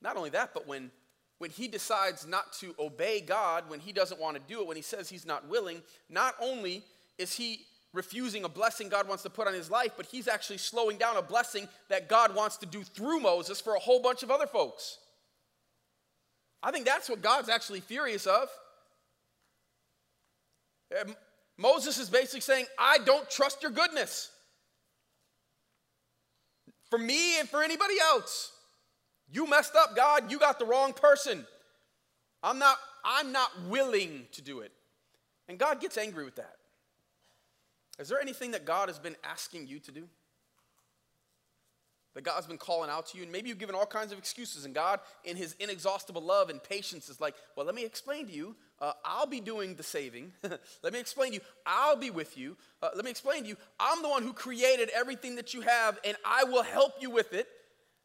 Not 0.00 0.16
only 0.16 0.30
that, 0.30 0.52
but 0.54 0.66
when 0.66 0.90
when 1.38 1.50
he 1.50 1.68
decides 1.68 2.26
not 2.26 2.52
to 2.54 2.74
obey 2.78 3.20
God, 3.20 3.68
when 3.68 3.80
he 3.80 3.92
doesn't 3.92 4.20
want 4.20 4.36
to 4.36 4.42
do 4.46 4.60
it, 4.60 4.66
when 4.66 4.76
he 4.76 4.82
says 4.82 5.08
he's 5.08 5.26
not 5.26 5.48
willing, 5.48 5.82
not 6.08 6.34
only 6.40 6.82
is 7.18 7.34
he 7.34 7.66
refusing 7.92 8.44
a 8.44 8.48
blessing 8.48 8.88
God 8.88 9.08
wants 9.08 9.22
to 9.22 9.30
put 9.30 9.46
on 9.46 9.54
his 9.54 9.70
life, 9.70 9.92
but 9.96 10.06
he's 10.06 10.28
actually 10.28 10.58
slowing 10.58 10.98
down 10.98 11.16
a 11.16 11.22
blessing 11.22 11.68
that 11.88 12.08
God 12.08 12.34
wants 12.34 12.56
to 12.58 12.66
do 12.66 12.82
through 12.82 13.20
Moses 13.20 13.60
for 13.60 13.74
a 13.74 13.78
whole 13.78 14.00
bunch 14.00 14.22
of 14.22 14.30
other 14.30 14.46
folks. 14.46 14.98
I 16.62 16.70
think 16.70 16.86
that's 16.86 17.08
what 17.08 17.22
God's 17.22 17.48
actually 17.48 17.80
furious 17.80 18.26
of. 18.26 18.48
Um, 21.00 21.14
Moses 21.56 21.98
is 21.98 22.10
basically 22.10 22.40
saying, 22.40 22.66
I 22.78 22.98
don't 23.04 23.28
trust 23.30 23.62
your 23.62 23.70
goodness 23.70 24.30
for 26.90 26.98
me 26.98 27.38
and 27.38 27.48
for 27.48 27.62
anybody 27.62 27.94
else. 28.00 28.52
You 29.30 29.48
messed 29.48 29.74
up, 29.74 29.96
God. 29.96 30.30
You 30.30 30.38
got 30.38 30.58
the 30.58 30.64
wrong 30.64 30.92
person. 30.92 31.46
I'm 32.42 32.58
not, 32.58 32.76
I'm 33.04 33.32
not 33.32 33.50
willing 33.68 34.26
to 34.32 34.42
do 34.42 34.60
it. 34.60 34.72
And 35.48 35.58
God 35.58 35.80
gets 35.80 35.96
angry 35.98 36.24
with 36.24 36.36
that. 36.36 36.56
Is 37.98 38.08
there 38.08 38.20
anything 38.20 38.52
that 38.52 38.64
God 38.64 38.88
has 38.88 38.98
been 38.98 39.16
asking 39.24 39.66
you 39.66 39.78
to 39.80 39.92
do? 39.92 40.08
that 42.14 42.22
God's 42.22 42.46
been 42.46 42.58
calling 42.58 42.90
out 42.90 43.06
to 43.08 43.16
you, 43.16 43.24
and 43.24 43.32
maybe 43.32 43.48
you've 43.48 43.58
given 43.58 43.74
all 43.74 43.86
kinds 43.86 44.12
of 44.12 44.18
excuses, 44.18 44.64
and 44.64 44.74
God, 44.74 45.00
in 45.24 45.36
His 45.36 45.54
inexhaustible 45.58 46.22
love 46.22 46.48
and 46.48 46.62
patience, 46.62 47.08
is 47.08 47.20
like, 47.20 47.34
Well, 47.56 47.66
let 47.66 47.74
me 47.74 47.84
explain 47.84 48.26
to 48.26 48.32
you. 48.32 48.56
Uh, 48.80 48.92
I'll 49.04 49.26
be 49.26 49.40
doing 49.40 49.74
the 49.74 49.82
saving. 49.82 50.32
let 50.82 50.92
me 50.92 51.00
explain 51.00 51.30
to 51.30 51.34
you. 51.34 51.40
I'll 51.66 51.96
be 51.96 52.10
with 52.10 52.38
you. 52.38 52.56
Uh, 52.82 52.90
let 52.94 53.04
me 53.04 53.10
explain 53.10 53.42
to 53.42 53.48
you. 53.48 53.56
I'm 53.78 54.02
the 54.02 54.08
one 54.08 54.22
who 54.22 54.32
created 54.32 54.90
everything 54.94 55.36
that 55.36 55.54
you 55.54 55.62
have, 55.62 55.98
and 56.04 56.16
I 56.24 56.44
will 56.44 56.62
help 56.62 56.94
you 57.00 57.10
with 57.10 57.32
it. 57.32 57.48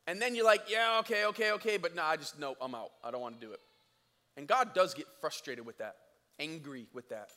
And 0.09 0.19
then 0.19 0.33
you're 0.33 0.45
like, 0.45 0.63
Yeah, 0.67 0.97
okay, 1.01 1.25
okay, 1.25 1.51
okay, 1.51 1.77
but 1.77 1.95
no, 1.95 2.03
I 2.03 2.17
just, 2.17 2.39
nope, 2.39 2.57
I'm 2.59 2.73
out. 2.73 2.89
I 3.03 3.11
don't 3.11 3.21
want 3.21 3.39
to 3.39 3.45
do 3.45 3.53
it. 3.53 3.59
And 4.37 4.47
God 4.47 4.73
does 4.73 4.95
get 4.95 5.05
frustrated 5.21 5.65
with 5.67 5.77
that, 5.77 5.97
angry 6.39 6.87
with 6.93 7.09
that. 7.09 7.29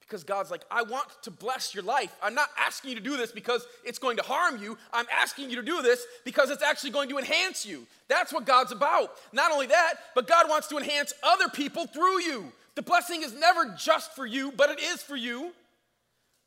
Because 0.00 0.22
God's 0.22 0.50
like, 0.50 0.62
I 0.70 0.82
want 0.82 1.06
to 1.22 1.30
bless 1.30 1.74
your 1.74 1.84
life. 1.84 2.14
I'm 2.22 2.34
not 2.34 2.48
asking 2.58 2.90
you 2.90 2.96
to 2.96 3.02
do 3.02 3.16
this 3.16 3.32
because 3.32 3.64
it's 3.82 3.98
going 3.98 4.18
to 4.18 4.22
harm 4.22 4.62
you. 4.62 4.76
I'm 4.92 5.06
asking 5.10 5.48
you 5.48 5.56
to 5.56 5.62
do 5.62 5.80
this 5.80 6.04
because 6.26 6.50
it's 6.50 6.62
actually 6.62 6.90
going 6.90 7.08
to 7.08 7.16
enhance 7.16 7.64
you. 7.64 7.86
That's 8.08 8.30
what 8.30 8.44
God's 8.44 8.72
about. 8.72 9.12
Not 9.32 9.52
only 9.52 9.68
that, 9.68 9.94
but 10.14 10.26
God 10.26 10.50
wants 10.50 10.68
to 10.68 10.76
enhance 10.76 11.14
other 11.22 11.48
people 11.48 11.86
through 11.86 12.20
you. 12.20 12.52
The 12.74 12.82
blessing 12.82 13.22
is 13.22 13.32
never 13.32 13.74
just 13.78 14.14
for 14.14 14.26
you, 14.26 14.52
but 14.52 14.68
it 14.68 14.80
is 14.80 15.02
for 15.02 15.16
you. 15.16 15.52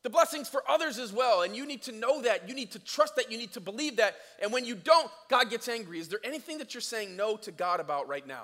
The 0.06 0.12
blessing's 0.12 0.48
for 0.48 0.62
others 0.70 1.00
as 1.00 1.12
well. 1.12 1.42
And 1.42 1.56
you 1.56 1.66
need 1.66 1.82
to 1.82 1.92
know 1.92 2.22
that. 2.22 2.48
You 2.48 2.54
need 2.54 2.70
to 2.74 2.80
trust 2.80 3.16
that. 3.16 3.32
You 3.32 3.40
need 3.40 3.54
to 3.54 3.60
believe 3.60 3.98
that. 3.98 4.16
And 4.40 4.54
when 4.54 4.64
you 4.64 4.76
don't, 4.76 5.10
God 5.32 5.50
gets 5.50 5.68
angry. 5.68 5.98
Is 5.98 6.10
there 6.10 6.20
anything 6.24 6.60
that 6.60 6.76
you're 6.76 6.82
saying 6.82 7.16
no 7.16 7.38
to 7.38 7.52
God 7.52 7.80
about 7.80 8.08
right 8.08 8.28
now? 8.28 8.44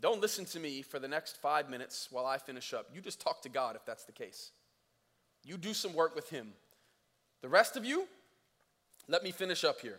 Don't 0.00 0.20
listen 0.20 0.44
to 0.44 0.60
me 0.60 0.82
for 0.82 1.00
the 1.00 1.08
next 1.08 1.36
five 1.38 1.68
minutes 1.68 2.06
while 2.12 2.26
I 2.26 2.38
finish 2.38 2.72
up. 2.72 2.90
You 2.94 3.00
just 3.00 3.20
talk 3.20 3.42
to 3.42 3.48
God 3.48 3.74
if 3.74 3.84
that's 3.84 4.04
the 4.04 4.12
case. 4.12 4.52
You 5.44 5.56
do 5.56 5.74
some 5.74 5.94
work 5.94 6.14
with 6.14 6.30
Him. 6.30 6.52
The 7.42 7.48
rest 7.48 7.76
of 7.76 7.84
you, 7.84 8.06
let 9.08 9.24
me 9.24 9.32
finish 9.32 9.64
up 9.64 9.80
here. 9.80 9.98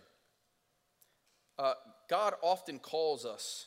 Uh, 1.58 1.74
God 2.10 2.36
often 2.42 2.80
calls 2.80 3.26
us 3.26 3.66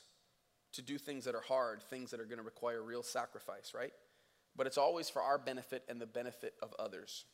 to 0.72 0.80
do 0.80 0.96
things 0.96 1.26
that 1.26 1.34
are 1.34 1.42
hard, 1.42 1.82
things 1.82 2.10
that 2.12 2.20
are 2.20 2.24
going 2.24 2.38
to 2.38 2.42
require 2.42 2.82
real 2.82 3.02
sacrifice, 3.02 3.74
right? 3.74 3.92
But 4.56 4.66
it's 4.66 4.78
always 4.78 5.08
for 5.08 5.22
our 5.22 5.38
benefit 5.38 5.82
and 5.88 6.00
the 6.00 6.06
benefit 6.06 6.54
of 6.62 6.74
others. 6.78 7.24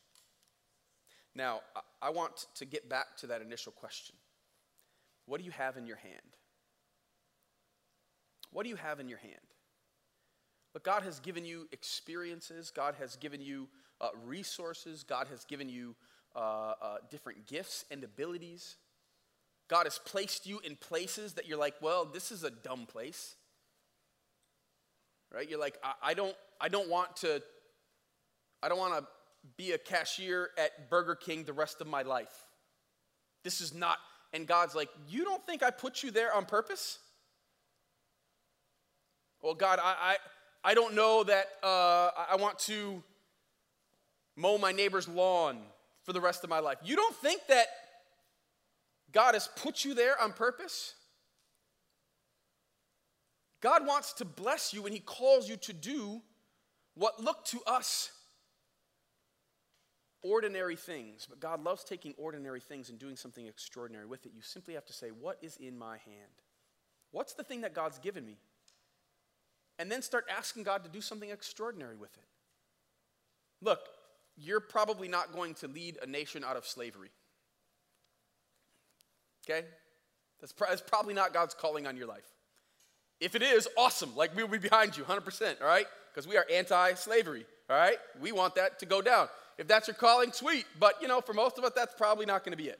Now, 1.35 1.61
I 2.01 2.09
want 2.09 2.47
to 2.55 2.65
get 2.65 2.89
back 2.89 3.17
to 3.17 3.27
that 3.27 3.41
initial 3.41 3.71
question 3.71 4.15
What 5.25 5.39
do 5.39 5.45
you 5.45 5.51
have 5.51 5.77
in 5.77 5.85
your 5.85 5.97
hand? 5.97 6.37
What 8.51 8.63
do 8.63 8.69
you 8.69 8.77
have 8.77 8.99
in 8.99 9.07
your 9.09 9.19
hand? 9.19 9.35
But 10.73 10.83
God 10.83 11.03
has 11.03 11.19
given 11.19 11.45
you 11.45 11.67
experiences, 11.71 12.71
God 12.71 12.95
has 12.99 13.15
given 13.15 13.41
you 13.41 13.67
uh, 14.01 14.09
resources, 14.25 15.03
God 15.03 15.27
has 15.29 15.43
given 15.45 15.67
you 15.69 15.95
uh, 16.35 16.73
uh, 16.81 16.97
different 17.09 17.47
gifts 17.47 17.85
and 17.89 18.03
abilities. 18.03 18.77
God 19.67 19.85
has 19.85 19.99
placed 19.99 20.47
you 20.47 20.59
in 20.63 20.75
places 20.75 21.33
that 21.33 21.47
you're 21.47 21.57
like, 21.57 21.75
well, 21.81 22.05
this 22.05 22.31
is 22.31 22.43
a 22.43 22.49
dumb 22.49 22.85
place. 22.85 23.35
Right? 25.33 25.49
You're 25.49 25.59
like, 25.59 25.77
I, 25.83 25.93
I 26.11 26.13
don't, 26.13 26.35
I 26.59 26.69
don't 26.69 26.89
want 26.89 27.17
to, 27.17 27.41
I 28.63 28.69
don't 28.69 28.79
want 28.79 28.97
to 28.99 29.07
be 29.57 29.71
a 29.71 29.77
cashier 29.77 30.49
at 30.57 30.89
Burger 30.89 31.15
King 31.15 31.43
the 31.43 31.53
rest 31.53 31.81
of 31.81 31.87
my 31.87 32.01
life. 32.01 32.33
This 33.43 33.61
is 33.61 33.73
not, 33.73 33.97
and 34.33 34.45
God's 34.47 34.75
like, 34.75 34.89
you 35.07 35.23
don't 35.23 35.45
think 35.45 35.63
I 35.63 35.71
put 35.71 36.03
you 36.03 36.11
there 36.11 36.33
on 36.33 36.45
purpose? 36.45 36.99
Well, 39.41 39.53
God, 39.53 39.79
I, 39.81 40.17
I, 40.63 40.71
I 40.71 40.73
don't 40.73 40.95
know 40.95 41.23
that 41.23 41.47
uh, 41.63 42.09
I 42.29 42.35
want 42.37 42.59
to 42.59 43.01
mow 44.35 44.57
my 44.57 44.71
neighbor's 44.71 45.07
lawn 45.07 45.59
for 46.03 46.13
the 46.13 46.21
rest 46.21 46.43
of 46.43 46.49
my 46.49 46.59
life. 46.59 46.77
You 46.83 46.95
don't 46.95 47.15
think 47.15 47.41
that 47.47 47.67
God 49.11 49.35
has 49.35 49.49
put 49.55 49.85
you 49.85 49.93
there 49.93 50.21
on 50.21 50.33
purpose? 50.33 50.95
God 53.61 53.85
wants 53.85 54.13
to 54.13 54.25
bless 54.25 54.73
you 54.73 54.83
when 54.83 54.93
He 54.93 54.99
calls 54.99 55.49
you 55.49 55.57
to 55.57 55.73
do 55.73 56.21
what 56.95 57.21
look 57.21 57.45
to 57.45 57.61
us 57.65 58.11
ordinary 60.21 60.75
things, 60.75 61.25
but 61.29 61.39
God 61.39 61.63
loves 61.63 61.83
taking 61.83 62.13
ordinary 62.17 62.59
things 62.59 62.89
and 62.89 62.99
doing 62.99 63.15
something 63.15 63.47
extraordinary 63.47 64.05
with 64.05 64.25
it. 64.25 64.33
You 64.35 64.41
simply 64.41 64.73
have 64.73 64.85
to 64.85 64.93
say, 64.93 65.09
What 65.09 65.37
is 65.41 65.57
in 65.57 65.77
my 65.77 65.97
hand? 65.97 66.43
What's 67.11 67.33
the 67.33 67.43
thing 67.43 67.61
that 67.61 67.73
God's 67.73 67.99
given 67.99 68.25
me? 68.25 68.37
and 69.79 69.89
then 69.89 70.01
start 70.01 70.25
asking 70.29 70.63
God 70.63 70.83
to 70.83 70.89
do 70.89 70.99
something 70.99 71.29
extraordinary 71.31 71.95
with 71.95 72.15
it. 72.17 72.25
Look, 73.61 73.79
you're 74.37 74.59
probably 74.59 75.07
not 75.07 75.33
going 75.33 75.53
to 75.55 75.67
lead 75.67 75.97
a 76.03 76.05
nation 76.05 76.43
out 76.43 76.57
of 76.57 76.67
slavery. 76.67 77.09
Okay? 79.49 79.65
That's, 80.41 80.53
that's 80.53 80.81
probably 80.81 81.13
not 81.13 81.33
God's 81.33 81.53
calling 81.53 81.87
on 81.87 81.95
your 81.95 82.07
life. 82.07 82.27
If 83.19 83.35
it 83.35 83.41
is, 83.41 83.67
awesome. 83.77 84.15
Like 84.15 84.35
we'll 84.35 84.47
be 84.47 84.57
behind 84.57 84.95
you 84.97 85.03
100%, 85.03 85.61
all 85.61 85.67
right? 85.67 85.85
Because 86.13 86.27
we 86.27 86.37
are 86.37 86.45
anti 86.51 86.93
slavery, 86.93 87.45
all 87.69 87.77
right? 87.77 87.97
We 88.21 88.31
want 88.31 88.55
that 88.55 88.79
to 88.79 88.85
go 88.85 89.01
down. 89.01 89.27
If 89.57 89.67
that's 89.67 89.87
your 89.87 89.95
calling, 89.95 90.31
sweet. 90.31 90.65
But, 90.79 91.01
you 91.01 91.07
know, 91.07 91.19
for 91.19 91.33
most 91.33 91.57
of 91.57 91.65
us, 91.65 91.73
that's 91.75 91.93
probably 91.95 92.25
not 92.25 92.45
going 92.45 92.57
to 92.57 92.63
be 92.63 92.69
it. 92.69 92.79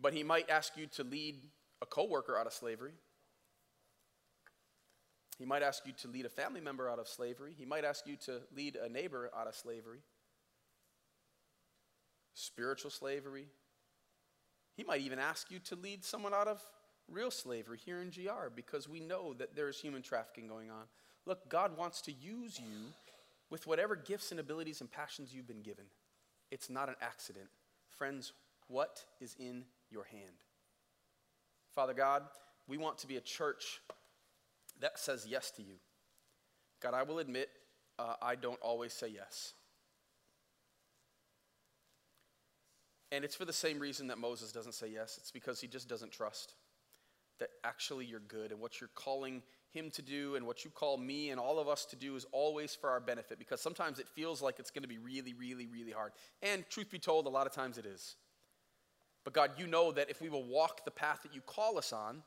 But 0.00 0.12
He 0.14 0.22
might 0.22 0.48
ask 0.48 0.76
you 0.76 0.86
to 0.94 1.02
lead 1.02 1.42
a 1.82 1.86
coworker 1.86 2.38
out 2.38 2.46
of 2.46 2.52
slavery. 2.52 2.92
He 5.38 5.44
might 5.44 5.62
ask 5.62 5.86
you 5.86 5.92
to 6.02 6.08
lead 6.08 6.26
a 6.26 6.28
family 6.28 6.60
member 6.60 6.90
out 6.90 6.98
of 6.98 7.08
slavery. 7.08 7.54
He 7.56 7.64
might 7.64 7.84
ask 7.84 8.06
you 8.06 8.16
to 8.26 8.40
lead 8.54 8.76
a 8.76 8.88
neighbor 8.88 9.30
out 9.36 9.46
of 9.46 9.54
slavery. 9.54 10.00
Spiritual 12.34 12.90
slavery. 12.90 13.46
He 14.76 14.84
might 14.84 15.00
even 15.00 15.18
ask 15.18 15.50
you 15.50 15.58
to 15.60 15.76
lead 15.76 16.04
someone 16.04 16.34
out 16.34 16.48
of 16.48 16.60
real 17.10 17.30
slavery 17.30 17.78
here 17.84 18.00
in 18.00 18.10
GR 18.10 18.50
because 18.54 18.88
we 18.88 19.00
know 19.00 19.34
that 19.34 19.56
there's 19.56 19.80
human 19.80 20.02
trafficking 20.02 20.46
going 20.46 20.70
on. 20.70 20.84
Look, 21.26 21.48
God 21.48 21.76
wants 21.76 22.00
to 22.02 22.12
use 22.12 22.58
you 22.58 22.92
with 23.50 23.66
whatever 23.66 23.96
gifts 23.96 24.30
and 24.30 24.40
abilities 24.40 24.80
and 24.80 24.90
passions 24.90 25.32
you've 25.34 25.48
been 25.48 25.62
given. 25.62 25.84
It's 26.50 26.70
not 26.70 26.88
an 26.88 26.96
accident. 27.00 27.48
Friends, 27.90 28.32
what 28.68 29.04
is 29.20 29.36
in 29.38 29.64
your 29.90 30.04
hand? 30.04 30.42
Father 31.74 31.94
God, 31.94 32.22
we 32.66 32.76
want 32.76 32.98
to 32.98 33.06
be 33.06 33.16
a 33.16 33.20
church 33.20 33.80
that 34.80 34.98
says 34.98 35.26
yes 35.28 35.50
to 35.52 35.62
you. 35.62 35.74
God, 36.80 36.94
I 36.94 37.02
will 37.02 37.18
admit 37.18 37.48
uh, 37.98 38.14
I 38.22 38.36
don't 38.36 38.60
always 38.60 38.92
say 38.92 39.08
yes. 39.08 39.54
And 43.10 43.24
it's 43.24 43.34
for 43.34 43.46
the 43.46 43.52
same 43.52 43.78
reason 43.78 44.08
that 44.08 44.18
Moses 44.18 44.52
doesn't 44.52 44.74
say 44.74 44.88
yes. 44.88 45.16
It's 45.18 45.30
because 45.30 45.60
he 45.60 45.66
just 45.66 45.88
doesn't 45.88 46.12
trust 46.12 46.54
that 47.38 47.50
actually 47.64 48.04
you're 48.04 48.20
good 48.20 48.50
and 48.52 48.60
what 48.60 48.80
you're 48.80 48.90
calling 48.94 49.42
him 49.70 49.90
to 49.90 50.02
do 50.02 50.34
and 50.34 50.46
what 50.46 50.64
you 50.64 50.70
call 50.70 50.96
me 50.96 51.30
and 51.30 51.38
all 51.38 51.58
of 51.58 51.68
us 51.68 51.84
to 51.86 51.96
do 51.96 52.16
is 52.16 52.26
always 52.32 52.74
for 52.74 52.90
our 52.90 53.00
benefit 53.00 53.38
because 53.38 53.60
sometimes 53.60 53.98
it 53.98 54.08
feels 54.08 54.40
like 54.40 54.58
it's 54.58 54.70
going 54.70 54.82
to 54.82 54.88
be 54.88 54.98
really, 54.98 55.34
really, 55.34 55.66
really 55.66 55.92
hard. 55.92 56.12
And 56.42 56.64
truth 56.70 56.90
be 56.90 56.98
told, 56.98 57.26
a 57.26 57.30
lot 57.30 57.46
of 57.46 57.52
times 57.52 57.78
it 57.78 57.86
is. 57.86 58.16
But 59.24 59.34
God, 59.34 59.52
you 59.58 59.66
know 59.66 59.92
that 59.92 60.10
if 60.10 60.22
we 60.22 60.28
will 60.28 60.44
walk 60.44 60.84
the 60.84 60.90
path 60.90 61.20
that 61.22 61.34
you 61.34 61.42
call 61.42 61.76
us 61.76 61.92
on, 61.92 62.22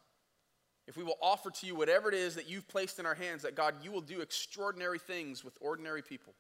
if 0.88 0.97
we 0.97 1.03
will 1.03 1.18
offer 1.22 1.49
to 1.49 1.68
you 1.68 1.76
whatever 1.76 2.09
it 2.09 2.16
is 2.16 2.36
that 2.36 2.49
you've 2.49 2.68
placed 2.68 2.99
in 2.99 3.05
our 3.05 3.16
hands, 3.16 3.43
that 3.43 3.55
God, 3.55 3.76
you 3.84 3.91
will 3.91 4.01
do 4.01 4.22
extraordinary 4.22 4.99
things 4.99 5.43
with 5.43 5.57
ordinary 5.62 6.01
people. 6.01 6.34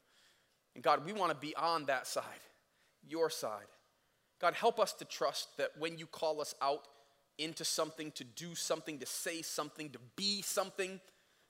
And 0.75 0.83
God, 0.83 1.05
we 1.05 1.13
want 1.13 1.31
to 1.31 1.37
be 1.37 1.55
on 1.55 1.85
that 1.85 2.07
side, 2.07 2.23
your 3.07 3.29
side. 3.29 3.65
God, 4.39 4.53
help 4.53 4.79
us 4.79 4.93
to 4.93 5.05
trust 5.05 5.57
that 5.57 5.71
when 5.77 5.97
you 5.97 6.07
call 6.07 6.41
us 6.41 6.55
out 6.61 6.87
into 7.43 7.65
something, 7.65 8.11
to 8.11 8.23
do 8.23 8.55
something, 8.55 8.99
to 8.99 9.05
say 9.05 9.41
something, 9.41 9.89
to 9.89 9.99
be 10.15 10.41
something, 10.41 10.99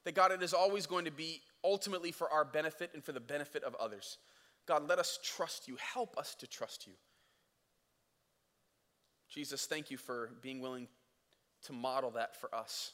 that 0.05 0.15
God, 0.15 0.31
it 0.31 0.41
is 0.41 0.53
always 0.53 0.85
going 0.85 1.05
to 1.05 1.11
be 1.11 1.41
ultimately 1.63 2.11
for 2.11 2.31
our 2.31 2.45
benefit 2.45 2.91
and 2.93 3.03
for 3.03 3.11
the 3.11 3.19
benefit 3.19 3.63
of 3.63 3.75
others. 3.75 4.17
God, 4.67 4.87
let 4.87 4.99
us 4.99 5.19
trust 5.23 5.67
you. 5.67 5.77
Help 5.93 6.17
us 6.17 6.35
to 6.35 6.47
trust 6.47 6.87
you. 6.87 6.93
Jesus, 9.29 9.65
thank 9.65 9.91
you 9.91 9.97
for 9.97 10.31
being 10.41 10.59
willing 10.59 10.87
to 11.63 11.73
model 11.73 12.11
that 12.11 12.35
for 12.35 12.53
us. 12.53 12.91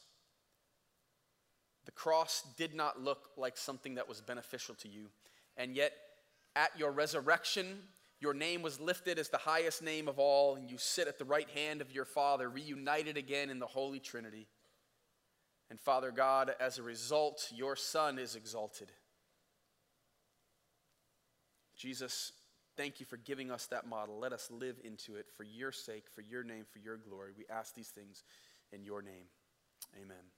The 1.84 1.92
cross 1.92 2.44
did 2.56 2.74
not 2.74 3.02
look 3.02 3.30
like 3.36 3.56
something 3.56 3.94
that 3.94 4.08
was 4.08 4.20
beneficial 4.20 4.74
to 4.76 4.88
you. 4.88 5.06
And 5.56 5.74
yet, 5.74 5.92
at 6.54 6.70
your 6.78 6.92
resurrection, 6.92 7.66
your 8.20 8.34
name 8.34 8.62
was 8.62 8.80
lifted 8.80 9.18
as 9.18 9.28
the 9.28 9.38
highest 9.38 9.82
name 9.82 10.08
of 10.08 10.18
all, 10.18 10.56
and 10.56 10.70
you 10.70 10.76
sit 10.76 11.06
at 11.08 11.18
the 11.18 11.24
right 11.24 11.48
hand 11.50 11.80
of 11.80 11.92
your 11.92 12.04
Father, 12.04 12.48
reunited 12.48 13.16
again 13.16 13.48
in 13.50 13.58
the 13.58 13.66
Holy 13.66 14.00
Trinity. 14.00 14.48
And 15.70 15.78
Father 15.78 16.10
God, 16.10 16.52
as 16.58 16.78
a 16.78 16.82
result, 16.82 17.52
your 17.54 17.76
Son 17.76 18.18
is 18.18 18.34
exalted. 18.34 18.90
Jesus, 21.76 22.32
thank 22.76 22.98
you 22.98 23.06
for 23.06 23.18
giving 23.18 23.52
us 23.52 23.66
that 23.66 23.86
model. 23.86 24.18
Let 24.18 24.32
us 24.32 24.50
live 24.50 24.80
into 24.82 25.14
it 25.14 25.26
for 25.36 25.44
your 25.44 25.70
sake, 25.70 26.04
for 26.12 26.22
your 26.22 26.42
name, 26.42 26.64
for 26.72 26.80
your 26.80 26.96
glory. 26.96 27.32
We 27.36 27.44
ask 27.48 27.74
these 27.74 27.88
things 27.88 28.24
in 28.72 28.82
your 28.82 29.00
name. 29.00 29.26
Amen. 29.96 30.37